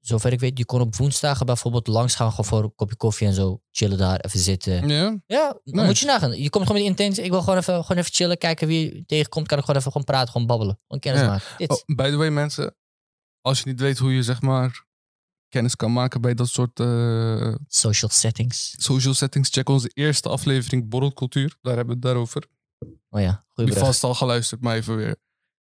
zover 0.00 0.32
ik 0.32 0.40
weet, 0.40 0.58
je 0.58 0.64
kon 0.64 0.80
op 0.80 0.96
woensdagen 0.96 1.46
bijvoorbeeld 1.46 1.86
langs 1.86 2.14
gaan 2.14 2.30
gewoon 2.30 2.44
voor 2.46 2.62
een 2.62 2.74
kopje 2.74 2.96
koffie 2.96 3.26
en 3.26 3.32
zo. 3.34 3.60
Chillen 3.70 3.98
daar, 3.98 4.20
even 4.20 4.38
zitten. 4.38 4.88
Ja, 4.88 5.20
Ja, 5.26 5.58
Nice. 5.64 5.86
moet 5.86 5.98
je 5.98 6.06
nagaan. 6.06 6.30
Je 6.42 6.50
komt 6.50 6.66
gewoon 6.66 6.82
met 6.82 6.96
de 6.96 7.02
intentie, 7.02 7.24
ik 7.24 7.30
wil 7.30 7.40
gewoon 7.42 7.58
even, 7.58 7.84
gewoon 7.84 8.02
even 8.02 8.14
chillen, 8.14 8.38
kijken 8.38 8.66
wie 8.68 8.94
je 8.94 9.04
tegenkomt. 9.04 9.46
Kan 9.46 9.58
ik 9.58 9.64
gewoon 9.64 9.80
even 9.80 9.92
gewoon 9.92 10.06
praten, 10.06 10.32
gewoon 10.32 10.46
babbelen. 10.46 10.78
Gewoon 10.82 11.00
kennis 11.00 11.20
Ja. 11.20 11.26
maken. 11.26 11.70
Oh, 11.70 11.96
by 11.96 12.10
the 12.10 12.16
way, 12.16 12.28
mensen, 12.30 12.76
als 13.40 13.58
je 13.60 13.68
niet 13.68 13.80
weet 13.80 13.98
hoe 13.98 14.14
je 14.14 14.22
zeg 14.22 14.40
maar 14.40 14.84
kennis 15.48 15.76
kan 15.76 15.92
maken 15.92 16.20
bij 16.20 16.34
dat 16.34 16.48
soort 16.48 16.80
eh, 16.80 17.54
Social 17.66 18.10
settings. 18.10 18.74
social 18.76 19.14
settings, 19.14 19.50
check 19.50 19.68
onze 19.68 19.90
eerste 19.94 20.28
aflevering 20.28 20.88
Borrelcultuur. 20.88 21.56
Daar 21.60 21.76
hebben 21.76 21.86
we 21.86 21.92
het 21.92 22.02
daarover. 22.02 22.46
Oh 23.10 23.20
ja, 23.20 23.44
goeie 23.48 23.70
Die 23.70 23.78
brug. 23.78 23.78
vast 23.88 24.04
al 24.04 24.14
geluisterd, 24.14 24.60
maar 24.60 24.76
even 24.76 24.96
weer 24.96 25.16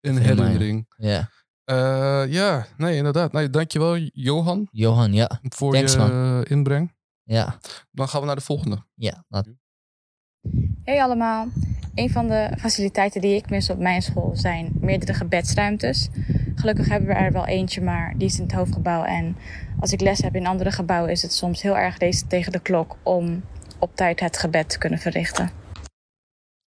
mij. 0.01 0.13
herinnering. 0.21 0.85
Ja. 0.97 1.29
Eh, 1.65 2.23
ja, 2.27 2.65
nee, 2.77 2.95
inderdaad. 2.97 3.31
Nee, 3.31 3.49
dankjewel, 3.49 3.97
Johan, 3.97 4.67
Johan, 4.71 5.13
ja. 5.13 5.39
voor 5.41 5.73
Thanks, 5.73 5.91
je 5.93 5.97
man. 5.97 6.11
eh, 6.11 6.51
inbreng. 6.51 6.93
Ja, 7.23 7.57
Dan 7.91 8.07
gaan 8.09 8.19
we 8.21 8.25
naar 8.27 8.35
de 8.35 8.41
volgende. 8.41 8.83
ja. 8.95 9.23
Dat, 9.27 9.47
Hey 10.83 11.03
allemaal. 11.03 11.47
Een 11.95 12.09
van 12.09 12.27
de 12.27 12.51
faciliteiten 12.59 13.21
die 13.21 13.35
ik 13.35 13.49
mis 13.49 13.69
op 13.69 13.79
mijn 13.79 14.01
school 14.01 14.35
zijn 14.35 14.71
meerdere 14.79 15.13
gebedsruimtes. 15.13 16.09
Gelukkig 16.55 16.87
hebben 16.89 17.09
we 17.09 17.15
er 17.15 17.31
wel 17.31 17.45
eentje, 17.45 17.81
maar 17.81 18.13
die 18.17 18.27
is 18.27 18.37
in 18.37 18.43
het 18.43 18.53
hoofdgebouw. 18.53 19.03
En 19.03 19.35
als 19.79 19.91
ik 19.91 20.01
les 20.01 20.19
heb 20.21 20.35
in 20.35 20.47
andere 20.47 20.71
gebouwen, 20.71 21.11
is 21.11 21.21
het 21.21 21.33
soms 21.33 21.61
heel 21.61 21.77
erg 21.77 21.97
deze 21.97 22.27
tegen 22.27 22.51
de 22.51 22.59
klok 22.59 22.95
om 23.03 23.43
op 23.79 23.95
tijd 23.95 24.19
het 24.19 24.37
gebed 24.37 24.69
te 24.69 24.77
kunnen 24.77 24.99
verrichten. 24.99 25.49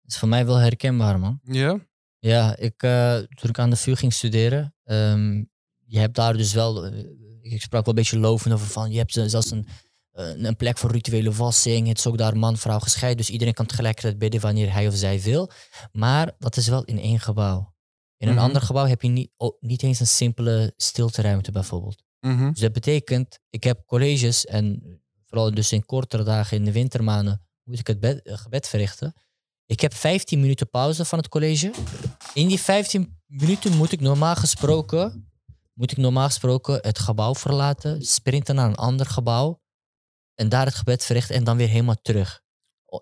is 0.07 0.19
voor 0.19 0.29
mij 0.29 0.47
wel 0.47 0.57
herkenbaar, 0.57 1.19
man. 1.19 1.41
Ja? 1.43 1.79
Ja, 2.23 2.57
ik, 2.57 2.83
eh, 2.83 3.17
toen 3.17 3.51
ik 3.51 3.59
aan 3.59 3.71
de 3.71 3.77
VU 3.77 3.95
ging 3.97 4.13
studeren, 4.13 4.75
ehm, 4.85 5.45
je 5.85 5.99
hebt 5.99 6.15
daar 6.15 6.37
dus 6.37 6.53
wel, 6.53 6.87
eh, 6.87 7.05
ik 7.41 7.63
sprak 7.63 7.85
wel 7.85 7.95
een 7.95 8.01
beetje 8.01 8.19
lovend 8.19 8.55
over 8.55 8.67
van, 8.67 8.91
je 8.91 8.99
hebt 8.99 9.17
eh, 9.17 9.25
zelfs 9.27 9.51
een, 9.51 9.67
een 10.45 10.57
plek 10.57 10.79
voor 10.79 10.91
rituele 10.91 11.33
wassing, 11.33 11.89
het 11.89 11.99
is 11.99 12.07
ook 12.07 12.19
daar 12.19 12.37
man-vrouw 12.37 12.79
gescheiden, 12.79 13.19
dus 13.25 13.31
iedereen 13.31 13.55
kan 13.55 13.67
tegelijkertijd 13.67 14.19
bidden 14.19 14.41
wanneer 14.41 14.73
hij 14.73 14.87
of 14.89 14.95
zij 14.95 15.21
wil. 15.21 15.51
Maar 15.93 16.35
dat 16.39 16.57
is 16.57 16.69
wel 16.69 16.85
in 16.85 16.99
één 16.99 17.21
gebouw. 17.21 17.75
In 18.17 18.29
een 18.29 18.35
Mhm. 18.35 18.43
ander 18.45 18.63
gebouw 18.63 18.87
heb 18.87 19.03
je 19.03 19.09
niet, 19.09 19.31
oh, 19.37 19.57
niet 19.61 19.83
eens 19.83 20.01
een 20.01 20.07
simpele 20.07 20.73
stilteruimte 20.77 21.53
bijvoorbeeld. 21.53 22.03
Mhm. 22.21 22.51
Dus 22.51 22.61
dat 22.61 22.73
betekent, 22.73 23.39
ik 23.51 23.65
heb 23.65 23.83
colleges 23.87 24.45
en 24.47 24.83
vooral 25.27 25.55
dus 25.55 25.73
in 25.73 25.85
kortere 25.85 26.23
dagen 26.23 26.57
in 26.57 26.65
de 26.65 26.73
wintermaanden 26.73 27.47
moet 27.65 27.79
ik 27.79 27.87
het 27.87 28.01
bed- 28.01 28.21
gebed 28.25 28.69
verrichten. 28.69 29.15
Ik 29.73 29.81
heb 29.81 29.95
15 29.95 30.41
minuten 30.41 30.71
pauze 30.71 31.05
van 31.05 31.19
het 31.19 31.29
college. 31.29 31.73
In 32.35 32.49
die 32.49 32.61
15 32.61 33.21
minuten 33.27 33.77
moet 33.77 33.93
ik 33.93 34.01
normaal 34.01 34.35
gesproken, 34.35 35.33
moet 35.73 35.91
ik 35.93 35.97
normaal 35.97 36.27
gesproken 36.27 36.79
het 36.81 36.99
gebouw 36.99 37.35
verlaten, 37.35 38.03
sprinten 38.03 38.55
naar 38.55 38.69
een 38.69 38.75
ander 38.75 39.07
gebouw 39.07 39.61
en 40.35 40.49
daar 40.49 40.67
het 40.67 40.75
gebed 40.75 41.05
verrichten 41.05 41.35
en 41.35 41.45
dan 41.45 41.57
weer 41.57 41.69
helemaal 41.69 42.01
terug. 42.03 42.43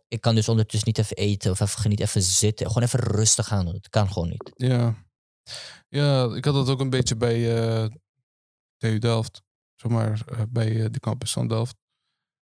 Ik 0.09 0.21
kan 0.21 0.35
dus 0.35 0.49
ondertussen 0.49 0.89
niet 0.89 0.99
even 0.99 1.17
eten 1.17 1.51
of 1.51 1.61
even 1.61 1.81
genieten, 1.81 2.07
even 2.07 2.23
zitten, 2.23 2.67
gewoon 2.67 2.83
even 2.83 3.01
rustig 3.01 3.53
aan 3.53 3.65
doen. 3.65 3.75
Het 3.75 3.89
kan 3.89 4.13
gewoon 4.13 4.29
niet. 4.29 4.51
Ja. 4.55 4.95
ja, 5.89 6.35
ik 6.35 6.45
had 6.45 6.55
dat 6.55 6.69
ook 6.69 6.81
een 6.81 6.91
beetje 6.91 7.17
bij 7.17 7.57
eh 7.57 7.89
TU 8.77 8.99
Delft. 8.99 9.43
Zeg 9.75 9.91
maar, 9.91 10.23
eh, 10.27 10.43
bij 10.49 10.85
eh, 10.85 10.91
de 10.91 11.01
campus 11.01 11.33
van 11.33 11.49
Delft. 11.49 11.77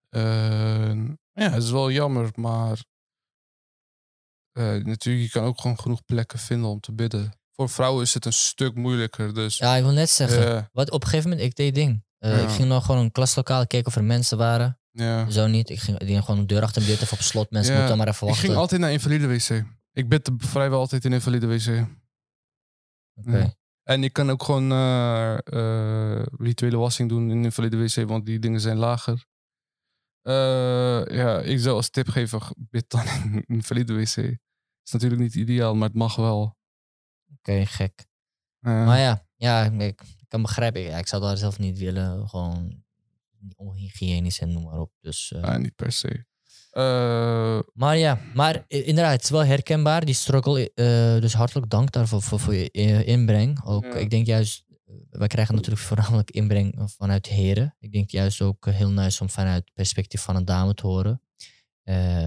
Ja, 0.10 1.50
het 1.50 1.64
is 1.64 1.72
wel 1.72 1.92
jammer, 1.92 2.32
maar 2.36 2.84
eh, 4.60 4.84
natuurlijk, 4.86 5.26
je 5.26 5.30
kan 5.40 5.44
ook 5.44 5.62
gewoon 5.62 5.80
genoeg 5.80 6.06
plekken 6.06 6.40
vinden 6.40 6.70
om 6.70 6.80
te 6.80 6.92
bidden. 6.94 7.32
Voor 7.52 7.70
vrouwen 7.70 8.04
is 8.04 8.14
het 8.14 8.26
een 8.26 8.34
stuk 8.34 8.76
moeilijker, 8.76 9.34
dus... 9.34 9.58
Ja, 9.58 9.76
ik 9.76 9.84
wil 9.84 9.92
net 9.92 10.10
zeggen, 10.10 10.70
wat 10.74 10.92
op 10.92 11.02
een 11.04 11.08
gegeven 11.10 11.30
moment, 11.30 11.48
ik 11.48 11.56
deed 11.56 11.76
ding. 11.76 12.04
Eh, 12.18 12.32
Ja. 12.32 12.38
Ik 12.44 12.50
ging 12.50 12.68
nog 12.68 12.86
gewoon 12.86 13.02
een 13.02 13.12
klaslokaal 13.12 13.68
kijken 13.68 13.88
of 13.88 13.96
er 13.96 14.04
mensen 14.04 14.38
waren. 14.38 14.80
ja. 14.92 15.30
Zo 15.30 15.48
niet. 15.48 15.70
Ik 15.70 15.80
ging, 15.80 16.00
ik 16.00 16.08
ging 16.08 16.24
gewoon 16.24 16.40
de 16.40 16.46
deur 16.46 16.62
achter 16.62 16.82
me 16.82 16.88
dicht 16.88 17.02
even 17.02 17.18
op 17.18 17.24
slot. 17.24 17.52
Mensen 17.52 17.74
Ja, 17.74 17.80
moeten 17.80 17.98
dan 17.98 18.06
maar 18.06 18.16
even 18.16 18.28
Ik 18.28 18.34
wachten. 18.34 18.50
ging 18.50 18.60
altijd 18.62 18.82
naar 18.82 18.92
invalide 18.92 19.28
wc. 19.28 19.64
Ik 19.94 20.10
bid 20.10 20.32
vrijwel 20.38 20.80
altijd 20.80 21.06
in 21.06 21.14
invalide 21.14 21.48
wc. 21.48 21.86
Oké. 23.16 23.38
Ja. 23.38 23.54
En 23.84 24.04
ik 24.04 24.14
kan 24.14 24.30
ook 24.30 24.44
gewoon 24.44 24.72
eh, 24.72 26.22
rituele 26.38 26.78
wassing 26.78 27.10
doen 27.10 27.32
in 27.32 27.44
invalide 27.44 27.78
wc, 27.78 28.08
want 28.08 28.26
die 28.26 28.40
dingen 28.40 28.60
zijn 28.62 28.78
lager. 28.78 29.26
Ja, 31.12 31.40
ik 31.40 31.60
zou 31.60 31.76
als 31.76 31.90
tip 31.90 32.08
geven, 32.10 32.42
bid 32.58 32.90
dan 32.90 33.06
in 33.06 33.44
invalide 33.48 33.94
wc. 33.94 34.38
Is 34.90 34.96
natuurlijk 34.96 35.22
niet 35.22 35.36
ideaal, 35.36 35.76
maar 35.76 35.88
het 35.88 35.98
mag 35.98 36.16
wel. 36.16 36.58
Oké, 37.38 37.66
gek. 37.66 38.06
Eh, 38.60 38.86
Maar 38.86 39.00
ja, 39.00 39.26
ja 39.36 39.66
ik, 39.66 40.02
ik 40.02 40.26
kan 40.28 40.42
begrijpen. 40.42 40.82
Ja, 40.82 40.98
ik 40.98 41.08
zou 41.08 41.22
daar 41.22 41.38
zelf 41.38 41.60
niet 41.60 41.78
willen. 41.78 42.30
Gewoon 42.30 42.84
onhygiënisch 43.56 44.40
en 44.40 44.52
noem 44.52 44.64
maar 44.64 44.80
op. 44.80 44.92
Dus, 45.02 45.32
eh, 45.32 45.44
ah, 45.44 45.58
niet 45.58 45.76
per 45.76 45.92
se. 45.92 46.26
Eh, 46.72 47.60
Maar 47.74 47.98
ja, 47.98 48.22
maar 48.34 48.66
inderdaad, 48.68 49.12
het 49.12 49.24
is 49.24 49.30
wel 49.30 49.46
herkenbaar, 49.46 50.06
die 50.06 50.16
struggle. 50.16 50.72
dus 51.22 51.34
hartelijk 51.34 51.70
dank 51.70 51.92
daarvoor 51.92 52.22
voor, 52.22 52.40
voor 52.40 52.56
je 52.56 53.04
inbreng. 53.04 53.64
Ook, 53.66 53.86
ik 53.86 54.10
denk 54.10 54.26
juist, 54.26 54.66
wij 55.10 55.28
krijgen 55.28 55.56
natuurlijk 55.56 55.86
voornamelijk 55.90 56.32
inbreng 56.32 56.82
vanuit 56.96 57.28
heren. 57.28 57.76
Ik 57.80 57.92
denk 57.92 58.10
juist 58.10 58.42
ook 58.42 58.66
heel 58.66 58.92
nice 58.92 59.22
om 59.22 59.30
vanuit 59.30 59.64
het 59.66 59.74
perspectief 59.74 60.22
van 60.22 60.36
een 60.36 60.46
dame 60.46 60.74
te 60.74 60.88
horen. 60.88 61.22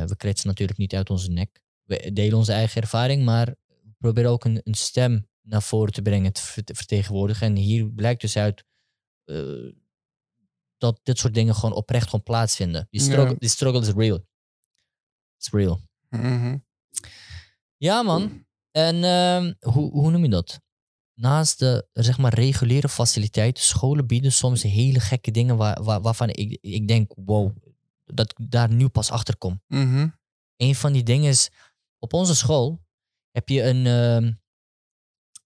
We 0.07 0.15
kletsen 0.17 0.49
natuurlijk 0.49 0.79
niet 0.79 0.95
uit 0.95 1.11
onze 1.11 1.31
nek. 1.31 1.62
We 1.83 2.13
delen 2.13 2.39
onze 2.39 2.53
eigen 2.53 2.83
ervaring, 2.83 3.25
maar 3.25 3.47
we 3.67 3.93
proberen 3.99 4.31
ook 4.31 4.45
een, 4.45 4.61
een 4.65 4.75
stem 4.75 5.29
naar 5.43 5.63
voren 5.63 5.93
te 5.93 6.03
brengen, 6.03 6.33
te 6.33 6.43
ver- 6.43 6.65
te 6.65 6.75
vertegenwoordigen. 6.75 7.47
En 7.47 7.57
hier 7.57 7.91
blijkt 7.91 8.21
dus 8.21 8.37
uit 8.37 8.65
eh, 9.25 9.73
dat 10.79 11.01
dit 11.03 11.19
soort 11.19 11.35
dingen 11.35 11.55
gewoon 11.55 11.75
oprecht 11.75 12.05
gewoon 12.05 12.23
plaatsvinden. 12.23 12.87
Die 12.91 13.01
Ja. 13.01 13.07
struggle, 13.07 13.37
die 13.39 13.49
struggle 13.49 13.81
is 13.81 13.89
real. 13.93 14.27
It's 15.39 15.51
real. 15.51 15.81
mhm. 16.09 16.57
Ja, 17.77 18.03
man. 18.03 18.47
En 18.71 19.05
ehm, 19.05 19.53
hoe, 19.73 19.91
hoe 19.91 20.11
noem 20.11 20.23
je 20.23 20.29
dat? 20.31 20.61
Naast 21.15 21.59
de 21.59 21.89
zeg 21.93 22.19
maar, 22.19 22.35
reguliere 22.35 22.89
faciliteiten, 22.89 23.63
scholen 23.65 24.07
bieden 24.07 24.33
soms 24.33 24.63
hele 24.63 25.01
gekke 25.01 25.31
dingen 25.31 25.57
waar, 25.57 25.83
waar, 25.83 26.01
waarvan 26.01 26.29
ik, 26.29 26.59
ik 26.61 26.89
denk, 26.89 27.13
wow, 27.17 27.57
dat 28.05 28.31
ik 28.39 28.51
daar 28.51 28.73
nu 28.73 28.89
pas 28.89 29.11
achter 29.11 29.37
kom. 29.37 29.63
Mhm. 29.67 30.09
Een 30.57 30.75
van 30.75 30.93
die 30.93 31.03
dingen 31.03 31.29
is, 31.31 31.51
op 32.03 32.13
onze 32.13 32.35
school 32.35 32.85
heb 33.31 33.49
je 33.49 33.63
een, 33.63 33.87
ehm, 33.87 34.33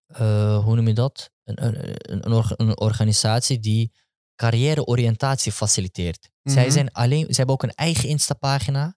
eh, 0.06 0.64
hoe 0.64 0.74
noem 0.74 0.88
je 0.88 0.94
dat? 0.94 1.30
Een, 1.44 1.64
een, 1.66 1.88
een, 2.12 2.26
een 2.26 2.32
orga- 2.32 2.54
een 2.56 2.78
organisatie 2.80 3.58
die 3.58 3.92
carrièreoriëntatie 4.34 5.52
faciliteert. 5.52 6.30
Zij, 6.42 6.62
Mhm. 6.64 6.72
zijn 6.72 6.92
alleen, 6.92 7.24
zij 7.24 7.34
hebben 7.36 7.54
ook 7.54 7.62
een 7.62 7.74
eigen 7.74 8.08
Insta-pagina. 8.08 8.96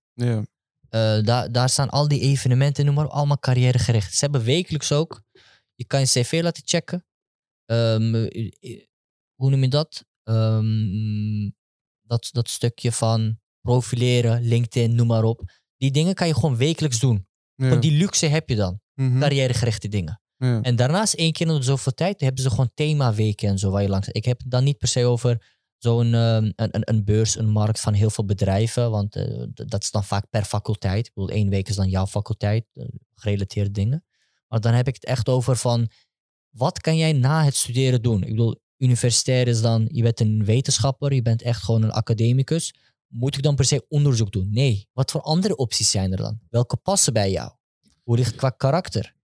Eh, 0.89 1.21
daar, 1.23 1.51
daar 1.51 1.69
staan 1.69 1.89
al 1.89 2.07
die 2.07 2.19
evenementen, 2.21 2.85
noem 2.85 2.95
maar 2.95 3.05
op, 3.05 3.11
allemaal 3.11 3.39
carrièregericht. 3.39 4.13
Ze 4.13 4.19
hebben 4.19 4.43
wekelijks 4.43 4.91
ook, 4.91 5.21
je 5.75 5.85
kan 5.85 5.99
je 5.99 6.05
cv 6.05 6.39
laten 6.43 6.63
checken. 6.65 7.05
Ehm, 7.65 8.15
eh, 8.15 8.51
eh, 8.59 8.85
hoe 9.35 9.49
noem 9.49 9.61
je 9.61 9.67
dat? 9.69 10.05
Ehm, 10.23 11.49
dat? 12.01 12.29
Dat 12.31 12.49
stukje 12.49 12.91
van 12.91 13.39
profileren, 13.61 14.41
LinkedIn, 14.41 14.95
noem 14.95 15.07
maar 15.07 15.23
op. 15.23 15.51
Die 15.77 15.91
dingen 15.91 16.13
kan 16.13 16.27
je 16.27 16.33
gewoon 16.33 16.57
wekelijks 16.57 16.99
doen. 16.99 17.27
Ja. 17.59 17.69
Want 17.69 17.81
die 17.81 17.91
luxe 17.91 18.25
heb 18.25 18.49
je 18.49 18.55
dan, 18.55 18.79
Mhm. 18.95 19.19
carrièregerichte 19.19 19.87
dingen. 19.87 20.21
Ja. 20.37 20.61
En 20.61 20.75
daarnaast 20.75 21.13
één 21.13 21.31
keer 21.31 21.47
in 21.47 21.55
de 21.55 21.61
zoveel 21.61 21.93
tijd 21.93 22.21
hebben 22.21 22.43
ze 22.43 22.49
gewoon 22.49 22.71
themaweken 22.73 23.49
en 23.49 23.57
zo 23.59 23.71
waar 23.71 23.81
je 23.81 23.89
langs. 23.89 24.07
Ik 24.07 24.25
heb 24.25 24.37
het 24.39 24.51
dan 24.51 24.63
niet 24.63 24.77
per 24.77 24.87
se 24.87 25.05
over 25.05 25.57
zo'n 25.77 26.13
ehm, 26.13 26.43
een, 26.43 26.53
een, 26.55 26.81
een 26.89 27.03
beurs, 27.03 27.37
een 27.37 27.49
markt 27.49 27.79
van 27.79 27.93
heel 27.93 28.09
veel 28.09 28.25
bedrijven, 28.25 28.91
want 28.91 29.15
eh, 29.15 29.43
dat 29.53 29.83
is 29.83 29.91
dan 29.91 30.03
vaak 30.03 30.29
per 30.29 30.43
faculteit. 30.43 31.07
Ik 31.07 31.13
bedoel, 31.13 31.29
één 31.29 31.49
week 31.49 31.69
is 31.69 31.75
dan 31.75 31.89
jouw 31.89 32.07
faculteit, 32.07 32.65
eh, 32.73 32.85
gerelateerde 33.15 33.71
dingen. 33.71 34.03
Maar 34.47 34.59
dan 34.59 34.73
heb 34.73 34.87
ik 34.87 34.93
het 34.93 35.05
echt 35.05 35.29
over 35.29 35.55
van, 35.57 35.89
wat 36.49 36.81
kan 36.81 36.97
jij 36.97 37.11
na 37.13 37.43
het 37.43 37.55
studeren 37.55 38.01
doen? 38.01 38.23
Ik 38.23 38.29
bedoel, 38.29 38.61
universitair 38.77 39.47
is 39.47 39.61
dan, 39.61 39.87
je 39.91 40.01
bent 40.03 40.19
een 40.19 40.45
wetenschapper, 40.45 41.13
je 41.13 41.21
bent 41.21 41.41
echt 41.41 41.63
gewoon 41.63 41.83
een 41.83 41.91
academicus. 41.91 42.73
Moet 43.09 43.35
ik 43.37 43.43
dan 43.43 43.55
per 43.55 43.65
se 43.65 43.85
onderzoek 43.89 44.31
doen? 44.31 44.47
Nee. 44.51 44.87
Wat 44.93 45.11
voor 45.11 45.21
andere 45.21 45.55
opties 45.55 45.91
zijn 45.91 46.11
er 46.11 46.17
dan? 46.17 46.39
Welke 46.49 46.77
passen 46.77 47.13
bij 47.13 47.31
jou? 47.31 47.51
Hoe 48.03 48.15
ligt 48.15 48.29
het 48.29 48.37
qua 48.39 48.49
karakter? 48.49 49.15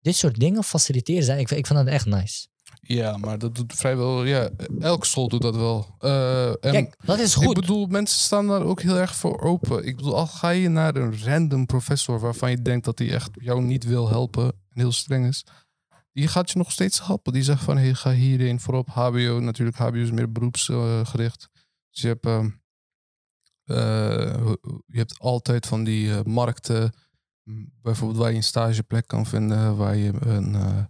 Dit 0.00 0.16
soort 0.16 0.40
dingen 0.40 0.64
faciliteren 0.64 1.24
zij. 1.24 1.40
Ik, 1.40 1.48
vind- 1.48 1.60
ik 1.60 1.66
vind 1.66 1.78
dat 1.78 1.88
echt 1.88 2.06
nice. 2.06 2.46
ja, 2.80 3.16
maar 3.16 3.38
dat 3.38 3.54
doet 3.54 3.72
vrijwel... 3.72 4.24
Ja, 4.24 4.50
elke 4.80 5.06
school 5.06 5.28
doet 5.28 5.42
dat 5.42 5.56
wel. 5.56 5.86
Eh, 5.98 6.48
en 6.48 6.56
Kijk, 6.60 6.96
dat 7.04 7.18
is 7.18 7.34
goed. 7.34 7.56
Ik 7.56 7.60
bedoel, 7.60 7.86
mensen 7.86 8.20
staan 8.20 8.46
daar 8.46 8.62
ook 8.62 8.82
heel 8.82 8.96
erg 8.96 9.14
voor 9.14 9.40
open. 9.40 9.86
Ik 9.86 9.96
bedoel, 9.96 10.16
al 10.16 10.26
ga 10.26 10.48
je 10.50 10.68
naar 10.68 10.96
een 10.96 11.22
random 11.24 11.66
professor 11.66 12.20
waarvan 12.20 12.50
je 12.50 12.62
denkt 12.62 12.84
dat 12.84 12.98
hij 12.98 13.10
echt 13.12 13.30
jou 13.32 13.62
niet 13.62 13.84
wil 13.84 14.08
helpen 14.08 14.44
en 14.44 14.80
heel 14.80 14.92
streng 14.92 15.26
is, 15.26 15.44
die 16.12 16.28
gaat 16.28 16.50
je 16.50 16.58
nog 16.58 16.72
steeds 16.72 17.06
helpen. 17.06 17.32
Die 17.32 17.42
zegt 17.42 17.62
van, 17.64 17.76
hey, 17.78 17.94
ga 17.94 18.12
hierheen 18.12 18.60
voorop. 18.60 18.88
HBO, 18.88 19.40
natuurlijk, 19.40 19.76
HBO 19.76 19.92
is 19.96 20.10
meer 20.10 20.32
beroepsgericht. 20.32 21.48
dus 21.90 22.02
je 22.02 22.08
hebt, 22.08 22.26
ehm, 22.26 22.44
eh, 22.44 22.50
je 23.64 24.98
hebt 24.98 25.18
altijd 25.18 25.66
van 25.66 25.84
die 25.84 26.12
eh, 26.14 26.22
markten, 26.22 26.92
bijvoorbeeld 27.82 28.18
waar 28.20 28.30
je 28.30 28.36
een 28.36 28.42
stageplek 28.42 29.06
kan 29.06 29.26
vinden, 29.26 29.76
waar 29.76 29.96
je 29.96 30.12
een... 30.26 30.54
eh, 30.54 30.84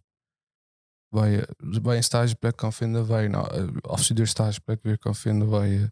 Waar 1.13 1.29
je, 1.29 1.49
waar 1.59 1.91
je 1.93 1.97
een 1.97 2.03
stageplek 2.05 2.57
kan 2.57 2.73
vinden, 2.73 3.07
waar 3.07 3.23
je 3.23 3.29
een 3.29 3.35
eh, 3.35 3.91
afstudeerstageplek 3.91 4.83
weer 4.83 4.99
kan 4.99 5.15
vinden, 5.15 5.49
waar 5.49 5.67
je 5.67 5.91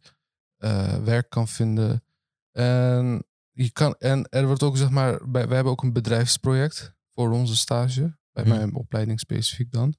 eh, 0.56 0.96
werk 1.02 1.30
kan 1.30 1.48
vinden. 1.48 2.04
En, 2.52 3.24
je 3.50 3.70
kan, 3.72 3.94
en 3.94 4.28
er 4.28 4.46
wordt 4.46 4.62
ook, 4.62 4.76
zeg 4.76 4.90
maar, 4.90 5.30
bij, 5.30 5.48
we 5.48 5.54
hebben 5.54 5.72
ook 5.72 5.82
een 5.82 5.92
bedrijfsproject 5.92 6.94
voor 7.14 7.30
onze 7.30 7.56
stage, 7.56 8.18
bij 8.32 8.44
Mhm. 8.44 8.56
mijn 8.56 8.74
opleiding 8.74 9.20
specifiek 9.20 9.72
dan. 9.72 9.94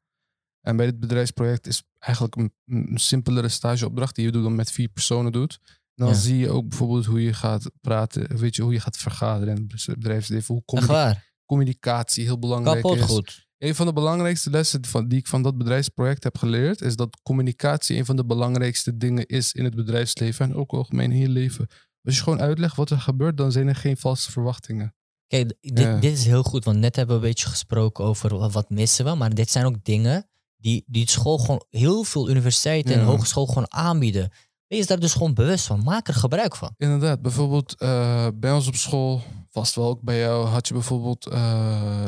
En 0.62 0.76
bij 0.76 0.86
dit 0.86 1.00
bedrijfsproject 1.00 1.68
is 1.68 1.84
eigenlijk 2.00 2.36
een, 2.36 2.54
een 2.66 2.98
simpelere 2.98 3.50
stageopdracht 3.50 4.16
die 4.16 4.26
je 4.26 4.32
doet 4.32 4.44
dan 4.44 4.56
met 4.56 4.72
vier 4.72 4.90
personen 4.90 5.32
doet. 5.32 5.60
Dan 6.02 6.10
Ja. 6.10 6.16
zie 6.16 6.38
je 6.38 6.50
ook 6.50 6.68
bijvoorbeeld 6.70 7.06
hoe 7.06 7.24
je 7.24 7.34
gaat 7.34 7.72
praten, 7.82 8.38
weet 8.38 8.56
je, 8.56 8.62
hoe 8.62 8.74
je 8.74 8.80
gaat 8.80 8.98
vergaderen 8.98 9.56
in 9.56 9.70
het 9.72 9.86
bedrijfsleven, 10.00 10.54
hoe 10.54 10.64
communi- 10.66 11.14
communicatie 11.46 12.24
heel 12.24 12.40
belangrijk 12.40 12.82
Kapot 12.82 12.98
is. 12.98 13.04
goed. 13.04 13.50
Een 13.58 13.76
van 13.76 13.86
de 13.86 13.94
belangrijkste 13.94 14.50
lessen 14.50 14.86
van, 14.86 15.08
die 15.08 15.20
ik 15.20 15.28
van 15.28 15.42
dat 15.44 15.58
bedrijfsproject 15.58 16.24
heb 16.24 16.38
geleerd, 16.38 16.82
is 16.82 16.96
dat 16.96 17.18
communicatie 17.24 17.98
een 17.98 18.06
van 18.06 18.16
de 18.16 18.26
belangrijkste 18.26 18.98
dingen 18.98 19.26
is 19.26 19.54
in 19.54 19.64
het 19.64 19.76
bedrijfsleven 19.76 20.46
en 20.50 20.56
ook 20.56 20.72
algemeen 20.72 21.12
in 21.12 21.18
je 21.20 21.30
leven. 21.30 21.68
Als 22.04 22.16
je 22.18 22.24
gewoon 22.24 22.42
uitlegt 22.42 22.76
wat 22.76 22.90
er 22.90 23.00
gebeurt, 23.00 23.38
dan 23.38 23.52
zijn 23.52 23.68
er 23.68 23.76
geen 23.76 23.98
valse 23.98 24.32
verwachtingen. 24.32 24.96
Kijk, 25.28 25.54
dit, 25.62 25.80
Ja. 25.80 26.00
dit 26.00 26.18
is 26.18 26.26
heel 26.26 26.44
goed, 26.44 26.64
want 26.66 26.78
net 26.78 26.96
hebben 26.96 27.16
we 27.16 27.22
een 27.22 27.28
beetje 27.28 27.48
gesproken 27.48 28.04
over 28.06 28.38
wa- 28.38 28.50
wat 28.50 28.70
missen 28.70 29.06
we. 29.06 29.16
Maar 29.16 29.34
dit 29.34 29.50
zijn 29.52 29.66
ook 29.66 29.84
dingen 29.84 30.30
die, 30.58 30.84
die 30.88 31.10
school 31.10 31.38
gewoon 31.38 31.66
heel 31.70 32.04
veel 32.04 32.30
universiteiten 32.30 32.94
en 32.96 33.04
hogeschool 33.04 33.46
gewoon 33.46 33.72
aanbieden. 33.72 34.32
Wees 34.72 34.88
daar 34.88 35.00
dus 35.00 35.14
gewoon 35.14 35.34
bewust 35.34 35.66
van. 35.66 35.84
Maak 35.84 36.08
er 36.08 36.14
gebruik 36.14 36.56
van. 36.56 36.74
Inderdaad, 36.78 37.22
bijvoorbeeld 37.22 37.76
eh, 37.78 38.28
bij 38.36 38.52
ons 38.52 38.68
op 38.68 38.76
school, 38.76 39.22
vast 39.50 39.76
wel 39.76 39.88
ook 39.88 40.02
bij 40.02 40.20
jou, 40.20 40.46
had 40.46 40.68
je 40.68 40.74
bijvoorbeeld, 40.74 41.26
eh, 41.28 42.08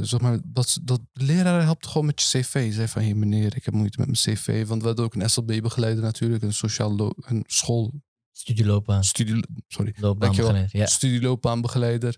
zeg 0.00 0.20
maar, 0.20 0.38
dat, 0.44 0.78
dat 0.82 1.00
de 1.12 1.24
leraar 1.24 1.62
helpt 1.62 1.86
gewoon 1.86 2.06
met 2.06 2.22
je 2.22 2.40
cv. 2.40 2.72
Zei 2.72 2.88
van, 2.88 3.02
hey 3.02 3.14
meneer, 3.14 3.56
ik 3.56 3.64
heb 3.64 3.74
moeite 3.74 3.98
met 3.98 4.06
mijn 4.06 4.36
cv. 4.36 4.66
Want 4.66 4.80
we 4.80 4.86
hadden 4.86 5.04
ook 5.04 5.14
een 5.14 5.30
SLB-begeleider 5.30 6.02
natuurlijk, 6.02 6.42
een 6.42 6.52
sociaal 6.52 7.14
een 7.16 7.44
school, 7.46 7.92
Studieloopbaan. 8.32 9.04
studie, 9.04 9.44
sorry, 9.68 9.94
Loopbaan 9.96 10.18
Dankjewel. 10.20 10.50
begeleid. 10.50 10.72
Ja. 10.72 10.86
studieloopbaanbegeleider. 10.86 12.16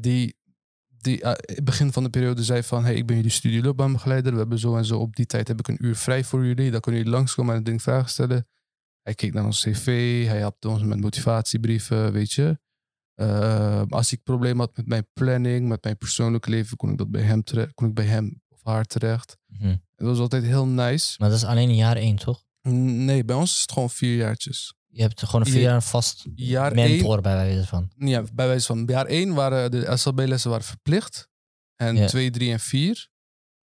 Die, 0.00 0.36
die 1.02 1.22
eh, 1.22 1.30
het 1.30 1.64
begin 1.64 1.92
van 1.92 2.02
de 2.02 2.10
periode 2.10 2.44
zei 2.44 2.62
van... 2.62 2.84
hey, 2.84 2.94
ik 2.94 3.06
ben 3.06 3.16
jullie 3.16 3.30
studieloopbaanbegeleider. 3.30 4.32
We 4.32 4.38
hebben 4.38 4.58
zo 4.58 4.76
en 4.76 4.84
zo 4.84 4.98
op 4.98 5.16
die 5.16 5.26
tijd 5.26 5.48
heb 5.48 5.58
ik 5.58 5.68
een 5.68 5.84
uur 5.84 5.96
vrij 5.96 6.24
voor 6.24 6.46
jullie. 6.46 6.70
Dan 6.70 6.80
kunnen 6.80 7.00
jullie 7.00 7.16
langskomen 7.16 7.54
en 7.54 7.64
ding 7.64 7.82
vragen 7.82 8.10
stellen. 8.10 8.46
Hij 9.02 9.14
keek 9.14 9.32
naar 9.32 9.44
ons 9.44 9.62
cv. 9.62 9.86
Hij 10.26 10.38
helpte 10.38 10.68
ons 10.68 10.82
met 10.82 11.00
motivatiebrieven, 11.00 12.12
weet 12.12 12.32
je. 12.32 12.58
Eh, 13.14 13.82
als 13.88 14.12
ik 14.12 14.22
problemen 14.22 14.58
had 14.58 14.76
met 14.76 14.86
mijn 14.86 15.06
planning, 15.12 15.68
met 15.68 15.84
mijn 15.84 15.98
persoonlijke 15.98 16.50
leven... 16.50 16.76
kon 16.76 16.90
ik, 16.90 16.98
dat 16.98 17.10
bij 17.10 17.22
hem 17.22 17.42
terecht, 17.42 17.74
kon 17.74 17.88
ik 17.88 17.94
bij 17.94 18.04
hem 18.04 18.40
of 18.48 18.60
haar 18.62 18.84
terecht. 18.84 19.36
Mhm. 19.46 19.68
Het 19.68 20.06
was 20.06 20.18
altijd 20.18 20.44
heel 20.44 20.66
nice. 20.66 21.14
Maar 21.18 21.28
dat 21.28 21.38
is 21.38 21.44
alleen 21.44 21.68
in 21.68 21.74
jaar 21.74 21.96
één, 21.96 22.16
toch? 22.16 22.44
Nee, 22.68 23.24
bij 23.24 23.36
ons 23.36 23.54
is 23.54 23.60
het 23.60 23.72
gewoon 23.72 23.90
vier 23.90 24.16
jaartjes. 24.16 24.74
Je 24.94 25.02
hebt 25.02 25.22
gewoon 25.26 25.40
een 25.46 25.52
vier 25.52 25.60
jaar 25.62 25.82
vast 25.82 26.24
Jaar 26.34 26.72
één 26.72 26.90
mentor 26.90 27.20
bij 27.20 27.34
wijze 27.34 27.66
van. 27.66 27.90
Ja, 27.98 28.22
bij 28.32 28.46
wijze 28.46 28.66
van 28.66 28.84
jaar 28.86 29.06
1 29.06 29.34
waren 29.34 29.70
de 29.70 29.96
SLB-lessen 29.96 30.50
waren 30.50 30.64
verplicht. 30.64 31.28
En 31.76 31.96
Ja. 31.96 32.06
2, 32.06 32.30
3 32.30 32.52
en 32.52 32.60
4 32.60 33.08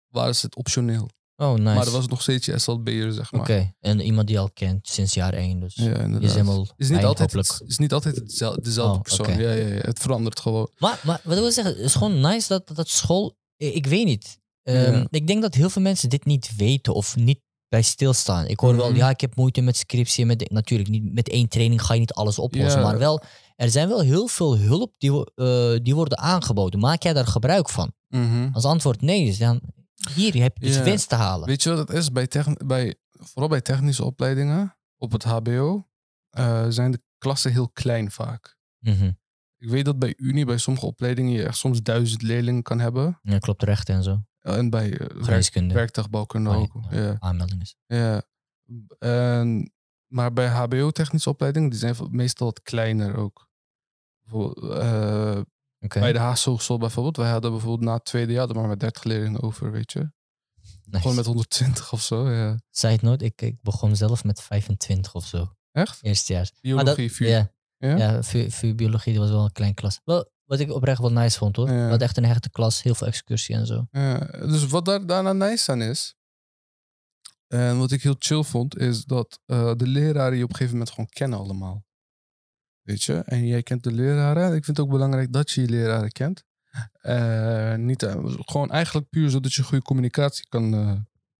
waren 0.07 0.35
ze 0.35 0.45
het 0.45 0.55
optioneel. 0.55 1.09
Oh, 1.35 1.51
nice. 1.53 1.61
Maar 1.63 1.83
dat 1.83 1.93
was 1.93 2.07
nog 2.07 2.21
steeds 2.21 2.45
je 2.45 2.59
SLB'er, 2.59 3.11
zeg 3.11 3.31
maar. 3.31 3.41
Oké, 3.41 3.73
en 3.79 3.99
iemand 3.99 4.27
die 4.27 4.39
al 4.39 4.49
kent 4.51 4.87
sinds 4.87 5.13
jaar 5.13 5.33
één. 5.33 5.59
Dus 5.59 5.75
Ja, 5.75 5.83
je 5.83 5.91
is 5.93 5.99
inderdaad. 5.99 6.31
helemaal 6.31 6.67
is 6.77 6.89
niet 6.89 7.03
altijd, 7.03 7.31
het 7.33 7.63
is 7.67 7.77
niet 7.77 7.93
altijd 7.93 8.15
hetzelfde, 8.15 8.61
dezelfde 8.61 8.95
Oh, 8.95 9.01
persoon. 9.01 9.39
Ja, 9.41 9.51
ja, 9.51 9.67
ja, 9.67 9.81
het 9.81 9.99
verandert 9.99 10.39
gewoon. 10.39 10.69
Maar, 10.77 10.99
maar 11.03 11.21
wat 11.23 11.37
wil 11.37 11.47
ik 11.47 11.53
zeggen, 11.53 11.73
het 11.75 11.83
is 11.83 11.93
gewoon 11.95 12.19
nice 12.21 12.47
dat, 12.47 12.67
dat 12.75 12.89
school... 12.89 13.37
Ik, 13.57 13.85
weet 13.85 14.05
niet. 14.05 14.39
Ehm, 14.63 14.91
Ja. 14.93 15.07
Ik 15.09 15.27
denk 15.27 15.41
dat 15.41 15.53
heel 15.53 15.69
veel 15.69 15.81
mensen 15.81 16.09
dit 16.09 16.25
niet 16.25 16.55
weten 16.55 16.93
of 16.93 17.15
niet 17.15 17.39
bij 17.73 17.81
stilstaan. 17.81 18.45
Ik 18.47 18.59
hoor 18.59 18.75
wel, 18.75 18.89
Mhm. 18.89 18.97
ja, 18.97 19.09
ik 19.09 19.21
heb 19.21 19.35
moeite 19.35 19.61
met 19.61 19.77
scriptie. 19.77 20.25
Met, 20.25 20.51
natuurlijk, 20.51 20.89
niet, 20.89 21.13
met 21.13 21.29
één 21.29 21.47
training 21.47 21.81
ga 21.81 21.93
je 21.93 21.99
niet 21.99 22.13
alles 22.13 22.39
oplossen. 22.39 22.81
Maar 22.81 22.97
wel, 22.97 23.21
er 23.55 23.69
zijn 23.69 23.87
wel 23.87 24.01
heel 24.01 24.27
veel 24.27 24.57
hulp 24.57 24.93
die, 24.97 25.33
eh, 25.35 25.75
die 25.81 25.95
worden 25.95 26.17
aangeboden. 26.17 26.79
Maak 26.79 27.03
jij 27.03 27.13
daar 27.13 27.27
gebruik 27.27 27.69
van? 27.69 27.93
Als 28.53 28.65
antwoord 28.65 29.01
nee 29.01 29.25
is, 29.25 29.37
dan 29.37 29.61
hier 30.15 30.35
heb 30.41 30.57
je 30.57 30.65
dus 30.65 30.81
winst 30.81 31.09
te 31.09 31.15
halen. 31.15 31.47
Weet 31.47 31.63
je 31.63 31.69
wat 31.69 31.87
het 31.87 31.97
is? 31.97 32.11
Bij 32.11 32.27
bij, 32.65 32.95
vooral 33.11 33.49
bij 33.49 33.61
technische 33.61 34.05
opleidingen 34.05 34.77
op 34.97 35.11
het 35.11 35.23
HBO 35.23 35.87
eh, 36.29 36.65
zijn 36.69 36.91
de 36.91 37.01
klassen 37.17 37.51
heel 37.51 37.69
klein 37.69 38.11
vaak. 38.11 38.57
Mhm. 38.79 39.11
Ik 39.57 39.69
weet 39.69 39.85
dat 39.85 39.99
bij 39.99 40.13
Unie, 40.17 40.45
bij 40.45 40.57
sommige 40.57 40.85
opleidingen, 40.85 41.31
je 41.31 41.43
echt 41.43 41.57
soms 41.57 41.81
duizend 41.81 42.21
leerlingen 42.21 42.61
kan 42.61 42.79
hebben. 42.79 43.19
Ja, 43.21 43.37
klopt, 43.37 43.63
rechten 43.63 43.95
en 43.95 44.03
zo. 44.03 44.21
En 44.43 44.69
bij 44.69 44.97
eh, 44.97 45.25
werk, 45.25 45.53
werktuigbouwkunde 45.71 46.49
Oh, 46.49 46.57
ook. 46.57 46.71
ja, 46.89 47.01
Ja. 47.01 47.15
Aanmelding 47.19 47.61
is. 47.61 47.75
Ja. 47.85 48.21
En, 48.99 49.73
maar 50.07 50.33
bij 50.33 50.47
HBO-technische 50.47 51.29
opleidingen, 51.29 51.69
die 51.69 51.79
zijn 51.79 51.95
meestal 52.11 52.47
wat 52.47 52.61
kleiner 52.61 53.15
ook. 53.15 53.49
Eh, 54.29 55.41
Bij 55.79 56.13
de 56.13 56.19
Haagse 56.19 56.49
Hogeschool 56.49 56.77
bijvoorbeeld, 56.77 57.17
wij 57.17 57.29
hadden 57.31 57.51
bijvoorbeeld 57.51 57.81
na 57.89 57.93
het 57.93 58.05
tweede 58.05 58.33
jaar 58.33 58.49
er 58.49 58.55
maar 58.55 58.67
met 58.67 58.79
30 58.79 59.03
leerlingen 59.03 59.41
over, 59.41 59.71
weet 59.71 59.91
je. 59.91 59.99
nice. 60.85 61.01
Gewoon 61.01 61.15
met 61.15 61.25
120 61.25 61.91
of 61.93 62.01
zo, 62.01 62.29
ja. 62.31 62.59
Side 62.69 62.99
note, 63.01 63.25
ik, 63.25 63.41
ik 63.41 63.61
begon 63.61 63.95
zelf 63.95 64.23
met 64.23 64.41
25 64.41 65.13
of 65.15 65.25
zo. 65.25 65.55
Echt? 65.71 66.03
Eerstejaars. 66.03 66.51
Maar 66.51 66.59
Biologie, 66.61 67.07
dat, 67.07 67.15
vuur. 67.15 67.27
Ja, 67.27 67.51
Ja? 67.77 67.97
ja 67.97 68.23
vuur, 68.23 68.51
vuur 68.51 68.75
biologie 68.75 69.13
dat 69.13 69.21
was 69.21 69.31
wel 69.31 69.43
een 69.43 69.51
klein 69.51 69.73
klas. 69.73 69.99
Wel, 70.03 70.31
wat 70.45 70.59
ik 70.59 70.71
oprecht 70.71 71.01
wel 71.01 71.11
nice 71.11 71.37
vond 71.37 71.55
hoor. 71.55 71.71
Ja. 71.71 71.89
Wat 71.89 72.01
echt 72.01 72.17
een 72.17 72.25
hechte 72.25 72.49
klas, 72.49 72.81
heel 72.81 72.95
veel 72.95 73.07
excursie 73.07 73.55
en 73.55 73.65
zo. 73.65 73.87
Ja, 73.91 74.17
dus 74.19 74.67
wat 74.67 74.85
daar, 74.85 75.05
daarna 75.05 75.33
nice 75.33 75.71
aan 75.71 75.81
is, 75.81 76.15
en 77.53 77.77
wat 77.77 77.91
ik 77.91 78.03
heel 78.03 78.15
chill 78.19 78.43
vond, 78.43 78.77
is 78.77 79.05
dat 79.05 79.39
eh, 79.45 79.73
de 79.75 79.87
leraren 79.87 80.37
je 80.37 80.43
op 80.43 80.49
een 80.49 80.55
gegeven 80.55 80.77
moment 80.77 80.89
gewoon 80.89 81.09
kennen 81.09 81.39
allemaal. 81.39 81.85
Weet 82.81 83.03
je? 83.03 83.13
En 83.13 83.47
jij 83.47 83.63
kent 83.63 83.83
de 83.83 83.91
leraren. 83.91 84.45
Ik 84.45 84.65
vind 84.65 84.77
het 84.77 84.79
ook 84.79 84.91
belangrijk 84.91 85.33
dat 85.33 85.51
je 85.51 85.61
je 85.61 85.69
leraren 85.69 86.11
kent. 86.11 86.43
Eh, 87.01 87.75
niet, 87.75 88.03
eh, 88.03 88.15
gewoon 88.25 88.71
eigenlijk 88.71 89.09
puur 89.09 89.29
zodat 89.29 89.53
je 89.53 89.63
goede 89.63 89.83
communicatie 89.83 90.45
kan... 90.49 90.73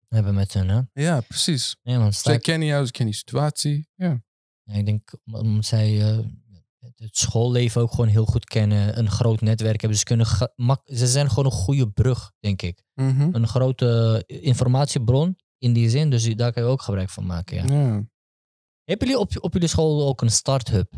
Hebben 0.08 0.34
met 0.34 0.54
hun, 0.54 0.70
hè? 0.70 0.82
ja, 0.94 1.22
precies. 1.22 1.76
Nee 1.84 1.98
man, 1.98 2.14
Zij 2.14 2.36
ik, 2.36 2.42
kennen 2.42 2.68
jou, 2.68 2.86
ze 2.86 2.92
kennen 2.92 3.14
die 3.14 3.24
situatie. 3.24 3.90
Ja. 3.96 4.22
ja, 4.64 4.74
ik 4.74 4.86
denk 4.86 5.14
omdat 5.26 5.66
zij 5.66 6.24
het 6.96 7.18
schoolleven 7.18 7.82
ook 7.82 7.90
gewoon 7.92 8.08
heel 8.08 8.26
goed 8.26 8.46
kennen. 8.46 8.98
Een 8.98 9.10
groot 9.10 9.42
netwerk 9.42 9.82
hebben. 9.82 10.00
Ze, 10.00 10.04
kunnen 10.06 10.26
ze 10.86 11.08
zijn 11.08 11.30
gewoon 11.30 11.46
een 11.46 11.52
goede 11.52 11.90
brug, 11.92 12.32
denk 12.40 12.62
ik. 12.62 12.84
Mhm. 12.94 13.30
Een 13.32 13.48
grote 13.48 14.24
informatiebron 14.28 15.38
in 15.58 15.74
die 15.74 15.90
zin. 15.90 16.10
Dus 16.10 16.36
daar 16.36 16.54
kan 16.54 16.64
je 16.64 16.70
ook 16.70 16.82
gebruik 16.82 17.10
van 17.10 17.26
maken, 17.26 17.56
ja. 17.58 17.64
ja. 17.76 18.06
Hebben 18.84 19.08
jullie 19.08 19.20
op, 19.20 19.32
op 19.40 19.54
jullie 19.54 19.68
school 19.68 20.08
ook 20.08 20.22
een 20.22 20.32
starthub? 20.32 20.94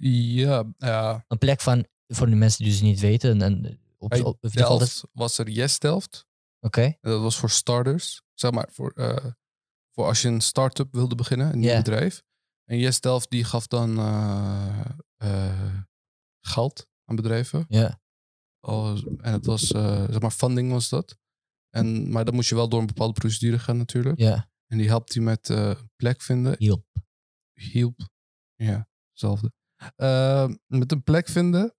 Ja, 0.00 0.64
ja. 0.78 1.24
Een 1.28 1.38
plek 1.38 1.60
van, 1.60 1.86
voor 2.06 2.26
de 2.30 2.36
mensen 2.36 2.62
die 2.64 2.72
dus 2.72 2.80
niet 2.80 3.00
weten. 3.00 3.42
En, 3.42 3.80
op, 3.98 4.08
Bij 4.08 4.20
op, 4.20 4.26
op- 4.26 4.44
altijd- 4.44 4.56
Delft 4.80 5.04
was 5.12 5.38
er 5.38 5.48
Yes 5.50 5.78
Delft. 5.78 6.26
Oké, 6.60 6.96
Dat 7.00 7.20
was 7.20 7.36
voor 7.36 7.50
starters. 7.50 8.22
Zeg 8.34 8.50
maar, 8.50 8.68
voor, 8.72 8.90
eh, 8.90 9.24
voor 9.94 10.06
als 10.06 10.22
je 10.22 10.28
een 10.28 10.40
start-up 10.40 10.92
wilde 10.92 11.14
beginnen, 11.14 11.52
een 11.52 11.58
nieuw 11.58 11.76
bedrijf. 11.76 12.22
En 12.68 12.78
Yes 12.78 13.00
Delft 13.00 13.30
die 13.30 13.44
gaf 13.44 13.66
dan 13.66 13.98
eh, 13.98 14.80
eh, 15.16 15.74
geld 16.40 16.86
aan 17.04 17.16
bedrijven. 17.16 17.64
ja. 17.68 18.00
Als- 18.60 19.04
en 19.04 19.32
het 19.32 19.46
was, 19.46 19.72
eh, 19.72 20.04
zeg 20.10 20.20
maar, 20.20 20.30
funding 20.30 20.70
was 20.70 20.88
dat. 20.88 21.18
En, 21.70 22.10
maar 22.10 22.24
dan 22.24 22.34
moest 22.34 22.48
je 22.48 22.54
wel 22.54 22.68
door 22.68 22.80
een 22.80 22.86
bepaalde 22.86 23.12
procedure 23.12 23.58
gaan 23.58 23.76
natuurlijk. 23.76 24.18
Ja, 24.18 24.50
En 24.66 24.78
die 24.78 24.86
helpt 24.88 25.14
je 25.14 25.20
met 25.20 25.54
plek 25.96 26.22
vinden. 26.22 26.54
hielp. 26.58 26.86
Hielp. 27.52 28.08
Ja, 28.54 28.88
hetzelfde. 29.10 29.52
Eh, 29.96 30.48
met 30.66 30.92
een 30.92 31.02
plek 31.02 31.28
vinden. 31.28 31.74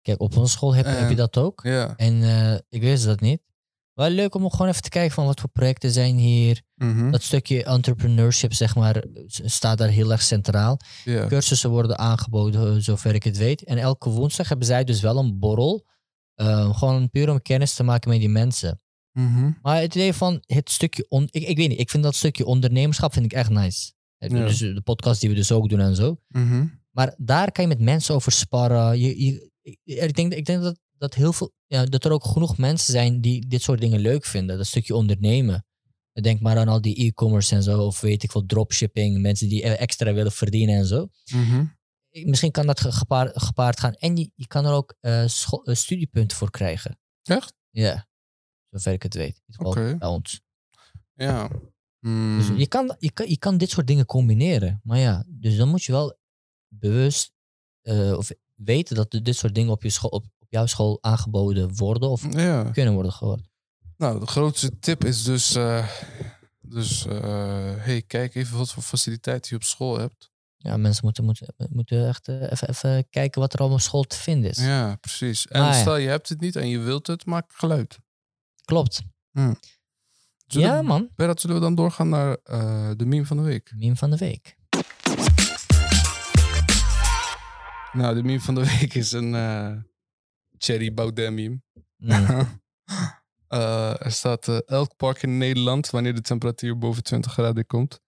Kijk, 0.00 0.20
op 0.20 0.36
onze 0.36 0.52
school 0.52 0.74
heb, 0.74 0.86
heb 0.86 1.08
je 1.10 1.16
dat 1.16 1.36
ook. 1.36 1.60
Ja. 1.62 1.96
En 1.96 2.22
ik 2.68 2.80
wist 2.80 3.04
dat 3.04 3.20
niet. 3.20 3.42
Wel 4.00 4.10
leuk 4.10 4.34
om 4.34 4.50
gewoon 4.50 4.68
even 4.68 4.82
te 4.82 4.88
kijken 4.88 5.14
van 5.14 5.26
wat 5.26 5.40
voor 5.40 5.48
projecten 5.48 5.90
zijn 5.90 6.16
hier. 6.16 6.62
Mhm. 6.74 7.10
Dat 7.10 7.22
stukje 7.22 7.64
entrepreneurship, 7.64 8.52
zeg 8.52 8.74
maar, 8.74 9.04
staat 9.26 9.78
daar 9.78 9.88
heel 9.88 10.10
erg 10.12 10.22
centraal. 10.22 10.80
ja. 11.04 11.26
Cursussen 11.26 11.70
worden 11.70 11.98
aangeboden, 11.98 12.74
eh, 12.74 12.82
zover 12.82 13.14
ik 13.14 13.22
het 13.22 13.36
weet. 13.36 13.64
En 13.64 13.78
elke 13.78 14.10
woensdag 14.10 14.48
hebben 14.48 14.66
zij 14.66 14.84
dus 14.84 15.00
wel 15.00 15.18
een 15.18 15.38
borrel. 15.38 15.88
eh, 16.34 16.78
gewoon 16.78 17.10
puur 17.10 17.30
om 17.30 17.42
kennis 17.42 17.74
te 17.74 17.82
maken 17.82 18.10
met 18.10 18.18
die 18.18 18.28
mensen. 18.28 18.80
Mhm. 19.12 19.50
Maar 19.62 19.80
het 19.80 19.94
idee 19.94 20.12
van 20.12 20.42
het 20.46 20.70
stukje... 20.70 21.06
On 21.08 21.28
ik, 21.30 21.42
ik 21.42 21.56
weet 21.56 21.68
niet, 21.68 21.80
ik 21.80 21.90
vind 21.90 22.02
dat 22.02 22.14
stukje 22.14 22.44
ondernemerschap 22.44 23.12
vind 23.12 23.24
ik 23.24 23.32
echt 23.32 23.50
nice. 23.50 23.92
Eh. 24.18 24.30
Dus 24.30 24.58
de 24.58 24.80
podcast 24.84 25.20
die 25.20 25.30
we 25.30 25.34
dus 25.36 25.52
ook 25.52 25.68
doen 25.68 25.80
en 25.80 25.94
zo. 25.94 26.16
Mhm. 26.28 26.66
Maar 26.90 27.14
daar 27.18 27.52
kan 27.52 27.64
je 27.64 27.70
met 27.70 27.80
mensen 27.80 28.14
over 28.14 28.32
sparren. 28.32 28.98
Je, 28.98 29.24
je, 29.24 29.50
ik 29.84 30.14
denk, 30.14 30.32
ik 30.32 30.44
denk 30.44 30.62
dat, 30.62 30.78
dat, 31.00 31.14
heel 31.14 31.32
veel, 31.32 31.52
ja, 31.66 31.84
dat 31.84 32.04
er 32.04 32.12
ook 32.12 32.24
genoeg 32.24 32.58
mensen 32.58 32.92
zijn 32.92 33.20
die 33.20 33.46
dit 33.46 33.62
soort 33.62 33.80
dingen 33.80 34.00
leuk 34.00 34.24
vinden. 34.24 34.56
Dat 34.56 34.66
stukje 34.66 34.94
ondernemen. 34.94 35.64
Denk 36.12 36.40
maar 36.40 36.56
aan 36.58 36.68
al 36.68 36.80
die 36.80 36.96
e-commerce 36.96 37.54
en 37.54 37.62
zo. 37.62 37.82
Of 37.86 38.00
weet 38.00 38.22
ik 38.22 38.30
veel, 38.30 38.46
dropshipping. 38.46 39.20
Mensen 39.20 39.48
die 39.48 39.66
e- 39.66 39.72
extra 39.72 40.12
willen 40.12 40.32
verdienen 40.32 40.74
en 40.76 40.86
zo. 40.86 41.08
Mhm. 41.32 41.64
Misschien 42.10 42.50
kan 42.50 42.66
dat 42.66 42.80
ge- 42.80 42.92
gepaard, 42.92 43.42
gepaard 43.42 43.80
gaan. 43.80 43.92
En 43.92 44.16
je, 44.16 44.30
je 44.34 44.46
kan 44.46 44.64
er 44.66 44.72
ook 44.72 44.94
eh, 45.00 45.26
scho- 45.26 45.62
eh, 45.62 45.74
studiepunten 45.74 46.36
voor 46.36 46.50
krijgen. 46.50 46.98
Echt? 47.22 47.54
Ja, 47.70 48.08
zover 48.70 48.92
ik 48.92 49.02
het 49.02 49.14
weet. 49.14 49.42
Oké. 49.56 49.96
bij 49.98 50.08
ons. 50.08 50.40
Ja. 51.14 51.50
Mm. 52.00 52.38
Dus 52.38 52.58
je, 52.58 52.66
kan, 52.66 52.96
je, 52.98 53.12
kan, 53.12 53.28
je 53.28 53.38
kan 53.38 53.58
dit 53.58 53.70
soort 53.70 53.86
dingen 53.86 54.06
combineren. 54.06 54.80
Maar 54.84 54.98
ja, 54.98 55.24
dus 55.28 55.56
dan 55.56 55.68
moet 55.68 55.82
je 55.82 55.92
wel 55.92 56.18
bewust 56.68 57.32
eh, 57.82 58.12
of 58.16 58.30
weten 58.54 58.96
dat 58.96 59.10
dit 59.10 59.36
soort 59.36 59.54
dingen 59.54 59.70
op, 59.70 59.82
je 59.82 59.90
school, 59.90 60.10
op, 60.10 60.24
op 60.50 60.56
jouw 60.56 60.66
school 60.66 60.98
aangeboden 61.00 61.76
worden 61.76 62.08
of 62.10 62.32
Ja. 62.34 62.62
kunnen 62.72 62.94
worden 62.94 63.12
geworden. 63.12 63.48
Nou, 63.96 64.20
de 64.20 64.26
grootste 64.26 64.78
tip 64.78 65.04
is 65.04 65.22
dus, 65.22 65.54
eh, 65.54 65.88
dus 66.60 67.06
eh, 67.06 67.74
hey, 67.76 68.02
kijk 68.02 68.34
even 68.34 68.58
wat 68.58 68.72
voor 68.72 68.82
faciliteiten 68.82 69.50
je 69.50 69.56
op 69.56 69.62
school 69.62 69.98
hebt. 69.98 70.30
Ja, 70.56 70.76
mensen 70.76 71.04
moeten, 71.04 71.24
moeten, 71.24 71.54
moeten 71.72 72.08
echt 72.08 72.28
eh, 72.28 72.42
even, 72.50 72.68
even 72.68 73.08
kijken 73.10 73.40
wat 73.40 73.52
er 73.52 73.58
allemaal 73.58 73.76
op 73.76 73.82
school 73.82 74.02
te 74.02 74.16
vinden 74.16 74.50
is. 74.50 74.58
Ja, 74.58 74.96
precies. 74.96 75.46
En 75.46 75.60
Ah, 75.60 75.66
ja. 75.72 75.80
stel 75.80 75.96
je 75.96 76.08
hebt 76.08 76.28
het 76.28 76.40
niet 76.40 76.56
en 76.56 76.68
je 76.68 76.78
wilt 76.78 77.06
het, 77.06 77.26
maak 77.26 77.52
geluid. 77.54 77.98
Klopt. 78.64 79.02
Zullen, 80.46 80.68
ja, 80.68 80.82
man. 80.82 81.08
Berat, 81.14 81.40
zullen 81.40 81.56
we 81.56 81.62
dan 81.62 81.74
doorgaan 81.74 82.08
naar 82.08 82.36
de 82.96 83.04
meme 83.06 83.26
van 83.26 83.36
de 83.36 83.42
week? 83.42 83.72
Meme 83.76 83.96
van 83.96 84.10
de 84.10 84.16
week. 84.16 84.56
Nou, 87.92 88.14
de 88.14 88.22
meme 88.22 88.40
van 88.40 88.54
de 88.54 88.64
week 88.78 88.94
is 88.94 89.12
een 89.12 89.34
Cherry. 90.60 91.60
Mm. 91.96 92.46
Eh, 93.48 94.04
er 94.04 94.12
staat 94.12 94.48
eh, 94.48 94.58
elk 94.66 94.96
park 94.96 95.22
in 95.22 95.38
Nederland 95.38 95.90
wanneer 95.90 96.14
de 96.14 96.20
temperatuur 96.20 96.78
boven 96.78 97.02
20 97.02 97.32
graden 97.32 97.66
komt. 97.66 98.00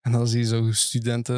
En 0.00 0.12
dan 0.12 0.26
zie 0.28 0.38
je 0.38 0.44
zo 0.46 0.72
studenten. 0.72 1.36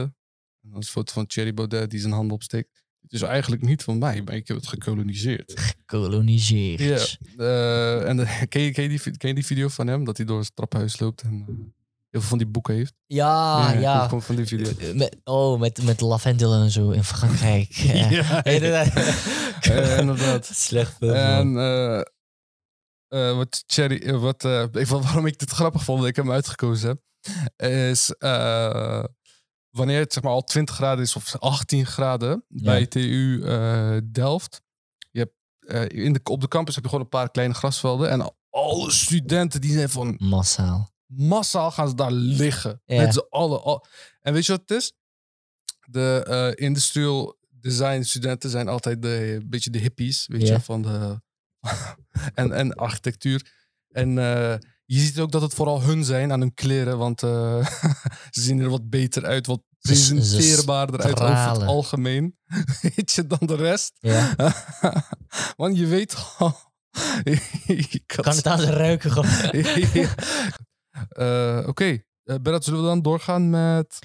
En 0.62 0.70
dan 0.70 0.80
is 0.80 0.86
een 0.86 0.92
foto 0.92 1.12
van 1.12 1.26
Thierry 1.26 1.54
Baudet 1.54 1.90
die 1.90 2.00
zijn 2.00 2.12
handen 2.12 2.34
opsteekt. 2.34 2.82
Het 3.00 3.12
is 3.12 3.22
eigenlijk 3.22 3.62
niet 3.62 3.82
van 3.82 3.98
mij, 3.98 4.22
maar 4.22 4.34
ik 4.34 4.48
heb 4.48 4.56
het 4.56 4.66
gekoloniseerd. 4.66 5.74
Koloniseerd. 5.86 7.18
Ja. 7.36 7.44
eh, 7.44 8.08
en 8.08 8.16
de- 8.16 8.46
ken, 8.48 8.62
je, 8.62 8.70
ken, 8.72 8.82
je 8.82 8.88
die, 8.88 9.16
ken 9.16 9.28
je 9.28 9.34
die 9.34 9.46
video 9.46 9.68
van 9.68 9.86
hem? 9.86 10.04
Dat 10.04 10.16
hij 10.16 10.26
door 10.26 10.38
het 10.40 10.56
trappenhuis 10.56 10.98
loopt. 11.00 11.22
En, 11.22 11.74
heel 12.10 12.20
veel 12.20 12.28
van 12.28 12.38
die 12.38 12.46
boeken 12.46 12.74
heeft. 12.74 12.94
Ja, 13.06 13.72
ja. 13.72 14.06
Komt 14.06 14.24
van 14.24 14.36
die 14.36 14.46
video. 14.46 14.72
Eh, 14.78 14.94
Met, 14.94 15.16
oh, 15.24 15.60
met, 15.60 15.82
met 15.82 16.00
lavendel 16.00 16.52
en 16.54 16.70
zo 16.70 16.90
in 16.90 17.04
Frankrijk. 17.04 17.68
Ja. 17.92 18.10
Ja, 18.10 18.44
Inderdaad. 18.44 18.94
Eh, 19.60 19.98
inderdaad. 19.98 20.46
Slecht 20.66 20.96
film. 20.96 21.12
En 21.14 21.56
eh, 21.56 21.98
eh, 23.08 23.36
wat 23.36 23.62
Cherry, 23.66 23.96
eh, 24.02 24.20
wat, 24.20 24.44
eh, 24.44 24.62
ik, 24.72 24.86
waarom 24.86 25.26
ik 25.26 25.38
dit 25.38 25.50
grappig 25.50 25.84
vond 25.84 25.98
dat 26.00 26.08
ik 26.08 26.16
hem 26.16 26.32
uitgekozen 26.32 26.88
heb, 26.88 27.00
is 27.70 28.10
eh, 28.18 29.04
wanneer 29.70 29.98
het 29.98 30.12
zeg 30.12 30.22
maar 30.22 30.32
al 30.32 30.42
20 30.44 30.74
graden 30.74 31.04
is 31.04 31.16
of 31.16 31.36
18 31.38 31.86
graden 31.86 32.44
bij 32.48 32.86
TU 32.86 33.42
eh, 33.44 33.96
Delft. 34.12 34.62
Je 35.10 35.18
hebt, 35.18 35.34
eh, 35.92 36.04
in 36.04 36.12
de, 36.12 36.20
op 36.24 36.40
de 36.40 36.48
campus 36.48 36.74
heb 36.74 36.84
je 36.84 36.90
gewoon 36.90 37.04
een 37.04 37.10
paar 37.10 37.30
kleine 37.30 37.54
grasvelden 37.54 38.10
en 38.10 38.34
alle 38.50 38.90
studenten 38.90 39.60
die 39.60 39.72
zijn 39.72 39.88
van 39.88 40.14
Massaal. 40.18 40.90
Massaal 41.14 41.70
gaan 41.70 41.88
ze 41.88 41.94
daar 41.94 42.12
liggen. 42.12 42.82
Met 42.98 43.12
z'n 43.14 43.26
allen. 43.28 43.62
al- 43.62 43.86
En 44.20 44.32
weet 44.32 44.46
je 44.46 44.52
wat 44.52 44.60
het 44.66 44.70
is? 44.70 44.92
De 45.86 46.24
eh, 46.56 46.64
industrial 46.66 47.38
design 47.50 48.02
studenten 48.02 48.50
zijn 48.50 48.68
altijd 48.68 49.02
de, 49.02 49.32
een 49.40 49.50
beetje 49.50 49.70
de 49.70 49.78
hippies, 49.78 50.26
weet 50.26 50.40
je, 50.46 50.60
van 50.60 50.82
de... 50.82 51.20
en, 52.34 52.52
en 52.52 52.74
architectuur. 52.74 53.50
En 53.90 54.18
eh, 54.18 54.54
je 54.84 54.98
ziet 55.00 55.18
ook 55.18 55.32
dat 55.32 55.42
het 55.42 55.54
vooral 55.54 55.82
hun 55.82 56.04
zijn 56.04 56.32
aan 56.32 56.40
hun 56.40 56.54
kleren, 56.54 56.98
want 56.98 57.22
eh, 57.22 57.66
ze 58.30 58.40
zien 58.40 58.60
er 58.60 58.68
wat 58.70 58.90
beter 58.90 59.24
uit, 59.24 59.46
wat 59.46 59.62
Ze- 59.78 59.94
ze 59.94 60.14
presenteerbaarder 60.14 61.00
uit 61.00 61.20
over 61.20 61.26
het 61.60 61.68
algemeen. 61.68 62.36
weet 62.96 63.12
je, 63.12 63.26
dan 63.26 63.38
de 63.46 63.56
rest. 63.56 63.92
Ja. 63.98 64.34
Want 65.56 65.76
je 65.76 65.86
weet 65.86 66.14
al... 66.38 66.56
Kan 68.06 68.36
het 68.36 68.46
aan 68.46 68.58
zijn 68.60 68.72
ruiken 68.74 69.10
gewoon. 69.10 69.30
Eh, 71.08 71.64
Oké, 71.66 72.02
Eh, 72.24 72.36
Berat, 72.42 72.64
zullen 72.64 72.80
we 72.80 72.86
dan 72.86 73.02
doorgaan 73.02 73.50
met 73.50 73.98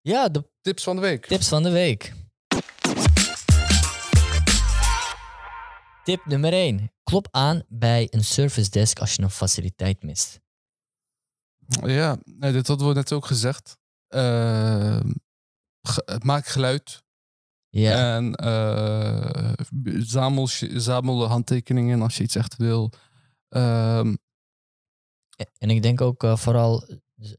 Ja, 0.00 0.28
de 0.28 0.50
tips 0.60 0.82
van 0.82 0.96
de 0.96 1.02
week? 1.02 1.26
tips 1.26 1.48
van 1.48 1.62
de 1.62 1.70
week. 1.70 2.12
Tip 6.04 6.24
nummer 6.26 6.52
1. 6.52 6.92
Klop 7.02 7.28
aan 7.30 7.62
bij 7.68 8.06
een 8.10 8.24
service 8.24 8.70
desk 8.70 8.98
als 8.98 9.14
je 9.14 9.22
een 9.22 9.30
faciliteit 9.30 10.02
mist. 10.02 10.40
Ja, 11.84 12.16
nee, 12.24 12.52
dit 12.52 12.66
hadden 12.66 12.88
we 12.88 12.94
net 12.94 13.12
ook 13.12 13.26
gezegd. 13.26 13.76
Eh, 14.08 15.00
ge- 15.82 16.20
maak 16.24 16.46
geluid 16.46 17.02
Ja, 17.68 18.14
en 18.16 18.34
eh, 18.34 19.52
zamel, 19.98 20.46
zamel 20.76 21.18
de 21.18 21.24
handtekeningen 21.24 22.02
als 22.02 22.16
je 22.16 22.22
iets 22.22 22.36
echt 22.36 22.56
wil. 22.56 22.92
Ehm, 23.48 24.14
en 25.58 25.70
ik 25.70 25.82
denk 25.82 26.00
ook 26.00 26.22
eh, 26.24 26.36
vooral, 26.36 26.88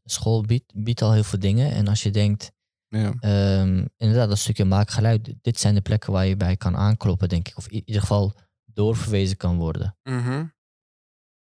school 0.03 0.41
biedt, 0.41 0.71
biedt 0.75 1.01
al 1.01 1.11
heel 1.13 1.23
veel 1.23 1.39
dingen. 1.39 1.71
En 1.71 1.87
als 1.87 2.03
je 2.03 2.11
denkt, 2.11 2.51
ja. 2.87 3.13
Ehm, 3.19 3.85
inderdaad, 3.97 4.29
dat 4.29 4.37
stukje 4.37 4.65
maak 4.65 4.89
geluid. 4.89 5.33
Dit 5.41 5.59
zijn 5.59 5.75
de 5.75 5.81
plekken 5.81 6.11
waar 6.11 6.25
je 6.25 6.37
bij 6.37 6.55
kan 6.57 6.75
aankloppen, 6.75 7.29
denk 7.29 7.47
ik. 7.47 7.57
Of 7.57 7.67
in 7.67 7.81
ieder 7.85 8.01
geval 8.01 8.33
doorverwezen 8.65 9.37
kan 9.37 9.57
worden. 9.57 9.97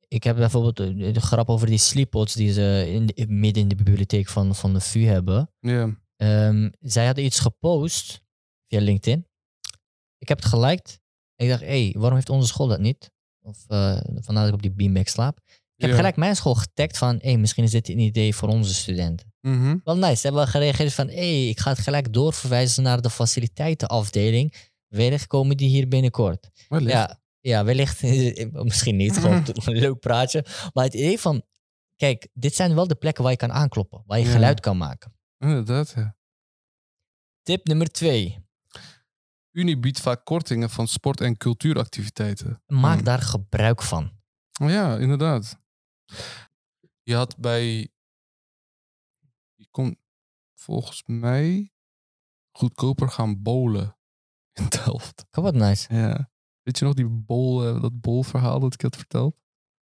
Ik 0.07 0.23
heb 0.23 0.35
bijvoorbeeld 0.35 0.77
de, 0.77 1.11
de 1.11 1.21
grap 1.21 1.49
over 1.49 1.67
die 1.67 1.77
sleeppods 1.77 2.33
die 2.33 2.51
ze 2.53 2.85
in 2.87 3.05
de- 3.05 3.25
midden 3.27 3.63
in 3.63 3.69
de 3.69 3.75
bibliotheek 3.75 4.27
van, 4.27 4.55
van 4.55 4.73
de 4.73 4.79
VU 4.79 5.05
hebben. 5.05 5.51
ja. 5.59 5.97
Ehm, 6.15 6.69
zij 6.79 7.05
hadden 7.05 7.23
iets 7.25 7.39
gepost 7.39 8.21
via 8.67 8.79
LinkedIn. 8.81 9.27
Ik 10.17 10.27
heb 10.27 10.37
het 10.37 10.47
geliked. 10.47 10.99
Ik 11.35 11.49
dacht, 11.49 11.61
hé, 11.61 11.67
hey, 11.83 11.93
waarom 11.97 12.15
heeft 12.15 12.29
onze 12.29 12.47
school 12.47 12.67
dat 12.67 12.79
niet? 12.79 13.11
Of 13.41 13.65
eh 13.67 13.99
vandaar 14.15 14.43
dat 14.43 14.47
ik 14.47 14.53
op 14.53 14.61
die 14.61 14.71
beanbag 14.71 15.09
slaap. 15.09 15.39
Ik 15.80 15.86
heb 15.86 15.89
Ja. 15.93 16.01
gelijk 16.01 16.15
mijn 16.15 16.36
school 16.36 16.55
getagd 16.55 16.97
van, 16.97 17.15
hé, 17.15 17.30
hey, 17.30 17.38
misschien 17.38 17.63
is 17.63 17.71
dit 17.71 17.89
een 17.89 17.99
idee 17.99 18.36
voor 18.36 18.49
onze 18.49 18.73
studenten. 18.73 19.34
Mhm. 19.41 19.77
Wel 19.84 19.97
nice. 19.97 20.15
Ze 20.15 20.27
hebben 20.27 20.47
gereageerd 20.47 20.93
van, 20.93 21.07
hé, 21.07 21.15
hey, 21.15 21.47
ik 21.49 21.59
ga 21.59 21.69
het 21.69 21.80
gelijk 21.80 22.13
doorverwijzen 22.13 22.84
naar 22.84 23.01
de 23.01 23.09
faciliteitenafdeling. 23.09 24.53
Wellicht 24.88 25.27
komen 25.27 25.57
die 25.57 25.69
hier 25.69 25.88
binnenkort. 25.88 26.49
Wellicht. 26.67 26.91
Ja, 26.91 27.19
ja, 27.39 27.63
wellicht. 27.63 28.01
Misschien 28.51 28.95
niet, 28.95 29.17
gewoon 29.17 29.43
een 29.65 29.73
leuk 29.77 29.99
praatje. 29.99 30.45
Maar 30.73 30.84
het 30.84 30.93
idee 30.93 31.19
van, 31.19 31.43
kijk, 31.95 32.27
dit 32.34 32.55
zijn 32.55 32.75
wel 32.75 32.88
de 32.88 32.95
plekken 32.95 33.23
waar 33.23 33.32
je 33.32 33.38
kan 33.38 33.51
aankloppen. 33.51 34.03
Waar 34.05 34.19
je 34.19 34.25
Ja. 34.25 34.32
geluid 34.32 34.59
kan 34.59 34.77
maken. 34.77 35.13
Inderdaad, 35.38 35.93
ja. 35.95 36.15
Tip 37.43 37.67
nummer 37.67 37.88
twee. 37.91 38.38
Unie 39.51 39.80
biedt 39.80 39.99
vaak 39.99 40.25
kortingen 40.25 40.69
van 40.69 40.88
sport- 40.88 41.21
en 41.21 41.38
cultuuractiviteiten. 41.38 42.63
Maak 42.67 42.95
Hmm. 42.95 43.03
daar 43.03 43.21
gebruik 43.21 43.82
van. 43.82 44.11
Ja, 44.51 44.97
inderdaad. 44.97 45.59
Je 47.03 47.16
had 47.16 47.38
bij. 47.38 47.89
Je 49.55 49.68
kon 49.72 49.97
volgens 50.53 51.03
mij 51.05 51.74
goedkoper 52.51 53.10
gaan 53.10 53.41
bowlen 53.41 53.97
in 54.60 54.66
Delft. 54.70 55.26
Kan 55.30 55.43
wat 55.43 55.53
nice. 55.53 55.93
Ja. 55.95 56.32
Weet 56.62 56.80
je 56.80 56.86
nog 56.86 56.93
die 56.93 57.07
bol, 57.10 57.66
eh, 57.68 57.82
dat 57.82 57.99
bolverhaal 58.01 58.60
dat 58.60 58.74
ik 58.74 58.82
had 58.82 58.95
verteld? 58.95 59.36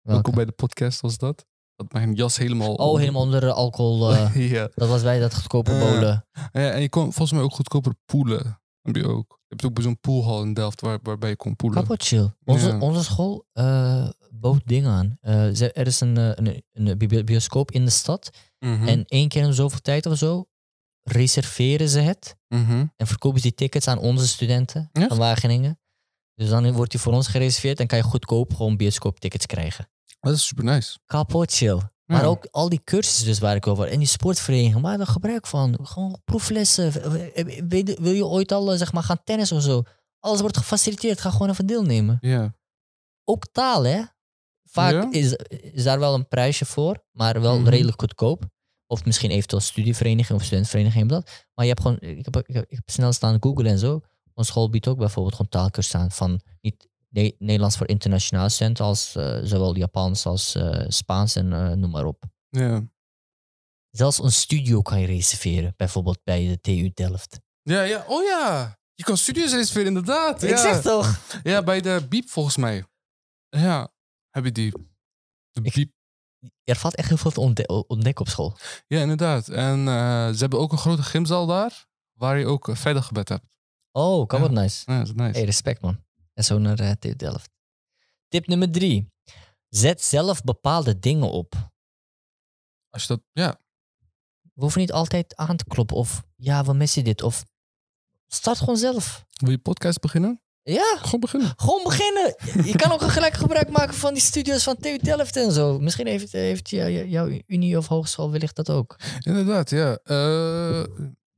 Welke? 0.00 0.28
Ook 0.28 0.34
bij 0.34 0.44
de 0.44 0.52
podcast 0.52 1.00
was 1.00 1.18
dat. 1.18 1.46
Dat 1.74 1.92
mijn 1.92 2.14
jas 2.14 2.36
helemaal. 2.36 2.74
Oh, 2.74 2.98
helemaal 2.98 3.22
onder 3.22 3.40
de 3.40 3.52
alcohol. 3.52 4.10
eh, 4.14 4.50
ja. 4.50 4.68
dat 4.74 4.88
was 4.88 5.02
bij 5.02 5.18
dat 5.18 5.34
goedkope 5.34 5.70
Eh, 5.70 5.80
bolen. 5.80 6.26
ja. 6.32 6.50
En 6.72 6.80
je 6.80 6.88
kon 6.88 7.02
volgens 7.02 7.32
mij 7.32 7.42
ook 7.42 7.52
goedkoper 7.54 7.94
poelen. 8.04 8.60
Heb 8.82 8.96
je 8.96 9.06
ook. 9.06 9.28
Je 9.38 9.46
hebt 9.56 9.64
ook 9.64 9.74
bij 9.74 9.82
zo'n 9.82 10.00
poolhal 10.00 10.42
in 10.42 10.54
Delft 10.54 10.80
waar, 10.80 10.98
waarbij 11.02 11.28
je 11.28 11.36
kon 11.36 11.56
poelen. 11.56 11.80
Kapot 11.80 12.02
chill. 12.02 12.30
Onze, 12.44 12.66
Ja. 12.68 12.78
onze 12.78 13.04
school 13.04 13.46
eh 13.52 14.08
bood 14.30 14.62
dingen 14.64 14.90
aan. 14.90 15.16
Eh, 15.20 15.60
er 15.60 15.86
is 15.86 16.00
een, 16.00 16.16
eh, 16.16 16.30
een, 16.34 16.62
een 16.72 16.98
bi- 16.98 17.24
bioscoop 17.24 17.70
in 17.70 17.84
de 17.84 17.90
stad. 17.90 18.30
Mhm. 18.58 18.88
En 18.88 19.04
één 19.04 19.28
keer 19.28 19.42
in 19.44 19.52
zoveel 19.52 19.80
tijd 19.80 20.06
of 20.06 20.18
zo 20.18 20.44
reserveren 21.02 21.88
ze 21.88 21.98
het. 22.00 22.36
Mhm. 22.48 22.86
En 22.96 23.06
verkopen 23.06 23.40
ze 23.40 23.46
die 23.46 23.56
tickets 23.56 23.88
aan 23.88 23.98
onze 23.98 24.28
studenten 24.28 24.88
Echt? 24.92 25.08
van 25.08 25.18
Wageningen. 25.18 25.78
Dus 26.34 26.48
dan 26.48 26.72
wordt 26.72 26.90
die 26.90 27.00
voor 27.00 27.12
ons 27.12 27.26
gereserveerd 27.28 27.80
en 27.80 27.86
kan 27.86 27.98
je 27.98 28.04
goedkoop 28.04 28.54
gewoon 28.54 28.76
bioscooptickets 28.76 29.46
krijgen. 29.46 29.88
Dat 30.20 30.34
is 30.34 30.46
super 30.46 30.64
nice. 30.64 30.98
Kapot 31.06 31.52
chill. 31.52 31.80
Maar 32.10 32.20
Ja. 32.22 32.26
ook 32.26 32.46
al 32.50 32.68
die 32.68 32.80
cursussen 32.84 33.26
dus 33.26 33.38
waar 33.38 33.56
ik 33.56 33.66
over... 33.66 33.88
En 33.88 33.98
die 33.98 34.06
sportverenigingen, 34.08 34.80
maak 34.80 35.00
er 35.00 35.06
gebruik 35.06 35.46
van. 35.46 35.78
Gewoon 35.82 36.20
proeflessen. 36.24 37.02
Eh, 37.34 37.62
Weet- 37.68 37.98
Wil 37.98 38.12
je 38.12 38.26
ooit 38.26 38.52
al 38.52 38.72
eh, 38.72 38.78
zeg 38.78 38.92
maar, 38.92 39.02
gaan 39.02 39.20
tennis 39.24 39.52
of 39.52 39.62
zo? 39.62 39.82
Alles 40.18 40.40
wordt 40.40 40.56
gefaciliteerd. 40.56 41.20
Ga 41.20 41.30
gewoon 41.30 41.50
even 41.50 41.66
deelnemen. 41.66 42.18
Ja. 42.20 42.54
Ook 43.24 43.46
taal, 43.52 43.84
hè? 43.84 44.02
Vaak 44.70 44.92
Ja? 44.92 45.08
is, 45.10 45.32
is 45.72 45.82
daar 45.82 45.98
wel 45.98 46.14
een 46.14 46.28
prijsje 46.28 46.64
voor, 46.64 47.04
maar 47.10 47.40
wel 47.40 47.58
Mhm. 47.60 47.68
redelijk 47.68 48.00
goedkoop. 48.00 48.44
Of 48.86 49.04
misschien 49.04 49.30
eventueel 49.30 49.60
studievereniging 49.62 50.38
of 50.38 50.44
studentenvereniging 50.44 51.00
hebben 51.08 51.20
dat. 51.24 51.46
Maar 51.54 51.64
je 51.66 51.70
hebt 51.70 51.82
gewoon, 51.82 51.98
ik 52.00 52.24
heb, 52.24 52.36
ik 52.36 52.54
heb, 52.54 52.64
ik 52.68 52.76
heb 52.76 52.90
snel 52.90 53.12
staan 53.12 53.36
Google 53.40 53.68
en 53.68 53.78
zo. 53.78 54.00
Onze 54.34 54.50
school 54.50 54.70
biedt 54.70 54.88
ook 54.88 54.98
bijvoorbeeld 54.98 55.34
gewoon 55.34 55.50
taalkursen 55.50 56.00
aan 56.00 56.10
van 56.10 56.40
niet 56.60 56.88
Ne- 57.14 57.34
Nederlands 57.38 57.76
voor 57.76 57.88
internationale 57.88 58.48
studenten 58.48 58.84
als 58.84 59.14
eh, 59.16 59.38
zowel 59.42 59.76
Japans 59.76 60.26
als 60.26 60.54
eh, 60.54 60.84
Spaans 60.88 61.36
en 61.36 61.52
eh, 61.52 61.72
noem 61.72 61.90
maar 61.90 62.04
op. 62.04 62.24
Ja. 62.48 62.82
Zelfs 63.90 64.18
een 64.22 64.32
studio 64.32 64.82
kan 64.82 65.00
je 65.00 65.06
reserveren, 65.06 65.74
bijvoorbeeld 65.76 66.20
bij 66.24 66.46
de 66.48 66.60
TU 66.60 66.90
Delft. 66.94 67.40
Ja, 67.62 67.82
ja. 67.82 68.04
Oh 68.08 68.24
ja. 68.24 68.78
Je 68.94 69.04
kan 69.04 69.16
studio's 69.16 69.52
reserveren, 69.52 69.86
inderdaad. 69.88 70.42
Ik 70.42 70.50
ja. 70.50 70.56
zeg 70.56 70.80
toch? 70.82 71.20
Ja, 71.42 71.62
bij 71.62 71.80
de 71.80 72.06
Biep 72.08 72.28
volgens 72.28 72.56
mij. 72.56 72.84
Ja, 73.48 73.92
heb 74.30 74.44
je 74.44 74.52
die. 74.52 74.70
De 75.50 75.60
Ik- 75.62 75.72
Biep. 75.74 75.92
Er 76.64 76.76
valt 76.76 76.94
echt 76.94 77.08
heel 77.08 77.16
veel 77.16 77.30
te 77.30 77.40
ontde- 77.40 77.84
ontdekken 77.86 78.24
op 78.24 78.30
school. 78.30 78.56
Ja, 78.86 79.00
inderdaad. 79.00 79.48
En 79.48 79.84
ze 80.34 80.36
hebben 80.38 80.58
ook 80.58 80.72
een 80.72 80.78
grote 80.78 81.02
gymzaal 81.02 81.46
daar, 81.46 81.86
waar 82.18 82.38
je 82.38 82.46
ook 82.46 82.68
veilig 82.72 83.06
gebed 83.06 83.28
hebt. 83.28 83.44
Oh, 83.92 84.26
kan 84.26 84.40
Ja. 84.40 84.46
wat 84.48 84.54
nice. 84.54 84.82
Ja, 84.90 84.98
dat 84.98 85.06
is 85.06 85.14
nice. 85.14 85.30
Hey, 85.38 85.44
respect 85.44 85.80
man. 85.80 86.04
En 86.40 86.46
zo 86.46 86.58
naar 86.58 86.78
eh, 86.78 86.90
TU 86.98 87.16
Delft. 87.16 87.50
Tip 88.28 88.46
nummer 88.46 88.70
drie. 88.70 89.12
Zet 89.68 90.02
zelf 90.02 90.42
bepaalde 90.42 90.98
dingen 90.98 91.30
op. 91.30 91.54
Als 92.90 93.02
je 93.02 93.08
dat, 93.08 93.20
ja. 93.32 93.60
We 94.40 94.60
hoeven 94.60 94.80
niet 94.80 94.92
altijd 94.92 95.36
aan 95.36 95.56
te 95.56 95.64
kloppen 95.64 95.96
of 95.96 96.22
ja, 96.36 96.64
we 96.64 96.72
missen 96.72 97.04
dit. 97.04 97.22
Of 97.22 97.44
start 98.26 98.58
gewoon 98.58 98.76
zelf. 98.76 99.24
Wil 99.32 99.50
je 99.50 99.58
podcast 99.58 100.00
beginnen? 100.00 100.42
Ja, 100.62 100.96
Gewoon 101.00 101.20
beginnen. 101.20 101.52
gewoon 101.56 101.82
beginnen. 101.82 102.34
Je 102.66 102.74
kan 102.76 102.92
ook 102.92 103.02
gelijk 103.02 103.34
gebruik 103.34 103.70
maken 103.70 103.94
van 103.94 104.14
die 104.14 104.22
studios 104.22 104.62
van 104.62 104.76
TU 104.76 104.98
Delft 104.98 105.36
en 105.36 105.52
zo. 105.52 105.78
Misschien 105.78 106.06
heeft, 106.06 106.32
heeft 106.32 106.70
jou- 106.70 106.90
jou- 106.90 107.06
jouw 107.08 107.40
unie 107.46 107.76
of 107.76 107.86
hogeschool 107.86 108.30
wellicht 108.30 108.56
dat 108.56 108.70
ook. 108.70 108.96
Inderdaad, 109.18 109.70
ja. 109.70 109.96
Eh, 110.02 110.84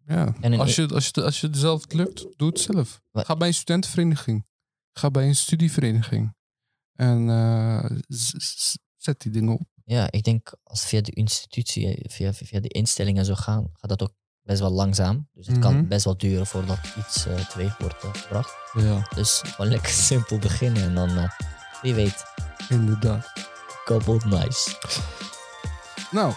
ja. 0.07 0.34
En 0.40 0.59
als, 0.61 0.74
je, 0.74 0.88
als, 0.88 1.09
je, 1.12 1.22
als 1.22 1.40
je 1.40 1.46
het 1.46 1.57
zelf 1.57 1.92
lukt, 1.92 2.26
doe 2.38 2.48
het 2.48 2.61
zelf. 2.61 3.00
Wat- 3.11 3.26
Ga 3.26 3.36
bij 3.36 3.48
een 3.48 3.55
studentenvereniging. 3.55 4.50
Ga 4.93 5.11
bij 5.11 5.26
een 5.26 5.34
studievereniging. 5.36 6.34
En 6.93 7.30
eh, 7.30 7.90
zet 8.97 9.20
die 9.20 9.32
dingen 9.32 9.53
op. 9.53 9.62
Ja, 9.84 10.11
ik 10.11 10.22
denk 10.22 10.53
als 10.62 10.84
via 10.84 11.01
de 11.01 11.12
institutie, 11.12 11.95
eh, 11.97 12.11
via, 12.11 12.32
via 12.32 12.61
de 12.61 12.68
instellingen 12.68 13.18
en 13.20 13.26
zo 13.26 13.34
gaan, 13.34 13.70
gaat 13.72 13.90
dat 13.90 14.03
ook 14.03 14.12
best 14.43 14.61
wel 14.61 14.70
langzaam. 14.70 15.28
Dus 15.32 15.47
het 15.47 15.57
Mhm. 15.57 15.64
kan 15.64 15.88
best 15.88 16.05
wel 16.05 16.16
duren 16.16 16.47
voordat 16.47 16.78
iets 16.99 17.26
eh 17.26 17.47
teweeg 17.49 17.78
wordt 17.78 18.05
gebracht. 18.16 18.55
Ja, 18.72 19.09
Dus 19.14 19.40
gewoon 19.45 19.70
lekker 19.70 19.93
simpel 20.11 20.38
beginnen 20.38 20.82
en 20.82 20.95
dan, 20.95 21.30
wie 21.82 21.95
weet, 21.95 22.24
inderdaad. 22.68 23.32
coupled 23.84 24.24
nice. 24.24 24.70
Nou, 26.11 26.32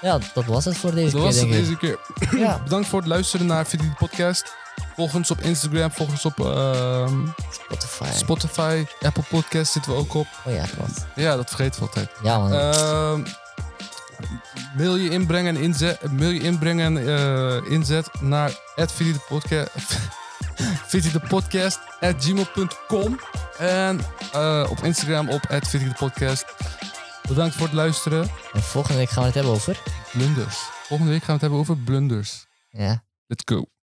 Ja, 0.00 0.18
dat 0.34 0.44
was 0.44 0.64
het 0.64 0.76
voor 0.76 0.94
deze 0.94 1.04
Dat 1.04 1.14
keer, 1.14 1.22
was 1.22 1.40
het 1.40 1.48
deze 1.48 1.76
keer. 1.76 1.98
Ja, 2.38 2.58
Bedankt 2.64 2.88
voor 2.88 2.98
het 2.98 3.08
luisteren 3.08 3.46
naar 3.46 3.66
Video 3.66 3.92
Podcast. 3.98 4.54
Volg 4.96 5.14
ons 5.14 5.30
op 5.30 5.40
Instagram, 5.40 5.90
volg 5.90 6.10
ons 6.10 6.24
op 6.24 6.40
ehm, 6.40 7.26
Spotify. 7.50 8.12
Spotify, 8.12 8.84
Apple 9.00 9.22
Podcast 9.28 9.72
zitten 9.72 9.92
we 9.92 9.98
ook 9.98 10.14
op. 10.14 10.26
oh 10.44 10.52
ja, 10.52 10.64
klopt. 10.76 11.06
Ja, 11.14 11.36
dat 11.36 11.48
vergeten 11.48 11.80
we 11.80 11.86
altijd. 11.86 12.10
Ja, 12.22 12.38
man. 12.38 13.26
Mail 14.76 14.96
je 14.96 15.10
inbrengen 15.10 15.56
en 15.56 15.62
inzet, 15.62 16.12
mail 16.12 16.30
je 16.30 16.40
inbrengen 16.40 16.96
en 16.96 17.16
eh, 17.16 17.70
inzet 17.70 18.10
naar 18.20 18.58
de 18.76 19.20
Podcast. 19.28 19.70
Video 20.86 21.10
de 21.10 21.20
Podcast 21.28 21.80
at 22.00 22.24
gmail.com 22.24 23.20
en 23.58 24.00
eh, 24.32 24.66
op 24.70 24.78
Instagram 24.78 25.28
op 25.28 25.42
de 25.42 25.92
Podcast. 25.98 26.44
Bedankt 27.28 27.54
voor 27.54 27.66
het 27.66 27.74
luisteren. 27.74 28.30
en 28.52 28.62
volgende 28.62 28.98
week 28.98 29.08
gaan 29.08 29.20
we 29.22 29.26
het 29.26 29.34
hebben 29.34 29.52
over... 29.52 29.82
Blunders. 30.12 30.56
Volgende 30.86 31.12
week 31.12 31.22
gaan 31.22 31.26
we 31.26 31.32
het 31.32 31.40
hebben 31.40 31.58
over 31.58 31.76
blunders. 31.76 32.46
Ja. 32.70 33.04
Let's 33.26 33.42
go. 33.44 33.75